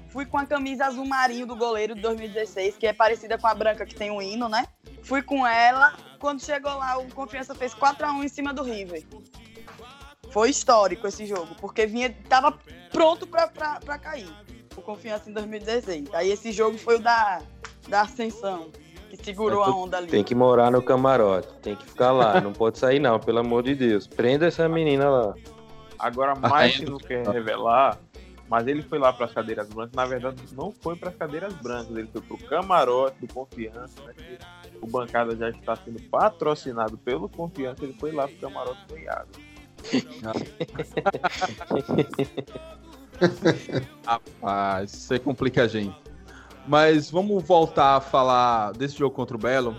Fui 0.09 0.25
com 0.25 0.37
a 0.37 0.45
camisa 0.45 0.87
azul 0.87 1.05
marinho 1.05 1.47
do 1.47 1.55
goleiro 1.55 1.95
de 1.95 2.01
2016, 2.01 2.75
que 2.75 2.85
é 2.85 2.91
parecida 2.91 3.37
com 3.37 3.47
a 3.47 3.55
branca 3.55 3.85
que 3.85 3.95
tem 3.95 4.11
o 4.11 4.15
um 4.15 4.21
hino, 4.21 4.49
né? 4.49 4.65
Fui 5.03 5.21
com 5.21 5.47
ela. 5.47 5.93
Quando 6.23 6.41
chegou 6.41 6.71
lá, 6.77 6.97
o 6.97 7.05
Confiança 7.13 7.53
fez 7.53 7.75
4x1 7.75 8.23
em 8.23 8.27
cima 8.29 8.53
do 8.53 8.63
River. 8.63 9.03
Foi 10.29 10.49
histórico 10.49 11.05
esse 11.05 11.25
jogo, 11.25 11.53
porque 11.59 11.85
vinha, 11.85 12.15
tava 12.29 12.57
pronto 12.93 13.27
pra 13.27 13.99
cair. 13.99 14.29
O 14.73 14.81
Confiança 14.81 15.29
em 15.29 15.33
2016. 15.33 16.13
Aí 16.13 16.31
esse 16.31 16.53
jogo 16.53 16.77
foi 16.77 16.95
o 16.95 16.99
da, 16.99 17.41
da 17.89 18.03
Ascensão, 18.03 18.71
que 19.09 19.17
segurou 19.17 19.65
a 19.65 19.75
onda 19.75 19.97
ali. 19.97 20.07
Tem 20.07 20.23
que 20.23 20.33
morar 20.33 20.71
no 20.71 20.81
camarote, 20.81 21.49
tem 21.61 21.75
que 21.75 21.85
ficar 21.87 22.13
lá, 22.13 22.39
não 22.39 22.53
pode 22.53 22.77
sair 22.77 22.99
não, 22.99 23.19
pelo 23.19 23.39
amor 23.39 23.61
de 23.61 23.75
Deus. 23.75 24.07
Prenda 24.07 24.47
essa 24.47 24.69
menina 24.69 25.09
lá. 25.09 25.33
Agora, 25.99 26.35
mais 26.35 26.77
que 26.77 26.85
não 26.85 26.99
quer 26.99 27.27
revelar, 27.27 27.99
mas 28.47 28.65
ele 28.65 28.81
foi 28.81 28.97
lá 28.97 29.11
para 29.11 29.25
as 29.25 29.33
cadeiras 29.33 29.67
brancas. 29.67 29.93
Na 29.93 30.05
verdade, 30.05 30.41
não 30.53 30.71
foi 30.71 30.95
para 30.95 31.09
as 31.09 31.17
cadeiras 31.17 31.53
brancas, 31.55 31.93
ele 31.97 32.07
foi 32.07 32.21
para 32.21 32.33
o 32.33 32.37
camarote 32.37 33.17
do 33.19 33.33
Confiança. 33.33 34.01
Né? 34.03 34.13
O 34.83 34.87
bancada 34.87 35.35
já 35.35 35.49
está 35.49 35.75
sendo 35.75 36.01
patrocinado 36.03 36.97
pelo 36.97 37.29
Confiança. 37.29 37.83
Ele 37.83 37.93
foi 37.93 38.11
lá 38.11 38.27
para 38.27 38.35
o 38.35 38.39
camarote 38.39 38.85
do 38.87 38.97
Iago. 38.97 39.29
Rapaz, 44.05 45.11
aí 45.11 45.19
complica 45.19 45.63
a 45.63 45.67
gente. 45.67 45.95
Mas 46.67 47.09
vamos 47.09 47.43
voltar 47.43 47.97
a 47.97 48.01
falar 48.01 48.73
desse 48.73 48.97
jogo 48.97 49.15
contra 49.15 49.35
o 49.35 49.39
Belo. 49.39 49.75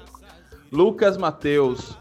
Lucas 0.70 1.16
Matheus, 1.16 1.96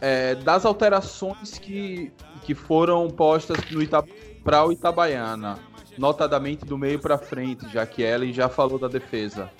é, 0.00 0.34
das 0.34 0.66
alterações 0.66 1.58
que 1.58 2.12
que 2.44 2.54
foram 2.54 3.08
postas 3.08 3.56
para 4.44 4.64
o 4.64 4.72
Itabaiana. 4.72 5.58
notadamente 5.96 6.64
do 6.64 6.76
meio 6.76 6.98
para 6.98 7.16
frente, 7.16 7.68
já 7.68 7.86
que 7.86 8.02
Ellen 8.02 8.32
já 8.32 8.48
falou 8.48 8.78
da 8.78 8.88
defesa. 8.88 9.50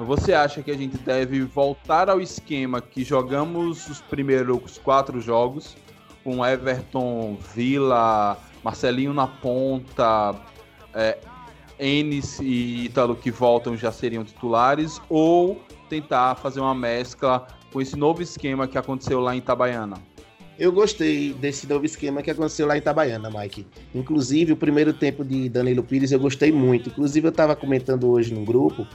Você 0.00 0.32
acha 0.32 0.60
que 0.60 0.72
a 0.72 0.76
gente 0.76 0.98
deve 0.98 1.42
voltar 1.42 2.10
ao 2.10 2.20
esquema 2.20 2.80
que 2.80 3.04
jogamos 3.04 3.88
os 3.88 4.00
primeiros 4.00 4.76
quatro 4.78 5.20
jogos, 5.20 5.76
com 6.24 6.44
Everton, 6.44 7.38
Vila, 7.54 8.36
Marcelinho 8.64 9.14
na 9.14 9.28
ponta, 9.28 10.34
é, 10.92 11.18
Enes 11.78 12.40
e 12.40 12.86
Ítalo 12.86 13.14
que 13.14 13.30
voltam 13.30 13.76
já 13.76 13.92
seriam 13.92 14.24
titulares, 14.24 15.00
ou 15.08 15.60
tentar 15.88 16.34
fazer 16.34 16.58
uma 16.58 16.74
mescla 16.74 17.46
com 17.72 17.80
esse 17.80 17.96
novo 17.96 18.20
esquema 18.20 18.66
que 18.66 18.76
aconteceu 18.76 19.20
lá 19.20 19.32
em 19.32 19.38
Itabaiana? 19.38 19.96
Eu 20.58 20.72
gostei 20.72 21.32
desse 21.34 21.68
novo 21.68 21.84
esquema 21.84 22.20
que 22.20 22.30
aconteceu 22.32 22.66
lá 22.66 22.74
em 22.74 22.78
Itabaiana, 22.78 23.30
Mike. 23.30 23.64
Inclusive, 23.94 24.52
o 24.52 24.56
primeiro 24.56 24.92
tempo 24.92 25.24
de 25.24 25.48
Danilo 25.48 25.84
Pires 25.84 26.10
eu 26.10 26.18
gostei 26.18 26.50
muito. 26.50 26.88
Inclusive, 26.88 27.28
eu 27.28 27.30
estava 27.30 27.54
comentando 27.54 28.08
hoje 28.10 28.34
no 28.34 28.44
grupo 28.44 28.86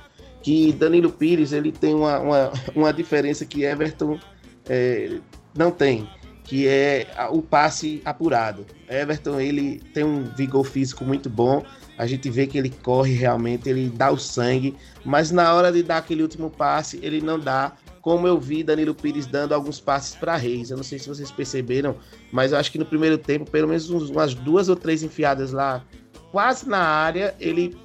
que 0.42 0.72
Danilo 0.74 1.12
Pires 1.12 1.52
ele 1.52 1.72
tem 1.72 1.94
uma, 1.94 2.20
uma, 2.20 2.52
uma 2.76 2.94
diferença 2.94 3.46
que 3.46 3.64
Everton 3.64 4.20
é, 4.68 5.18
não 5.56 5.72
tem, 5.72 6.08
que 6.44 6.68
é 6.68 7.08
o 7.32 7.42
passe 7.42 8.02
apurado. 8.06 8.66
Everton 8.88 9.40
ele 9.40 9.82
tem 9.94 10.04
um 10.04 10.24
vigor 10.24 10.64
físico 10.64 11.04
muito 11.04 11.30
bom, 11.30 11.64
a 11.98 12.08
gente 12.08 12.30
vê 12.30 12.48
que 12.48 12.58
ele 12.58 12.70
corre 12.70 13.14
realmente, 13.14 13.70
ele 13.70 13.90
dá 13.90 14.10
o 14.10 14.18
sangue, 14.18 14.76
mas 15.04 15.32
na 15.32 15.54
hora 15.54 15.72
de 15.72 15.84
dar 15.84 15.98
aquele 15.98 16.24
último 16.24 16.50
passe, 16.50 17.00
ele 17.04 17.22
não 17.22 17.38
dá 17.40 17.74
como 18.02 18.26
eu 18.26 18.40
vi 18.40 18.64
Danilo 18.64 18.96
Pires 18.96 19.26
dando 19.26 19.54
alguns 19.54 19.80
passes 19.80 20.16
para 20.16 20.36
Reis. 20.38 20.72
Eu 20.72 20.78
não 20.78 20.84
sei 20.84 20.98
se 20.98 21.08
vocês 21.08 21.30
perceberam, 21.30 21.96
mas 22.32 22.52
eu 22.52 22.58
acho 22.58 22.72
que 22.72 22.80
no 22.80 22.86
primeiro 22.86 23.18
tempo, 23.18 23.50
pelo 23.52 23.68
menos 23.68 23.90
umas 23.90 24.34
duas 24.34 24.70
ou 24.70 24.76
três 24.76 25.04
enfiadas 25.04 25.52
lá, 25.52 25.84
quase 26.32 26.68
na 26.68 26.80
área, 26.80 27.36
ele 27.40 27.76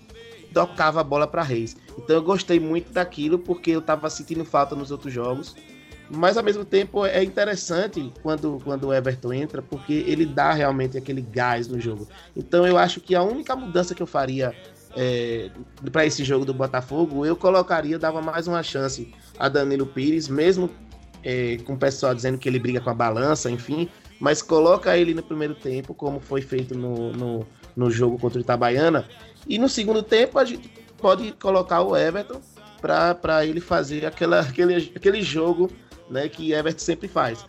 tocava 0.52 1.00
a 1.00 1.04
bola 1.04 1.26
para 1.26 1.42
Reis. 1.42 1.76
Então 1.98 2.16
eu 2.16 2.22
gostei 2.22 2.58
muito 2.58 2.92
daquilo 2.92 3.38
porque 3.38 3.70
eu 3.70 3.80
estava 3.80 4.08
sentindo 4.10 4.44
falta 4.44 4.74
nos 4.74 4.90
outros 4.90 5.12
jogos. 5.12 5.54
Mas 6.10 6.36
ao 6.36 6.44
mesmo 6.44 6.64
tempo 6.64 7.04
é 7.06 7.24
interessante 7.24 8.12
quando, 8.22 8.60
quando 8.62 8.88
o 8.88 8.94
Everton 8.94 9.32
entra, 9.32 9.62
porque 9.62 10.04
ele 10.06 10.26
dá 10.26 10.52
realmente 10.52 10.98
aquele 10.98 11.22
gás 11.22 11.66
no 11.66 11.80
jogo. 11.80 12.06
Então 12.36 12.66
eu 12.66 12.76
acho 12.76 13.00
que 13.00 13.14
a 13.14 13.22
única 13.22 13.56
mudança 13.56 13.94
que 13.94 14.02
eu 14.02 14.06
faria 14.06 14.54
é, 14.96 15.50
para 15.90 16.06
esse 16.06 16.22
jogo 16.22 16.44
do 16.44 16.54
Botafogo, 16.54 17.24
eu 17.24 17.36
colocaria, 17.36 17.98
dava 17.98 18.20
mais 18.20 18.46
uma 18.46 18.62
chance 18.62 19.12
a 19.38 19.48
Danilo 19.48 19.86
Pires, 19.86 20.28
mesmo 20.28 20.70
é, 21.22 21.56
com 21.64 21.74
o 21.74 21.78
pessoal 21.78 22.14
dizendo 22.14 22.38
que 22.38 22.48
ele 22.48 22.58
briga 22.58 22.80
com 22.80 22.90
a 22.90 22.94
balança, 22.94 23.50
enfim, 23.50 23.88
mas 24.20 24.42
coloca 24.42 24.96
ele 24.96 25.14
no 25.14 25.22
primeiro 25.22 25.54
tempo, 25.54 25.94
como 25.94 26.20
foi 26.20 26.42
feito 26.42 26.76
no, 26.76 27.12
no, 27.12 27.46
no 27.74 27.90
jogo 27.90 28.18
contra 28.18 28.38
o 28.38 28.42
Itabaiana, 28.42 29.08
e 29.48 29.58
no 29.58 29.68
segundo 29.68 30.02
tempo 30.02 30.38
a 30.38 30.44
gente 30.44 30.70
pode 31.04 31.32
colocar 31.32 31.82
o 31.82 31.94
Everton 31.94 32.40
para 32.80 33.44
ele 33.44 33.60
fazer 33.60 34.06
aquela, 34.06 34.40
aquele, 34.40 34.90
aquele 34.96 35.20
jogo 35.20 35.70
né, 36.08 36.30
que 36.30 36.54
Everton 36.54 36.78
sempre 36.78 37.08
faz. 37.08 37.44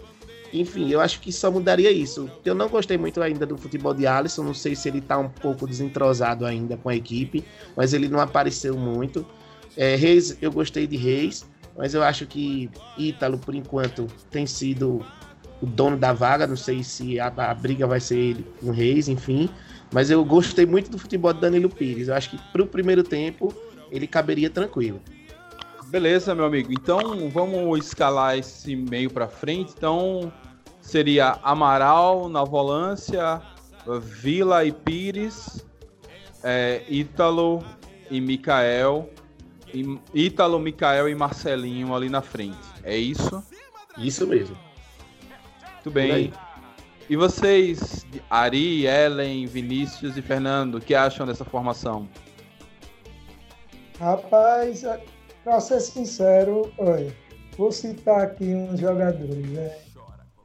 Enfim, 0.51 0.89
eu 0.89 0.99
acho 0.99 1.21
que 1.21 1.31
só 1.31 1.49
mudaria 1.49 1.89
isso. 1.89 2.29
Eu 2.43 2.53
não 2.53 2.67
gostei 2.67 2.97
muito 2.97 3.21
ainda 3.21 3.45
do 3.45 3.57
futebol 3.57 3.93
de 3.93 4.05
Alisson, 4.05 4.43
não 4.43 4.53
sei 4.53 4.75
se 4.75 4.89
ele 4.89 4.97
está 4.97 5.17
um 5.17 5.29
pouco 5.29 5.65
desentrosado 5.65 6.45
ainda 6.45 6.75
com 6.75 6.89
a 6.89 6.95
equipe, 6.97 7.45
mas 7.77 7.93
ele 7.93 8.09
não 8.09 8.19
apareceu 8.19 8.77
muito. 8.77 9.25
É, 9.77 9.95
Reis, 9.95 10.37
eu 10.41 10.51
gostei 10.51 10.85
de 10.85 10.97
Reis, 10.97 11.45
mas 11.77 11.93
eu 11.93 12.03
acho 12.03 12.25
que 12.25 12.69
Ítalo, 12.97 13.37
por 13.37 13.55
enquanto, 13.55 14.05
tem 14.29 14.45
sido 14.45 14.99
o 15.61 15.65
dono 15.65 15.95
da 15.95 16.11
vaga. 16.11 16.45
Não 16.45 16.57
sei 16.57 16.83
se 16.83 17.21
a, 17.21 17.27
a 17.27 17.53
briga 17.53 17.87
vai 17.87 18.01
ser 18.01 18.17
ele 18.17 18.45
com 18.59 18.69
Reis, 18.71 19.07
enfim. 19.07 19.49
Mas 19.95 20.11
eu 20.11 20.25
gostei 20.25 20.65
muito 20.65 20.91
do 20.91 20.97
futebol 20.97 21.31
de 21.31 21.39
Danilo 21.39 21.69
Pires. 21.69 22.09
Eu 22.09 22.15
acho 22.15 22.31
que 22.31 22.37
para 22.51 22.61
o 22.61 22.67
primeiro 22.67 23.01
tempo 23.01 23.55
ele 23.89 24.05
caberia 24.05 24.49
tranquilo. 24.49 24.99
Beleza, 25.85 26.35
meu 26.35 26.43
amigo. 26.43 26.73
Então 26.73 27.29
vamos 27.29 27.85
escalar 27.85 28.37
esse 28.37 28.75
meio 28.75 29.09
para 29.09 29.29
frente. 29.29 29.73
Então 29.73 30.33
seria 30.81 31.39
Amaral 31.41 32.27
na 32.27 32.43
volância, 32.43 33.41
Vila 34.01 34.65
e 34.65 34.73
Pires, 34.73 35.65
é, 36.43 36.83
Ítalo 36.89 37.63
e 38.11 38.19
Mikael, 38.19 39.09
Ítalo, 40.13 40.59
Mikael 40.59 41.07
e 41.07 41.15
Marcelinho 41.15 41.95
ali 41.95 42.09
na 42.09 42.21
frente. 42.21 42.67
É 42.83 42.97
isso? 42.97 43.41
Isso 43.97 44.27
mesmo. 44.27 44.57
Muito 45.75 45.91
bem. 45.91 46.33
E 47.07 47.15
vocês, 47.15 48.03
Ari, 48.31 48.87
Ellen, 48.87 49.45
Vinícius 49.45 50.17
e 50.17 50.23
Fernando, 50.23 50.75
o 50.75 50.81
que 50.81 50.95
acham 50.95 51.27
dessa 51.27 51.45
formação? 51.45 52.09
Rapaz, 53.99 54.83
para 55.43 55.59
ser 55.59 55.81
sincero, 55.81 56.73
olha, 56.79 57.15
vou 57.55 57.71
citar 57.71 58.21
aqui 58.21 58.45
uns 58.45 58.79
jogadores. 58.79 59.49
Né? 59.51 59.77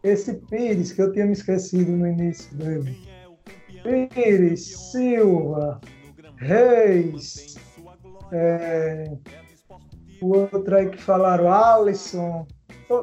Esse 0.04 0.34
Pires, 0.34 0.92
que 0.92 1.00
eu 1.00 1.10
tinha 1.12 1.24
me 1.24 1.32
esquecido 1.32 1.92
no 1.92 2.06
início 2.06 2.54
dele. 2.54 2.94
Pires, 4.12 4.90
Silva, 4.92 5.80
Reis, 6.36 7.54
é, 8.32 9.10
o 10.20 10.36
outro 10.36 10.76
aí 10.76 10.90
que 10.90 10.98
falaram, 10.98 11.50
Alisson. 11.50 12.46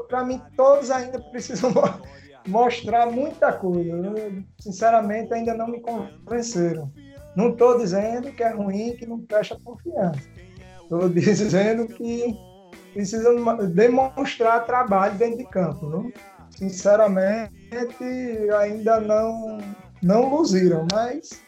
Para 0.07 0.23
mim, 0.23 0.41
todos 0.55 0.91
ainda 0.91 1.19
precisam 1.19 1.71
mostrar 2.47 3.11
muita 3.11 3.53
coisa. 3.53 3.89
Eu, 3.89 4.43
sinceramente, 4.59 5.33
ainda 5.33 5.53
não 5.53 5.67
me 5.67 5.81
convenceram. 5.81 6.91
Não 7.35 7.49
estou 7.49 7.77
dizendo 7.77 8.31
que 8.31 8.43
é 8.43 8.49
ruim, 8.49 8.95
que 8.95 9.05
não 9.05 9.19
presta 9.19 9.59
confiança. 9.63 10.21
Estou 10.81 11.09
dizendo 11.09 11.87
que 11.87 12.35
precisam 12.93 13.35
demonstrar 13.67 14.65
trabalho 14.65 15.15
dentro 15.15 15.37
de 15.37 15.45
campo. 15.45 15.85
Não? 15.87 16.11
Sinceramente, 16.49 17.53
ainda 18.59 18.99
não, 18.99 19.59
não 20.01 20.35
luziram, 20.35 20.87
mas 20.91 21.41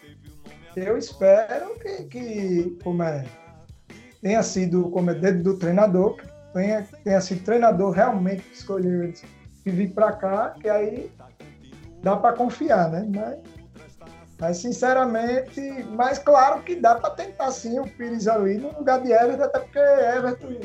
eu 0.75 0.97
espero 0.97 1.73
que, 1.79 2.03
que 2.03 2.77
como 2.83 3.01
é, 3.01 3.25
tenha 4.21 4.43
sido 4.43 4.89
como 4.91 5.09
é 5.09 5.15
dedo 5.15 5.41
do 5.41 5.57
treinador, 5.57 6.17
tenha, 6.53 6.87
tenha 7.03 7.21
sido 7.21 7.43
treinador 7.43 7.91
realmente 7.91 8.43
que 8.43 8.53
escolheu 8.53 9.03
eles 9.03 9.23
e 9.65 9.71
vir 9.71 9.93
para 9.93 10.11
cá, 10.13 10.55
que 10.59 10.69
aí 10.69 11.11
dá 12.01 12.15
para 12.15 12.35
confiar, 12.35 12.89
né? 12.89 13.07
Mas, 13.13 13.97
mas, 14.39 14.57
sinceramente, 14.57 15.61
mas 15.91 16.17
claro 16.17 16.61
que 16.63 16.75
dá 16.75 16.95
para 16.95 17.09
tentar 17.11 17.51
sim 17.51 17.79
o 17.79 17.83
Pires 17.83 18.27
ali 18.27 18.57
no 18.57 18.71
lugar 18.77 19.01
de 19.01 19.11
Everton, 19.11 19.43
até 19.43 19.59
porque 19.59 19.79
Everton, 19.79 20.59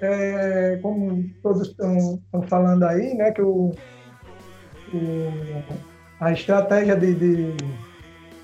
é, 0.00 0.78
como 0.80 1.24
todos 1.42 1.68
estão 1.68 2.20
falando 2.48 2.84
aí, 2.84 3.14
né? 3.14 3.30
Que 3.32 3.42
o, 3.42 3.74
o 4.94 5.80
a 6.20 6.32
estratégia 6.32 6.96
de, 6.96 7.14
de 7.14 7.56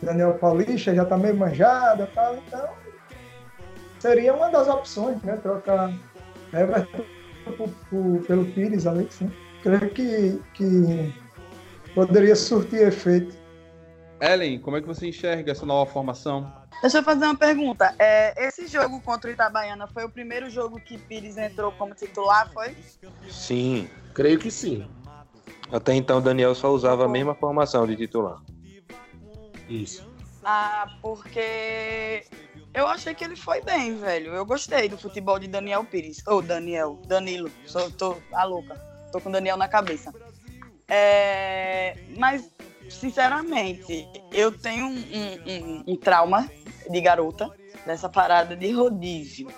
Daniel 0.02 0.34
Paulista 0.38 0.94
já 0.94 1.02
está 1.02 1.16
meio 1.16 1.36
manjada, 1.36 2.08
tal, 2.14 2.36
então 2.36 2.68
seria 3.98 4.34
uma 4.34 4.50
das 4.50 4.68
opções, 4.68 5.20
né? 5.22 5.36
Trocar 5.36 5.92
Everton 6.52 7.04
pelo 8.26 8.44
Pires 8.46 8.86
ali, 8.86 9.06
sim. 9.10 9.30
Creio 9.66 9.90
que, 9.90 10.40
que 10.54 11.12
poderia 11.92 12.36
surtir 12.36 12.86
efeito. 12.86 13.34
Ellen, 14.20 14.60
como 14.60 14.76
é 14.76 14.80
que 14.80 14.86
você 14.86 15.08
enxerga 15.08 15.50
essa 15.50 15.66
nova 15.66 15.90
formação? 15.90 16.52
Deixa 16.80 16.98
eu 16.98 17.02
fazer 17.02 17.24
uma 17.24 17.36
pergunta. 17.36 17.92
É, 17.98 18.46
esse 18.46 18.68
jogo 18.68 19.00
contra 19.00 19.28
o 19.28 19.32
Itabaiana 19.32 19.88
foi 19.88 20.04
o 20.04 20.08
primeiro 20.08 20.48
jogo 20.48 20.78
que 20.78 20.96
Pires 20.96 21.36
entrou 21.36 21.72
como 21.72 21.96
titular, 21.96 22.48
foi? 22.52 22.76
Sim, 23.28 23.90
creio 24.14 24.38
que 24.38 24.52
sim. 24.52 24.88
Até 25.72 25.94
então, 25.94 26.22
Daniel 26.22 26.54
só 26.54 26.70
usava 26.70 27.04
a 27.04 27.08
mesma 27.08 27.34
formação 27.34 27.88
de 27.88 27.96
titular. 27.96 28.40
Isso. 29.68 30.08
Ah, 30.44 30.96
porque 31.02 32.22
eu 32.72 32.86
achei 32.86 33.14
que 33.14 33.24
ele 33.24 33.34
foi 33.34 33.60
bem, 33.62 33.96
velho. 33.96 34.32
Eu 34.32 34.46
gostei 34.46 34.88
do 34.88 34.96
futebol 34.96 35.40
de 35.40 35.48
Daniel 35.48 35.84
Pires. 35.84 36.22
Ou 36.28 36.38
oh, 36.38 36.42
Daniel, 36.42 37.02
Danilo. 37.08 37.50
Sou, 37.66 37.90
tô 37.90 38.16
a 38.32 38.44
louca. 38.44 38.95
Tô 39.16 39.20
com 39.22 39.30
Daniel 39.30 39.56
na 39.56 39.66
cabeça. 39.66 40.12
É, 40.86 41.96
mas, 42.18 42.50
sinceramente, 42.90 44.06
eu 44.30 44.52
tenho 44.52 44.84
um, 44.84 44.98
um, 44.98 45.84
um, 45.86 45.96
trauma 45.96 46.46
de 46.90 47.00
garota 47.00 47.50
dessa 47.86 48.10
parada 48.10 48.54
de 48.54 48.70
rodízio. 48.72 49.48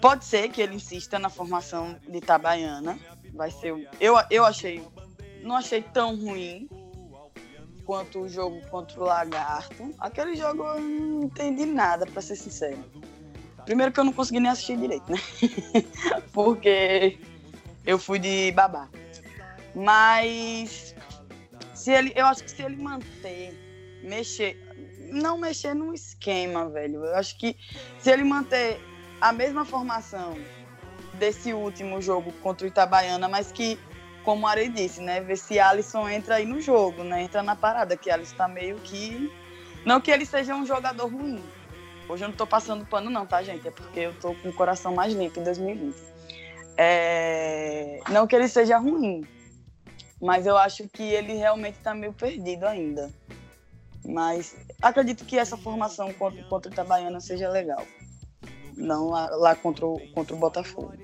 Pode 0.00 0.24
ser 0.24 0.48
que 0.48 0.62
ele 0.62 0.76
insista 0.76 1.18
na 1.18 1.28
formação 1.28 1.98
de 2.08 2.16
Itabaiana. 2.16 2.98
Vai 3.34 3.50
ser. 3.50 3.86
Eu, 4.00 4.14
eu 4.30 4.46
achei. 4.46 4.82
Não 5.42 5.54
achei 5.54 5.82
tão 5.82 6.16
ruim 6.16 6.70
quanto 7.84 8.20
o 8.20 8.28
jogo 8.30 8.66
contra 8.70 8.98
o 8.98 9.04
Lagarto. 9.04 9.94
Aquele 9.98 10.36
jogo 10.36 10.62
eu 10.64 10.80
não 10.80 11.24
entendi 11.24 11.66
nada, 11.66 12.06
para 12.06 12.22
ser 12.22 12.36
sincero. 12.36 12.82
Primeiro 13.66 13.92
que 13.92 14.00
eu 14.00 14.04
não 14.04 14.12
consegui 14.14 14.40
nem 14.40 14.50
assistir 14.50 14.78
direito, 14.78 15.12
né? 15.12 15.18
Porque 16.32 17.18
eu 17.88 17.98
fui 17.98 18.18
de 18.18 18.52
babá. 18.52 18.86
Mas 19.74 20.94
se 21.72 21.90
ele, 21.90 22.12
eu 22.14 22.26
acho 22.26 22.44
que 22.44 22.50
se 22.50 22.62
ele 22.62 22.76
manter, 22.76 23.58
mexer, 24.02 24.60
não 25.10 25.38
mexer 25.38 25.72
no 25.72 25.94
esquema, 25.94 26.68
velho. 26.68 27.02
Eu 27.02 27.16
acho 27.16 27.38
que 27.38 27.56
se 27.98 28.10
ele 28.10 28.24
manter 28.24 28.78
a 29.22 29.32
mesma 29.32 29.64
formação 29.64 30.36
desse 31.14 31.54
último 31.54 32.02
jogo 32.02 32.30
contra 32.42 32.66
o 32.66 32.68
Itabaiana, 32.68 33.26
mas 33.26 33.50
que, 33.50 33.78
como 34.22 34.44
o 34.44 34.46
Ari 34.46 34.68
disse, 34.68 35.00
né? 35.00 35.22
Ver 35.22 35.38
se 35.38 35.58
Alisson 35.58 36.10
entra 36.10 36.34
aí 36.34 36.44
no 36.44 36.60
jogo, 36.60 37.02
né? 37.02 37.22
Entra 37.22 37.42
na 37.42 37.56
parada, 37.56 37.96
que 37.96 38.10
Alisson 38.10 38.36
tá 38.36 38.46
meio 38.46 38.76
que. 38.80 39.32
Não 39.86 39.98
que 39.98 40.10
ele 40.10 40.26
seja 40.26 40.54
um 40.54 40.66
jogador 40.66 41.06
ruim. 41.06 41.42
Hoje 42.06 42.22
eu 42.22 42.28
não 42.28 42.36
tô 42.36 42.46
passando 42.46 42.84
pano, 42.84 43.08
não, 43.08 43.24
tá, 43.24 43.42
gente? 43.42 43.66
É 43.66 43.70
porque 43.70 44.00
eu 44.00 44.12
tô 44.20 44.34
com 44.34 44.50
o 44.50 44.52
coração 44.52 44.94
mais 44.94 45.14
limpo 45.14 45.40
em 45.40 45.44
2020. 45.44 46.17
É... 46.80 48.00
Não 48.08 48.24
que 48.24 48.36
ele 48.36 48.46
seja 48.46 48.78
ruim, 48.78 49.26
mas 50.22 50.46
eu 50.46 50.56
acho 50.56 50.88
que 50.88 51.02
ele 51.02 51.34
realmente 51.34 51.78
tá 51.80 51.92
meio 51.92 52.12
perdido 52.12 52.64
ainda. 52.64 53.10
Mas 54.06 54.56
acredito 54.80 55.24
que 55.24 55.36
essa 55.36 55.56
formação 55.56 56.12
contra, 56.14 56.42
contra 56.44 56.70
o 56.70 56.72
Itabaiana 56.72 57.20
seja 57.20 57.50
legal. 57.50 57.84
Não 58.76 59.10
lá, 59.10 59.28
lá 59.34 59.54
contra, 59.56 59.84
o, 59.84 59.98
contra 60.14 60.36
o 60.36 60.38
Botafogo. 60.38 60.94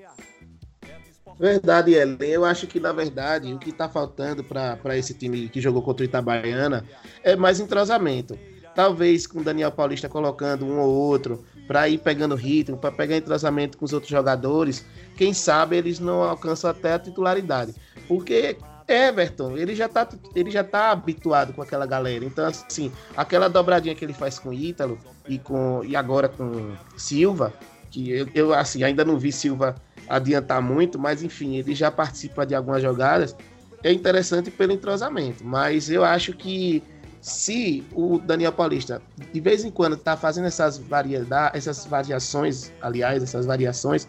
Verdade, 1.38 1.92
Ellen. 1.92 2.18
Eu 2.20 2.44
acho 2.44 2.68
que, 2.68 2.78
na 2.78 2.92
verdade, 2.92 3.52
o 3.52 3.58
que 3.58 3.70
está 3.70 3.88
faltando 3.88 4.44
para 4.44 4.96
esse 4.96 5.12
time 5.12 5.48
que 5.48 5.60
jogou 5.60 5.82
contra 5.82 6.04
o 6.04 6.06
Itabaiana 6.06 6.84
é 7.24 7.34
mais 7.34 7.58
entrosamento. 7.58 8.38
Talvez 8.74 9.26
com 9.26 9.40
o 9.40 9.44
Daniel 9.44 9.70
Paulista 9.70 10.08
colocando 10.08 10.64
um 10.64 10.80
ou 10.80 10.90
outro 10.90 11.44
para 11.66 11.88
ir 11.88 11.98
pegando 11.98 12.34
ritmo, 12.34 12.76
para 12.76 12.92
pegar 12.92 13.16
entrosamento 13.16 13.78
com 13.78 13.84
os 13.84 13.92
outros 13.92 14.10
jogadores, 14.10 14.84
quem 15.16 15.32
sabe 15.32 15.76
eles 15.76 15.98
não 15.98 16.22
alcançam 16.22 16.70
até 16.70 16.94
a 16.94 16.98
titularidade. 16.98 17.74
Porque 18.06 18.56
Everton, 18.86 19.56
ele 19.56 19.74
já 19.74 19.88
tá, 19.88 20.06
ele 20.34 20.50
já 20.50 20.62
tá 20.62 20.90
habituado 20.90 21.52
com 21.52 21.62
aquela 21.62 21.86
galera. 21.86 22.24
Então, 22.24 22.44
assim, 22.46 22.92
aquela 23.16 23.48
dobradinha 23.48 23.94
que 23.94 24.04
ele 24.04 24.12
faz 24.12 24.38
com 24.38 24.52
Ítalo 24.52 24.98
e, 25.26 25.38
com, 25.38 25.82
e 25.84 25.96
agora 25.96 26.28
com 26.28 26.74
Silva, 26.96 27.52
que 27.90 28.10
eu, 28.10 28.28
eu, 28.34 28.54
assim, 28.54 28.82
ainda 28.82 29.04
não 29.04 29.18
vi 29.18 29.32
Silva 29.32 29.74
adiantar 30.08 30.60
muito, 30.60 30.98
mas 30.98 31.22
enfim, 31.22 31.56
ele 31.56 31.74
já 31.74 31.90
participa 31.90 32.44
de 32.44 32.54
algumas 32.54 32.82
jogadas. 32.82 33.34
É 33.82 33.92
interessante 33.92 34.50
pelo 34.50 34.72
entrosamento, 34.72 35.44
mas 35.44 35.90
eu 35.90 36.04
acho 36.04 36.32
que 36.32 36.82
se 37.24 37.82
o 37.94 38.18
Daniel 38.18 38.52
Paulista 38.52 39.00
de 39.32 39.40
vez 39.40 39.64
em 39.64 39.70
quando 39.70 39.96
tá 39.96 40.14
fazendo 40.14 40.46
essas 40.46 40.76
variedades, 40.76 41.66
essas 41.66 41.86
variações, 41.86 42.70
aliás, 42.82 43.22
essas 43.22 43.46
variações, 43.46 44.06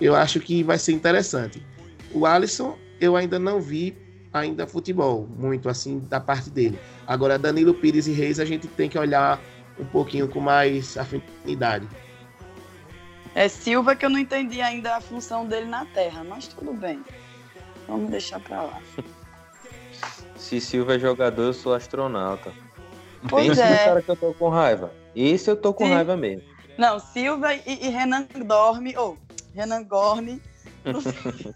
eu 0.00 0.14
acho 0.14 0.38
que 0.38 0.62
vai 0.62 0.78
ser 0.78 0.92
interessante. 0.92 1.60
O 2.12 2.24
Alisson 2.24 2.78
eu 3.00 3.16
ainda 3.16 3.40
não 3.40 3.60
vi 3.60 3.96
ainda 4.32 4.68
futebol, 4.68 5.28
muito 5.36 5.68
assim 5.68 5.98
da 6.08 6.20
parte 6.20 6.48
dele. 6.48 6.78
Agora, 7.08 7.36
Danilo 7.40 7.74
Pires 7.74 8.06
e 8.06 8.12
Reis, 8.12 8.38
a 8.38 8.44
gente 8.44 8.68
tem 8.68 8.88
que 8.88 8.96
olhar 8.96 9.40
um 9.76 9.84
pouquinho 9.84 10.28
com 10.28 10.38
mais 10.38 10.96
afinidade. 10.96 11.88
É 13.34 13.48
Silva 13.48 13.96
que 13.96 14.06
eu 14.06 14.10
não 14.10 14.18
entendi 14.20 14.60
ainda 14.60 14.94
a 14.94 15.00
função 15.00 15.44
dele 15.44 15.66
na 15.66 15.84
Terra, 15.86 16.22
mas 16.22 16.46
tudo 16.46 16.72
bem. 16.72 17.04
Vamos 17.88 18.12
deixar 18.12 18.38
pra 18.38 18.62
lá. 18.62 18.80
Se 20.44 20.60
Silva 20.60 20.96
é 20.96 20.98
jogador, 20.98 21.42
eu 21.44 21.54
sou 21.54 21.72
astronauta. 21.72 22.52
Pois 23.30 23.48
Esse 23.48 23.62
é. 23.62 23.84
cara 23.86 24.02
que 24.02 24.10
eu 24.10 24.16
tô 24.16 24.34
com 24.34 24.50
raiva. 24.50 24.92
Esse 25.16 25.50
eu 25.50 25.56
tô 25.56 25.72
com 25.72 25.86
Sim. 25.86 25.94
raiva 25.94 26.18
mesmo. 26.18 26.42
Não, 26.76 26.98
Silva 27.00 27.54
e, 27.54 27.62
e 27.66 27.88
Renan 27.88 28.26
dorme, 28.44 28.94
ou 28.94 29.16
Renan 29.54 29.82
Gorne. 29.84 30.42
Não 30.84 31.00
sei, 31.00 31.54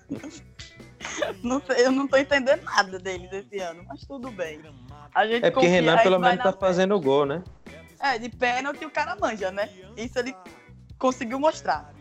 não 1.43 1.61
sei, 1.61 1.84
eu 1.86 1.93
não 1.93 2.09
tô 2.09 2.16
entendendo 2.16 2.62
nada 2.64 2.99
dele 2.99 3.28
desse 3.28 3.59
ano, 3.59 3.84
mas 3.86 4.01
tudo 4.07 4.30
bem. 4.30 4.59
A 5.14 5.26
gente 5.26 5.45
É 5.45 5.51
porque 5.51 5.66
confia, 5.66 5.82
Renan 5.82 5.99
pelo 5.99 6.18
menos 6.18 6.43
tá 6.43 6.51
fé. 6.53 6.59
fazendo 6.59 6.99
gol, 6.99 7.26
né? 7.26 7.43
É, 8.01 8.18
de 8.18 8.30
pênalti 8.30 8.86
o 8.86 8.91
cara 8.91 9.14
manja, 9.20 9.51
né? 9.51 9.68
Isso 9.99 10.18
ele 10.18 10.34
conseguiu 10.99 11.39
mostrar. 11.39 11.93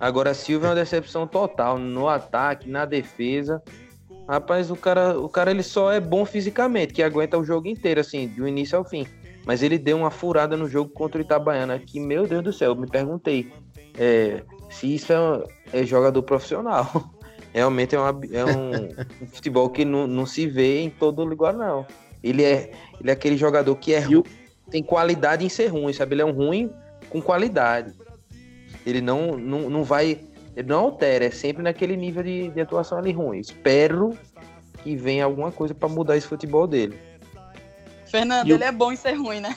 Agora 0.00 0.32
Silva 0.32 0.68
é 0.68 0.70
uma 0.70 0.74
decepção 0.76 1.26
total 1.26 1.76
no 1.78 2.08
ataque, 2.08 2.70
na 2.70 2.86
defesa. 2.86 3.62
Rapaz, 4.32 4.70
o 4.70 4.76
cara, 4.76 5.18
o 5.20 5.28
cara 5.28 5.50
ele 5.50 5.62
só 5.62 5.92
é 5.92 6.00
bom 6.00 6.24
fisicamente, 6.24 6.94
que 6.94 7.02
aguenta 7.02 7.36
o 7.36 7.44
jogo 7.44 7.68
inteiro 7.68 8.00
assim, 8.00 8.26
do 8.28 8.48
início 8.48 8.78
ao 8.78 8.82
fim. 8.84 9.06
Mas 9.44 9.62
ele 9.62 9.76
deu 9.76 9.98
uma 9.98 10.10
furada 10.10 10.56
no 10.56 10.66
jogo 10.66 10.88
contra 10.88 11.18
o 11.18 11.20
Itabaiana 11.20 11.78
que, 11.78 12.00
meu 12.00 12.26
Deus 12.26 12.42
do 12.42 12.50
céu, 12.50 12.70
eu 12.70 12.76
me 12.76 12.86
perguntei 12.88 13.52
é, 13.98 14.42
se 14.70 14.94
isso 14.94 15.12
é, 15.12 15.80
é 15.80 15.84
jogador 15.84 16.22
profissional. 16.22 17.10
Realmente 17.52 17.94
é, 17.94 17.98
uma- 18.00 18.20
é 18.32 18.42
um, 18.46 18.88
um 19.22 19.26
futebol 19.26 19.68
que 19.68 19.84
não, 19.84 20.06
não 20.06 20.24
se 20.24 20.46
vê 20.46 20.80
em 20.80 20.88
todo 20.88 21.22
lugar, 21.24 21.52
não. 21.52 21.86
Ele 22.22 22.42
é, 22.42 22.72
ele 22.98 23.10
é 23.10 23.12
aquele 23.12 23.36
jogador 23.36 23.76
que 23.76 23.92
é 23.92 24.00
o- 24.08 24.24
tem 24.70 24.82
qualidade 24.82 25.44
em 25.44 25.50
ser 25.50 25.66
ruim, 25.66 25.92
sabe? 25.92 26.14
Ele 26.14 26.22
é 26.22 26.24
um 26.24 26.32
ruim 26.32 26.70
com 27.10 27.20
qualidade. 27.20 27.92
Ele 28.86 29.02
não, 29.02 29.36
não, 29.36 29.68
não 29.68 29.84
vai. 29.84 30.20
Ele 30.56 30.68
não 30.68 30.80
altera, 30.80 31.24
é 31.24 31.30
sempre 31.30 31.62
naquele 31.62 31.96
nível 31.96 32.22
de, 32.22 32.48
de 32.48 32.60
atuação 32.60 32.98
ali 32.98 33.12
ruim. 33.12 33.38
Espero 33.38 34.16
que 34.82 34.94
venha 34.96 35.24
alguma 35.24 35.50
coisa 35.50 35.74
para 35.74 35.88
mudar 35.88 36.16
esse 36.16 36.26
futebol 36.26 36.66
dele. 36.66 36.98
Fernando, 38.06 38.48
E 38.48 38.52
o- 38.52 38.56
ele 38.56 38.64
é 38.64 38.72
bom 38.72 38.92
em 38.92 38.96
ser 38.96 39.12
ruim, 39.14 39.40
né? 39.40 39.54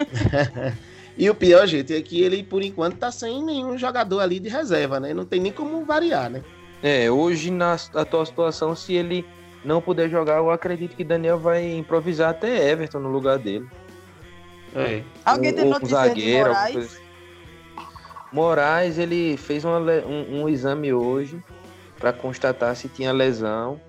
E 1.18 1.30
o 1.30 1.34
pior, 1.34 1.66
gente, 1.66 1.94
é 1.94 2.02
que 2.02 2.20
ele, 2.22 2.42
por 2.42 2.62
enquanto, 2.62 2.98
tá 2.98 3.10
sem 3.10 3.42
nenhum 3.42 3.78
jogador 3.78 4.20
ali 4.20 4.38
de 4.38 4.50
reserva, 4.50 5.00
né? 5.00 5.14
Não 5.14 5.24
tem 5.24 5.40
nem 5.40 5.50
como 5.50 5.82
variar, 5.82 6.28
né? 6.28 6.42
É, 6.82 7.10
hoje 7.10 7.50
na 7.50 7.74
atual 7.94 8.26
situação, 8.26 8.76
se 8.76 8.92
ele 8.92 9.24
não 9.64 9.80
puder 9.80 10.10
jogar, 10.10 10.36
eu 10.36 10.50
acredito 10.50 10.94
que 10.94 11.02
Daniel 11.02 11.38
vai 11.38 11.72
improvisar 11.72 12.28
até 12.32 12.68
Everton 12.70 12.98
no 12.98 13.08
lugar 13.08 13.38
dele. 13.38 13.66
É. 14.74 15.02
Alguém 15.24 15.54
tem 15.54 15.64
notícia 15.64 15.86
de 15.86 16.08
zagueiro, 16.08 16.50
alguma 16.50 16.68
Moraes? 16.68 17.00
Moraes, 18.36 18.98
ele 18.98 19.34
fez 19.38 19.64
uma 19.64 19.78
um, 19.78 20.42
um 20.42 20.48
exame 20.48 20.92
hoje 20.92 21.42
para 21.98 22.12
constatar 22.12 22.76
se 22.76 22.86
tinha 22.86 23.10
lesão, 23.10 23.80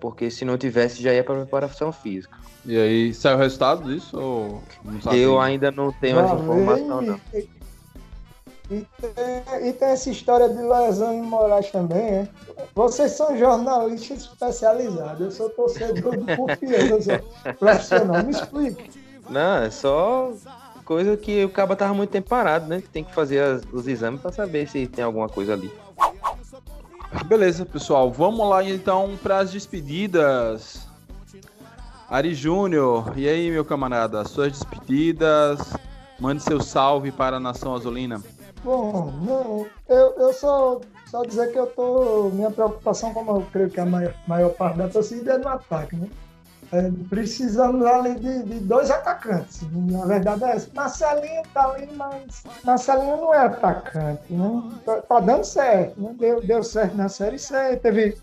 porque 0.00 0.28
se 0.28 0.44
não 0.44 0.58
tivesse 0.58 1.00
já 1.00 1.14
ia 1.14 1.22
para 1.22 1.36
preparação 1.36 1.92
física. 1.92 2.36
E 2.66 2.76
aí, 2.76 3.14
saiu 3.14 3.36
o 3.36 3.38
resultado 3.38 3.84
disso 3.84 4.18
ou 4.18 4.62
não 4.84 5.00
sabe? 5.00 5.20
Eu 5.20 5.40
ainda 5.40 5.70
não 5.70 5.92
tenho 5.92 6.18
essa 6.18 6.34
Lá 6.34 6.40
informação, 6.40 7.00
não. 7.00 7.20
E, 7.32 7.48
e 8.72 8.86
tem, 9.00 9.68
e 9.68 9.72
tem 9.72 9.88
essa 9.88 10.10
história 10.10 10.48
de 10.48 10.60
lesão 10.60 11.14
em 11.14 11.22
Moraes 11.22 11.70
também, 11.70 12.02
é? 12.02 12.28
Vocês 12.74 13.12
são 13.12 13.38
jornalistas 13.38 14.22
especializados, 14.22 15.20
eu 15.20 15.30
sou 15.30 15.48
torcedor 15.50 16.16
do 16.16 16.36
confiança, 16.36 17.22
profissional. 17.56 18.22
Me 18.26 18.32
explique. 18.32 18.90
Não, 19.30 19.62
é 19.62 19.70
só 19.70 20.32
coisa 20.90 21.16
que 21.16 21.44
o 21.44 21.48
cabo 21.48 21.76
tava 21.76 21.94
muito 21.94 22.10
tempo 22.10 22.28
parado, 22.28 22.66
né? 22.66 22.82
Tem 22.92 23.04
que 23.04 23.14
fazer 23.14 23.38
as- 23.38 23.62
os 23.72 23.86
exames 23.86 24.20
para 24.20 24.32
saber 24.32 24.68
se 24.68 24.88
tem 24.88 25.04
alguma 25.04 25.28
coisa 25.28 25.52
ali. 25.52 25.72
Beleza, 27.26 27.64
pessoal. 27.64 28.10
Vamos 28.10 28.48
lá 28.48 28.64
então 28.64 29.16
para 29.22 29.38
as 29.38 29.52
despedidas. 29.52 30.88
Ari 32.08 32.34
Júnior, 32.34 33.12
e 33.16 33.28
aí, 33.28 33.52
meu 33.52 33.64
camarada? 33.64 34.24
Suas 34.24 34.50
despedidas. 34.50 35.60
Mande 36.18 36.42
seu 36.42 36.60
salve 36.60 37.12
para 37.12 37.36
a 37.36 37.40
nação 37.40 37.72
azulina. 37.72 38.20
Bom, 38.64 39.12
não, 39.22 39.66
eu, 39.88 40.14
eu 40.18 40.32
só, 40.32 40.80
só 41.08 41.22
dizer 41.22 41.52
que 41.52 41.58
eu 41.58 41.68
tô. 41.68 42.30
Minha 42.32 42.50
preocupação, 42.50 43.14
como 43.14 43.30
eu 43.30 43.46
creio 43.52 43.70
que 43.70 43.78
a 43.78 43.86
maior, 43.86 44.12
maior 44.26 44.50
parte 44.50 44.76
da 44.78 44.88
torcida 44.88 45.34
é 45.34 45.38
no 45.38 45.48
ataque, 45.48 45.94
né? 45.94 46.08
É, 46.72 46.88
precisamos 47.08 47.84
ali 47.84 48.14
de, 48.14 48.42
de 48.44 48.60
dois 48.60 48.90
atacantes. 48.92 49.60
Na 49.72 50.06
verdade 50.06 50.44
é 50.44 50.50
essa. 50.52 50.68
Marcelinho 50.72 51.42
tá 51.52 51.68
ali, 51.68 51.88
mas 51.96 52.44
Marcelinho 52.64 53.16
não 53.16 53.34
é 53.34 53.38
atacante, 53.46 54.22
né? 54.32 54.62
Tá, 54.86 55.02
tá 55.02 55.20
dando 55.20 55.42
certo, 55.44 56.00
né? 56.00 56.14
Deu, 56.18 56.40
deu 56.40 56.62
certo 56.62 56.96
na 56.96 57.08
série 57.08 57.38
C, 57.40 57.76
teve. 57.78 58.16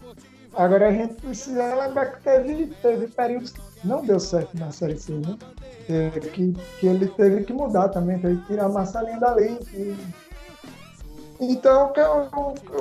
Agora 0.55 0.87
a 0.87 0.91
gente 0.93 1.15
precisa 1.15 1.75
lembrar 1.75 2.05
que 2.05 2.21
teve, 2.23 2.67
teve 2.81 3.07
períodos 3.07 3.51
que 3.51 3.61
não 3.83 4.05
deu 4.05 4.19
certo 4.19 4.57
na 4.57 4.71
série 4.71 4.97
C, 4.97 5.11
né? 5.11 5.37
É, 5.89 6.19
que, 6.19 6.53
que 6.79 6.87
ele 6.87 7.07
teve 7.09 7.43
que 7.43 7.51
mudar 7.53 7.89
também, 7.89 8.17
teve 8.19 8.37
que 8.41 8.47
tirar 8.47 8.69
Marcelinho 8.69 9.19
dali. 9.19 9.57
que- 9.57 9.97
Então, 11.39 11.91
o 11.93 11.99
eu, 11.99 12.29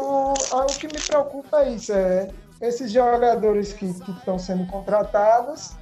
o, 0.00 0.32
o 0.32 0.66
que 0.66 0.86
me 0.86 1.00
preocupa 1.00 1.62
é 1.62 1.70
isso, 1.72 1.92
é 1.92 2.30
esses 2.61 2.90
jogadores 2.90 3.72
que 3.72 3.86
estão 3.86 4.38
sendo 4.38 4.66
contratados 4.66 5.72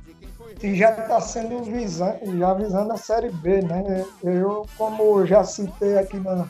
e 0.62 0.74
já 0.74 0.90
está 0.90 1.20
sendo 1.20 1.62
visando, 1.62 2.38
já 2.38 2.54
visando 2.54 2.92
a 2.92 2.96
Série 2.96 3.30
B, 3.30 3.62
né? 3.62 4.04
Eu, 4.22 4.66
como 4.76 5.26
já 5.26 5.44
citei 5.44 5.98
aqui 5.98 6.18
na, 6.18 6.48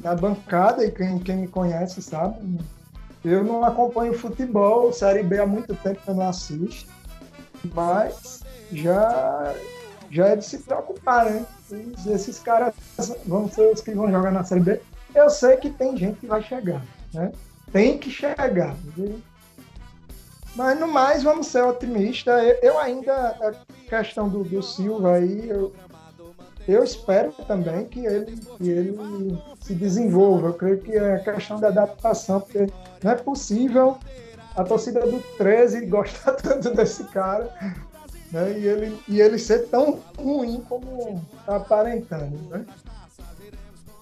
na 0.00 0.14
bancada, 0.14 0.84
e 0.84 0.90
quem, 0.90 1.18
quem 1.18 1.36
me 1.36 1.48
conhece 1.48 2.02
sabe, 2.02 2.58
eu 3.24 3.44
não 3.44 3.64
acompanho 3.64 4.18
futebol, 4.18 4.92
Série 4.92 5.22
B 5.22 5.38
há 5.38 5.46
muito 5.46 5.74
tempo 5.74 6.00
que 6.02 6.08
eu 6.08 6.14
não 6.14 6.28
assisto, 6.28 6.90
mas 7.74 8.42
já, 8.72 9.54
já 10.10 10.28
é 10.28 10.36
de 10.36 10.44
se 10.44 10.58
preocupar, 10.58 11.26
né? 11.26 11.44
Esses 12.06 12.38
caras 12.38 12.74
vão 13.26 13.48
ser 13.48 13.72
os 13.72 13.80
que 13.80 13.92
vão 13.92 14.10
jogar 14.10 14.32
na 14.32 14.44
Série 14.44 14.60
B. 14.60 14.80
Eu 15.14 15.28
sei 15.30 15.56
que 15.56 15.70
tem 15.70 15.96
gente 15.96 16.20
que 16.20 16.26
vai 16.26 16.42
chegar, 16.42 16.82
né? 17.12 17.32
Tem 17.72 17.98
que 17.98 18.10
chegar. 18.10 18.74
viu? 18.96 19.20
Mas 20.54 20.78
no 20.78 20.88
mais, 20.88 21.22
vamos 21.22 21.46
ser 21.46 21.62
otimistas. 21.62 22.42
Eu, 22.42 22.54
eu 22.62 22.78
ainda, 22.78 23.12
a 23.12 23.52
questão 23.88 24.28
do, 24.28 24.42
do 24.42 24.62
Silva 24.62 25.12
aí, 25.12 25.48
eu, 25.48 25.72
eu 26.66 26.82
espero 26.82 27.32
também 27.46 27.86
que 27.86 28.04
ele, 28.04 28.36
que 28.56 28.68
ele 28.68 28.96
se 29.60 29.74
desenvolva. 29.74 30.48
Eu 30.48 30.54
creio 30.54 30.80
que 30.80 30.96
é 30.96 31.18
questão 31.18 31.60
da 31.60 31.68
adaptação, 31.68 32.40
porque 32.40 32.66
não 33.02 33.12
é 33.12 33.16
possível 33.16 33.98
a 34.56 34.64
torcida 34.64 35.00
do 35.00 35.20
13 35.38 35.86
gostar 35.86 36.32
tanto 36.42 36.74
desse 36.74 37.04
cara 37.04 37.50
né? 38.32 38.58
e, 38.58 38.66
ele, 38.66 38.98
e 39.08 39.20
ele 39.20 39.38
ser 39.38 39.68
tão 39.68 40.00
ruim 40.18 40.64
como 40.68 41.22
está 41.38 41.56
aparentando. 41.56 42.36
Né? 42.48 42.64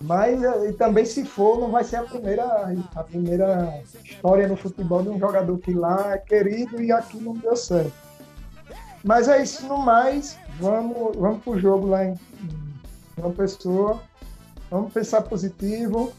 Mas 0.01 0.41
e 0.43 0.73
também 0.75 1.05
se 1.05 1.25
for, 1.25 1.59
não 1.59 1.71
vai 1.71 1.83
ser 1.83 1.97
a 1.97 2.03
primeira, 2.03 2.73
a 2.95 3.03
primeira 3.03 3.83
história 4.05 4.47
no 4.47 4.57
futebol 4.57 5.03
de 5.03 5.09
um 5.09 5.19
jogador 5.19 5.59
que 5.59 5.73
lá 5.73 6.15
é 6.15 6.19
querido 6.19 6.81
e 6.81 6.93
aqui 6.93 7.19
não 7.19 7.35
deu 7.35 7.57
certo. 7.57 7.93
Mas 9.03 9.29
é 9.29 9.43
isso, 9.43 9.67
no 9.67 9.79
mais, 9.79 10.39
vamos, 10.61 11.17
vamos 11.17 11.43
pro 11.43 11.59
jogo 11.59 11.89
lá 11.89 12.05
em, 12.05 12.15
uma 13.17 13.31
pessoa. 13.31 14.01
Vamos 14.71 14.93
pensar 14.93 15.23
positivo. 15.23 16.13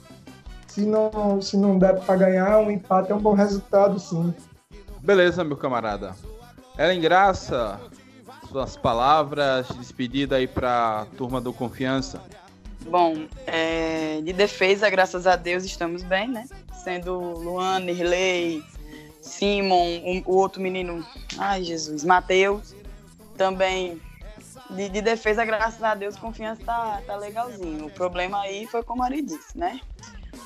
Se 0.68 0.82
não, 0.82 1.42
se 1.42 1.58
não 1.58 1.78
der 1.80 2.00
para 2.02 2.16
ganhar, 2.16 2.60
um 2.60 2.70
empate 2.70 3.12
é 3.12 3.16
um 3.16 3.20
bom 3.20 3.34
resultado, 3.34 4.00
sim. 4.00 4.34
Beleza, 5.02 5.44
meu 5.44 5.58
camarada. 5.58 6.16
Ellen 6.78 7.02
Graça, 7.02 7.80
suas 8.48 8.78
palavras 8.78 9.68
de 9.68 9.78
despedida 9.80 10.36
aí 10.36 10.48
para 10.48 11.08
turma 11.18 11.42
do 11.42 11.52
Confiança. 11.52 12.22
Bom, 12.86 13.28
é, 13.46 14.22
de 14.22 14.34
defesa, 14.34 14.90
graças 14.90 15.28
a 15.28 15.36
Deus, 15.36 15.64
estamos 15.64 16.02
bem, 16.04 16.28
né? 16.28 16.48
Sendo 16.84 17.20
Luan, 17.20 17.80
Nirley, 17.80 18.64
Simon, 19.22 20.02
um, 20.04 20.24
o 20.26 20.36
outro 20.36 20.62
menino, 20.62 21.06
ai 21.38 21.64
Jesus, 21.64 22.04
Matheus. 22.04 22.74
Também 23.38 24.02
de, 24.70 24.90
de, 24.90 25.02
defesa, 25.02 25.46
graças 25.46 25.82
a 25.82 25.96
Deus, 25.96 26.16
confiança 26.16 26.62
tá, 26.64 27.02
tá 27.06 27.16
legalzinho. 27.16 27.86
O 27.86 27.92
problema 27.92 28.42
aí 28.42 28.68
foi 28.68 28.84
como 28.84 29.04
Ari 29.04 29.22
disse, 29.22 29.58
né? 29.58 29.80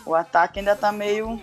O 0.06 0.14
ataque 0.14 0.60
ainda 0.60 0.76
tá 0.76 0.92
meio 0.92 1.42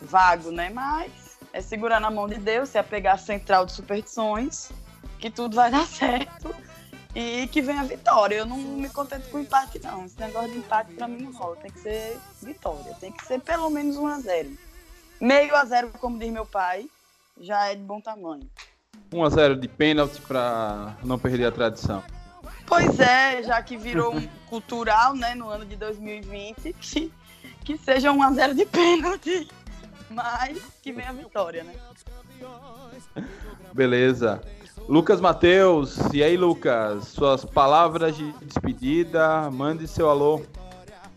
vago, 0.00 0.50
né? 0.50 0.70
Mas 0.70 1.38
é 1.52 1.60
segurar 1.60 2.00
na 2.00 2.10
mão 2.10 2.28
de 2.28 2.36
Deus, 2.36 2.68
se 2.68 2.78
apegar 2.78 3.14
a 3.14 3.18
central 3.18 3.66
de 3.66 3.72
superstições, 3.72 4.70
que 5.18 5.30
tudo 5.30 5.56
vai 5.56 5.70
dar 5.70 5.86
certo 5.88 6.54
e 7.14 7.46
que 7.48 7.60
venha 7.60 7.80
a 7.80 7.84
vitória. 7.84 8.36
Eu 8.36 8.46
não 8.46 8.56
me 8.56 8.88
contento 8.88 9.28
com 9.30 9.38
empate, 9.38 9.80
não. 9.82 10.04
Esse 10.04 10.18
negócio 10.18 10.50
de 10.50 10.58
empate 10.58 10.92
pra 10.94 11.08
mim 11.08 11.22
não 11.22 11.32
rola. 11.32 11.56
Tem 11.56 11.70
que 11.70 11.80
ser 11.80 12.18
vitória. 12.42 12.94
Tem 13.00 13.12
que 13.12 13.24
ser 13.26 13.40
pelo 13.40 13.70
menos 13.70 13.96
1 13.96 14.06
a 14.06 14.20
0 14.20 14.50
Meio 15.20 15.54
a 15.54 15.64
zero, 15.66 15.90
como 16.00 16.18
diz 16.18 16.32
meu 16.32 16.46
pai, 16.46 16.88
já 17.38 17.66
é 17.66 17.74
de 17.74 17.82
bom 17.82 18.00
tamanho. 18.00 18.48
1 19.12 19.24
a 19.24 19.28
0 19.28 19.56
de 19.56 19.68
pênalti 19.68 20.18
para 20.22 20.96
não 21.04 21.18
perder 21.18 21.46
a 21.46 21.52
tradição. 21.52 22.02
Pois 22.66 22.98
é, 22.98 23.42
já 23.42 23.62
que 23.62 23.76
virou 23.76 24.16
um 24.16 24.26
cultural, 24.48 25.14
né, 25.14 25.34
no 25.34 25.50
ano 25.50 25.66
de 25.66 25.76
2020, 25.76 26.72
que, 26.72 27.12
que 27.64 27.76
seja 27.76 28.10
1 28.10 28.22
a 28.22 28.32
0 28.32 28.54
de 28.54 28.64
pênalti, 28.64 29.48
mas 30.08 30.58
que 30.82 30.90
venha 30.90 31.10
a 31.10 31.12
vitória, 31.12 31.64
né? 31.64 31.74
Beleza. 33.74 34.40
Lucas 34.90 35.20
Mateus, 35.20 35.98
e 36.12 36.20
aí, 36.20 36.36
Lucas? 36.36 37.04
Suas 37.04 37.44
palavras 37.44 38.16
de 38.16 38.32
despedida, 38.42 39.48
mande 39.48 39.86
seu 39.86 40.10
alô. 40.10 40.42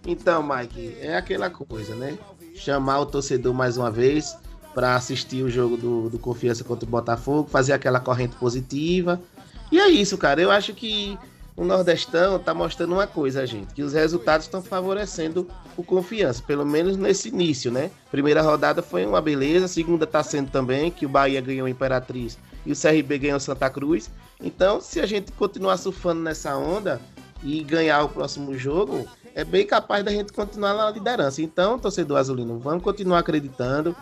Então, 0.05 0.43
Mike, 0.43 0.95
é 1.01 1.17
aquela 1.17 1.49
coisa, 1.49 1.95
né? 1.95 2.15
Chamar 2.53 2.99
o 2.99 3.07
torcedor 3.07 3.51
mais 3.51 3.75
uma 3.75 3.89
vez 3.89 4.37
para 4.75 4.93
assistir 4.93 5.41
o 5.41 5.49
jogo 5.49 5.75
do, 5.75 6.07
do 6.07 6.19
Confiança 6.19 6.63
contra 6.63 6.85
o 6.85 6.87
Botafogo, 6.87 7.49
fazer 7.49 7.73
aquela 7.73 7.99
corrente 7.99 8.35
positiva. 8.35 9.19
E 9.71 9.79
é 9.79 9.87
isso, 9.87 10.19
cara. 10.19 10.39
Eu 10.39 10.51
acho 10.51 10.75
que 10.75 11.17
o 11.57 11.63
Nordestão 11.65 12.37
tá 12.37 12.53
mostrando 12.53 12.93
uma 12.93 13.07
coisa, 13.07 13.43
gente, 13.47 13.73
que 13.73 13.81
os 13.81 13.93
resultados 13.93 14.45
estão 14.45 14.61
favorecendo 14.61 15.49
o 15.75 15.83
Confiança, 15.83 16.43
pelo 16.45 16.63
menos 16.63 16.95
nesse 16.95 17.29
início, 17.29 17.71
né? 17.71 17.89
Primeira 18.11 18.43
rodada 18.43 18.83
foi 18.83 19.03
uma 19.03 19.19
beleza, 19.19 19.67
segunda 19.67 20.05
tá 20.05 20.21
sendo 20.21 20.51
também, 20.51 20.91
que 20.91 21.07
o 21.07 21.09
Bahia 21.09 21.41
ganhou 21.41 21.65
a 21.65 21.71
Imperatriz 21.71 22.37
e 22.65 22.71
o 22.71 22.75
CRB 22.75 23.17
ganhou 23.19 23.39
Santa 23.39 23.69
Cruz. 23.69 24.09
Então, 24.41 24.81
se 24.81 24.99
a 24.99 25.05
gente 25.05 25.31
continuar 25.33 25.77
surfando 25.77 26.21
nessa 26.21 26.55
onda 26.57 27.01
e 27.43 27.63
ganhar 27.63 28.03
o 28.03 28.09
próximo 28.09 28.57
jogo, 28.57 29.07
é 29.35 29.43
bem 29.43 29.65
capaz 29.65 30.03
da 30.03 30.11
gente 30.11 30.31
continuar 30.31 30.73
na 30.73 30.91
liderança. 30.91 31.41
Então, 31.41 31.79
torcedor 31.79 32.17
azulino, 32.17 32.59
vamos 32.59 32.83
continuar 32.83 33.19
acreditando. 33.19 33.95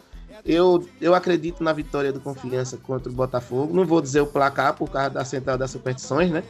Eu, 0.43 0.87
eu 0.99 1.13
acredito 1.13 1.63
na 1.63 1.71
vitória 1.71 2.11
do 2.11 2.19
Confiança 2.19 2.77
contra 2.77 3.11
o 3.11 3.13
Botafogo. 3.13 3.73
Não 3.73 3.85
vou 3.85 4.01
dizer 4.01 4.21
o 4.21 4.27
placar 4.27 4.75
por 4.75 4.89
causa 4.89 5.09
da 5.11 5.25
central 5.25 5.57
das 5.57 5.71
superstições, 5.71 6.31
né? 6.31 6.43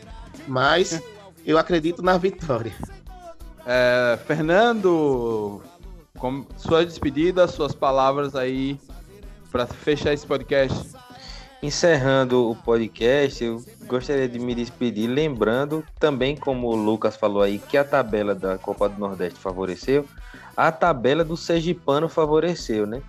Mas 0.47 1.01
eu 1.45 1.57
acredito 1.57 2.01
na 2.01 2.17
vitória. 2.17 2.73
É, 3.65 4.17
Fernando, 4.25 5.61
com 6.17 6.45
sua 6.57 6.85
despedida, 6.85 7.47
suas 7.47 7.73
palavras 7.73 8.35
aí 8.35 8.79
para 9.51 9.67
fechar 9.67 10.13
esse 10.13 10.25
podcast. 10.25 10.95
Encerrando 11.63 12.49
o 12.49 12.55
podcast, 12.55 13.43
eu 13.43 13.63
gostaria 13.85 14.27
de 14.27 14.39
me 14.39 14.55
despedir 14.55 15.07
lembrando 15.07 15.85
também, 15.99 16.35
como 16.35 16.67
o 16.67 16.75
Lucas 16.75 17.15
falou 17.15 17.43
aí, 17.43 17.59
que 17.59 17.77
a 17.77 17.83
tabela 17.83 18.33
da 18.33 18.57
Copa 18.57 18.89
do 18.89 18.99
Nordeste 18.99 19.39
favoreceu, 19.39 20.03
a 20.57 20.71
tabela 20.71 21.23
do 21.23 21.37
Sergipano 21.37 22.09
favoreceu, 22.09 22.87
né? 22.87 23.03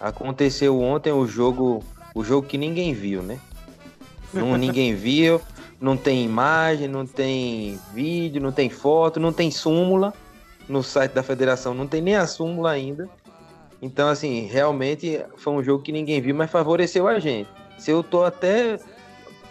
Aconteceu 0.00 0.80
ontem 0.80 1.12
o 1.12 1.26
jogo, 1.26 1.84
o 2.14 2.24
jogo 2.24 2.46
que 2.46 2.56
ninguém 2.56 2.94
viu, 2.94 3.22
né? 3.22 3.38
Não, 4.32 4.56
ninguém 4.58 4.94
viu, 4.94 5.38
não 5.78 5.94
tem 5.94 6.24
imagem, 6.24 6.88
não 6.88 7.06
tem 7.06 7.78
vídeo, 7.92 8.40
não 8.40 8.52
tem 8.52 8.70
foto, 8.70 9.20
não 9.20 9.34
tem 9.34 9.50
súmula 9.50 10.14
no 10.66 10.82
site 10.82 11.12
da 11.12 11.22
federação, 11.22 11.74
não 11.74 11.86
tem 11.86 12.00
nem 12.00 12.16
a 12.16 12.26
súmula 12.26 12.70
ainda. 12.70 13.06
Então, 13.82 14.08
assim, 14.08 14.46
realmente 14.46 15.20
foi 15.36 15.52
um 15.52 15.62
jogo 15.62 15.82
que 15.82 15.92
ninguém 15.92 16.22
viu, 16.22 16.34
mas 16.34 16.50
favoreceu 16.50 17.06
a 17.06 17.18
gente. 17.18 17.57
Se 17.78 17.90
eu 17.90 18.02
tô 18.02 18.24
até 18.24 18.78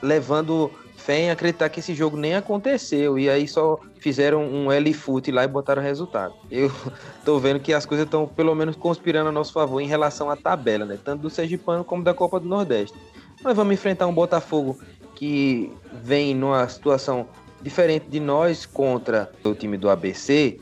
levando 0.02 0.72
fé 1.08 1.20
em 1.22 1.32
acreditar 1.32 1.70
que 1.70 1.80
esse 1.80 1.96
jogo 1.96 2.18
nem 2.18 2.36
aconteceu 2.36 3.18
e 3.18 3.30
aí 3.30 3.48
só 3.48 3.80
fizeram 4.00 4.44
um 4.44 4.70
L-Foot 4.70 5.32
lá 5.32 5.46
e 5.46 5.48
botaram 5.48 5.82
resultado. 5.82 6.34
Eu 6.52 6.70
tô 7.24 7.40
vendo 7.40 7.60
que 7.60 7.74
as 7.74 7.86
coisas 7.86 8.06
estão 8.06 8.28
pelo 8.28 8.54
menos 8.54 8.76
conspirando 8.76 9.30
a 9.30 9.32
nosso 9.32 9.54
favor 9.54 9.80
em 9.80 9.88
relação 9.88 10.30
à 10.30 10.36
tabela, 10.36 10.86
né? 10.86 11.00
Tanto 11.02 11.22
do 11.22 11.30
Sergipano 11.30 11.84
como 11.84 12.04
da 12.04 12.14
Copa 12.14 12.40
do 12.40 12.48
Nordeste. 12.48 12.98
Nós 13.42 13.56
vamos 13.56 13.74
enfrentar 13.74 14.06
um 14.08 14.14
Botafogo 14.14 14.78
que 15.16 15.72
vem 16.04 16.36
numa 16.36 16.68
situação 16.68 17.28
diferente 17.62 18.08
de 18.10 18.20
nós 18.20 18.66
contra 18.66 19.32
o 19.44 19.54
time 19.54 19.78
do 19.78 19.90
ABC. 19.90 20.60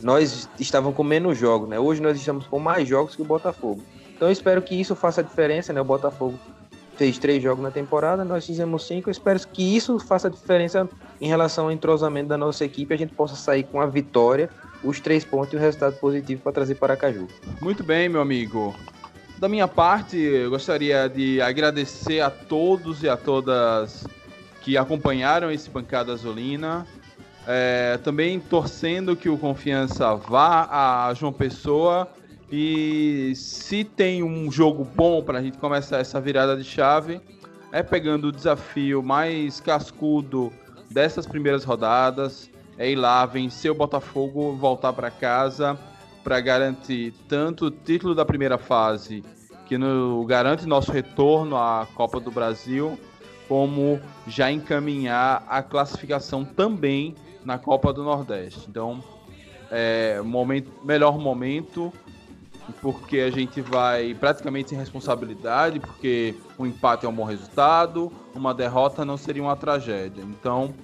Nós 0.00 0.48
estávamos 0.58 0.96
com 0.96 1.02
menos 1.02 1.36
jogos, 1.36 1.68
né? 1.68 1.78
Hoje 1.78 2.00
nós 2.00 2.16
estamos 2.16 2.46
com 2.46 2.58
mais 2.58 2.88
jogos 2.88 3.16
que 3.16 3.22
o 3.22 3.24
Botafogo. 3.24 3.82
Então 4.14 4.28
eu 4.28 4.32
espero 4.32 4.62
que 4.62 4.80
isso 4.80 4.94
faça 4.94 5.22
a 5.22 5.24
diferença, 5.24 5.72
né? 5.72 5.80
O 5.80 5.84
Botafogo 5.84 6.38
fez 7.00 7.16
três 7.16 7.42
jogos 7.42 7.62
na 7.62 7.70
temporada, 7.70 8.26
nós 8.26 8.44
fizemos 8.44 8.86
cinco. 8.86 9.08
Eu 9.08 9.12
espero 9.12 9.40
que 9.48 9.74
isso 9.74 9.98
faça 9.98 10.28
diferença 10.28 10.86
em 11.18 11.26
relação 11.26 11.64
ao 11.64 11.72
entrosamento 11.72 12.28
da 12.28 12.36
nossa 12.36 12.62
equipe, 12.62 12.92
a 12.92 12.96
gente 12.98 13.14
possa 13.14 13.34
sair 13.34 13.62
com 13.62 13.80
a 13.80 13.86
vitória, 13.86 14.50
os 14.84 15.00
três 15.00 15.24
pontos 15.24 15.54
e 15.54 15.56
o 15.56 15.58
resultado 15.58 15.96
positivo 15.96 16.42
para 16.42 16.52
trazer 16.52 16.74
para 16.74 16.94
Caju. 16.98 17.26
Muito 17.58 17.82
bem, 17.82 18.06
meu 18.10 18.20
amigo. 18.20 18.76
Da 19.38 19.48
minha 19.48 19.66
parte, 19.66 20.18
eu 20.18 20.50
gostaria 20.50 21.08
de 21.08 21.40
agradecer 21.40 22.20
a 22.20 22.28
todos 22.28 23.02
e 23.02 23.08
a 23.08 23.16
todas 23.16 24.06
que 24.60 24.76
acompanharam 24.76 25.50
esse 25.50 25.70
Bancada 25.70 26.12
Azulina. 26.12 26.86
É, 27.46 27.98
também 28.04 28.38
torcendo 28.38 29.16
que 29.16 29.30
o 29.30 29.38
Confiança 29.38 30.14
vá 30.14 30.68
a 31.08 31.14
João 31.14 31.32
Pessoa 31.32 32.06
e 32.50 33.32
se 33.36 33.84
tem 33.84 34.22
um 34.22 34.50
jogo 34.50 34.84
bom 34.84 35.22
para 35.22 35.38
a 35.38 35.42
gente 35.42 35.58
começar 35.58 35.98
essa 35.98 36.20
virada 36.20 36.56
de 36.56 36.64
chave, 36.64 37.20
é 37.70 37.82
pegando 37.82 38.28
o 38.28 38.32
desafio 38.32 39.02
mais 39.02 39.60
cascudo 39.60 40.52
dessas 40.90 41.26
primeiras 41.26 41.62
rodadas, 41.62 42.50
é 42.76 42.90
ir 42.90 42.96
lá, 42.96 43.24
vencer 43.24 43.70
o 43.70 43.74
Botafogo, 43.74 44.56
voltar 44.56 44.92
para 44.92 45.10
casa 45.10 45.78
para 46.24 46.40
garantir 46.40 47.14
tanto 47.28 47.66
o 47.66 47.70
título 47.70 48.14
da 48.14 48.24
primeira 48.24 48.58
fase, 48.58 49.24
que 49.66 49.78
no, 49.78 50.24
garante 50.26 50.66
nosso 50.66 50.92
retorno 50.92 51.56
à 51.56 51.86
Copa 51.94 52.20
do 52.20 52.30
Brasil, 52.30 52.98
como 53.48 54.00
já 54.26 54.50
encaminhar 54.50 55.44
a 55.48 55.62
classificação 55.62 56.44
também 56.44 57.14
na 57.44 57.58
Copa 57.58 57.92
do 57.92 58.02
Nordeste. 58.02 58.66
Então, 58.68 59.02
é 59.70 60.20
momento, 60.20 60.70
melhor 60.84 61.18
momento 61.18 61.92
porque 62.80 63.18
a 63.18 63.30
gente 63.30 63.60
vai 63.60 64.14
praticamente 64.14 64.70
sem 64.70 64.78
responsabilidade, 64.78 65.80
porque 65.80 66.34
um 66.58 66.66
empate 66.66 67.06
é 67.06 67.08
um 67.08 67.14
bom 67.14 67.24
resultado, 67.24 68.12
uma 68.34 68.54
derrota 68.54 69.04
não 69.04 69.16
seria 69.16 69.42
uma 69.42 69.56
tragédia. 69.56 70.22
Então, 70.22 70.74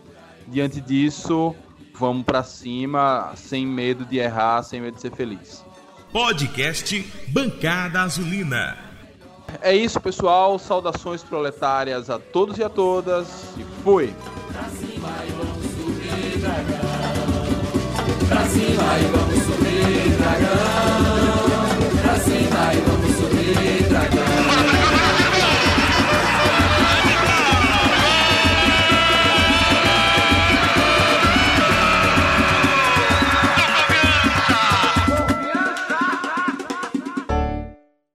diante 0.47 0.81
disso, 0.81 1.55
vamos 1.95 2.25
para 2.25 2.43
cima, 2.43 3.33
sem 3.37 3.67
medo 3.67 4.05
de 4.05 4.19
errar, 4.19 4.63
sem 4.63 4.81
medo 4.81 4.95
de 4.95 5.01
ser 5.01 5.13
feliz. 5.13 5.65
Podcast 6.13 7.13
Bancada 7.29 8.03
Azulina. 8.03 8.77
É 9.61 9.75
isso, 9.75 10.01
pessoal. 10.01 10.59
Saudações 10.59 11.23
proletárias 11.23 12.11
a 12.11 12.19
todos 12.19 12.59
e 12.59 12.65
a 12.65 12.69
todas. 12.69 13.29
E 13.57 13.65
fui. 13.83 14.15
Pra 14.53 14.65
cima 14.65 15.09
e 15.27 15.33
vamos 15.33 15.57
subir. 15.67 16.39
Dragão. 16.39 16.87
Pra 18.29 18.45
cima 18.47 18.99
e 18.99 19.05
vamos 19.05 19.43
subir, 19.45 20.17
dragão 20.17 21.26
dançar 22.57 22.75
e 22.75 22.81
vamos 22.81 23.17
sorrir. 23.17 23.86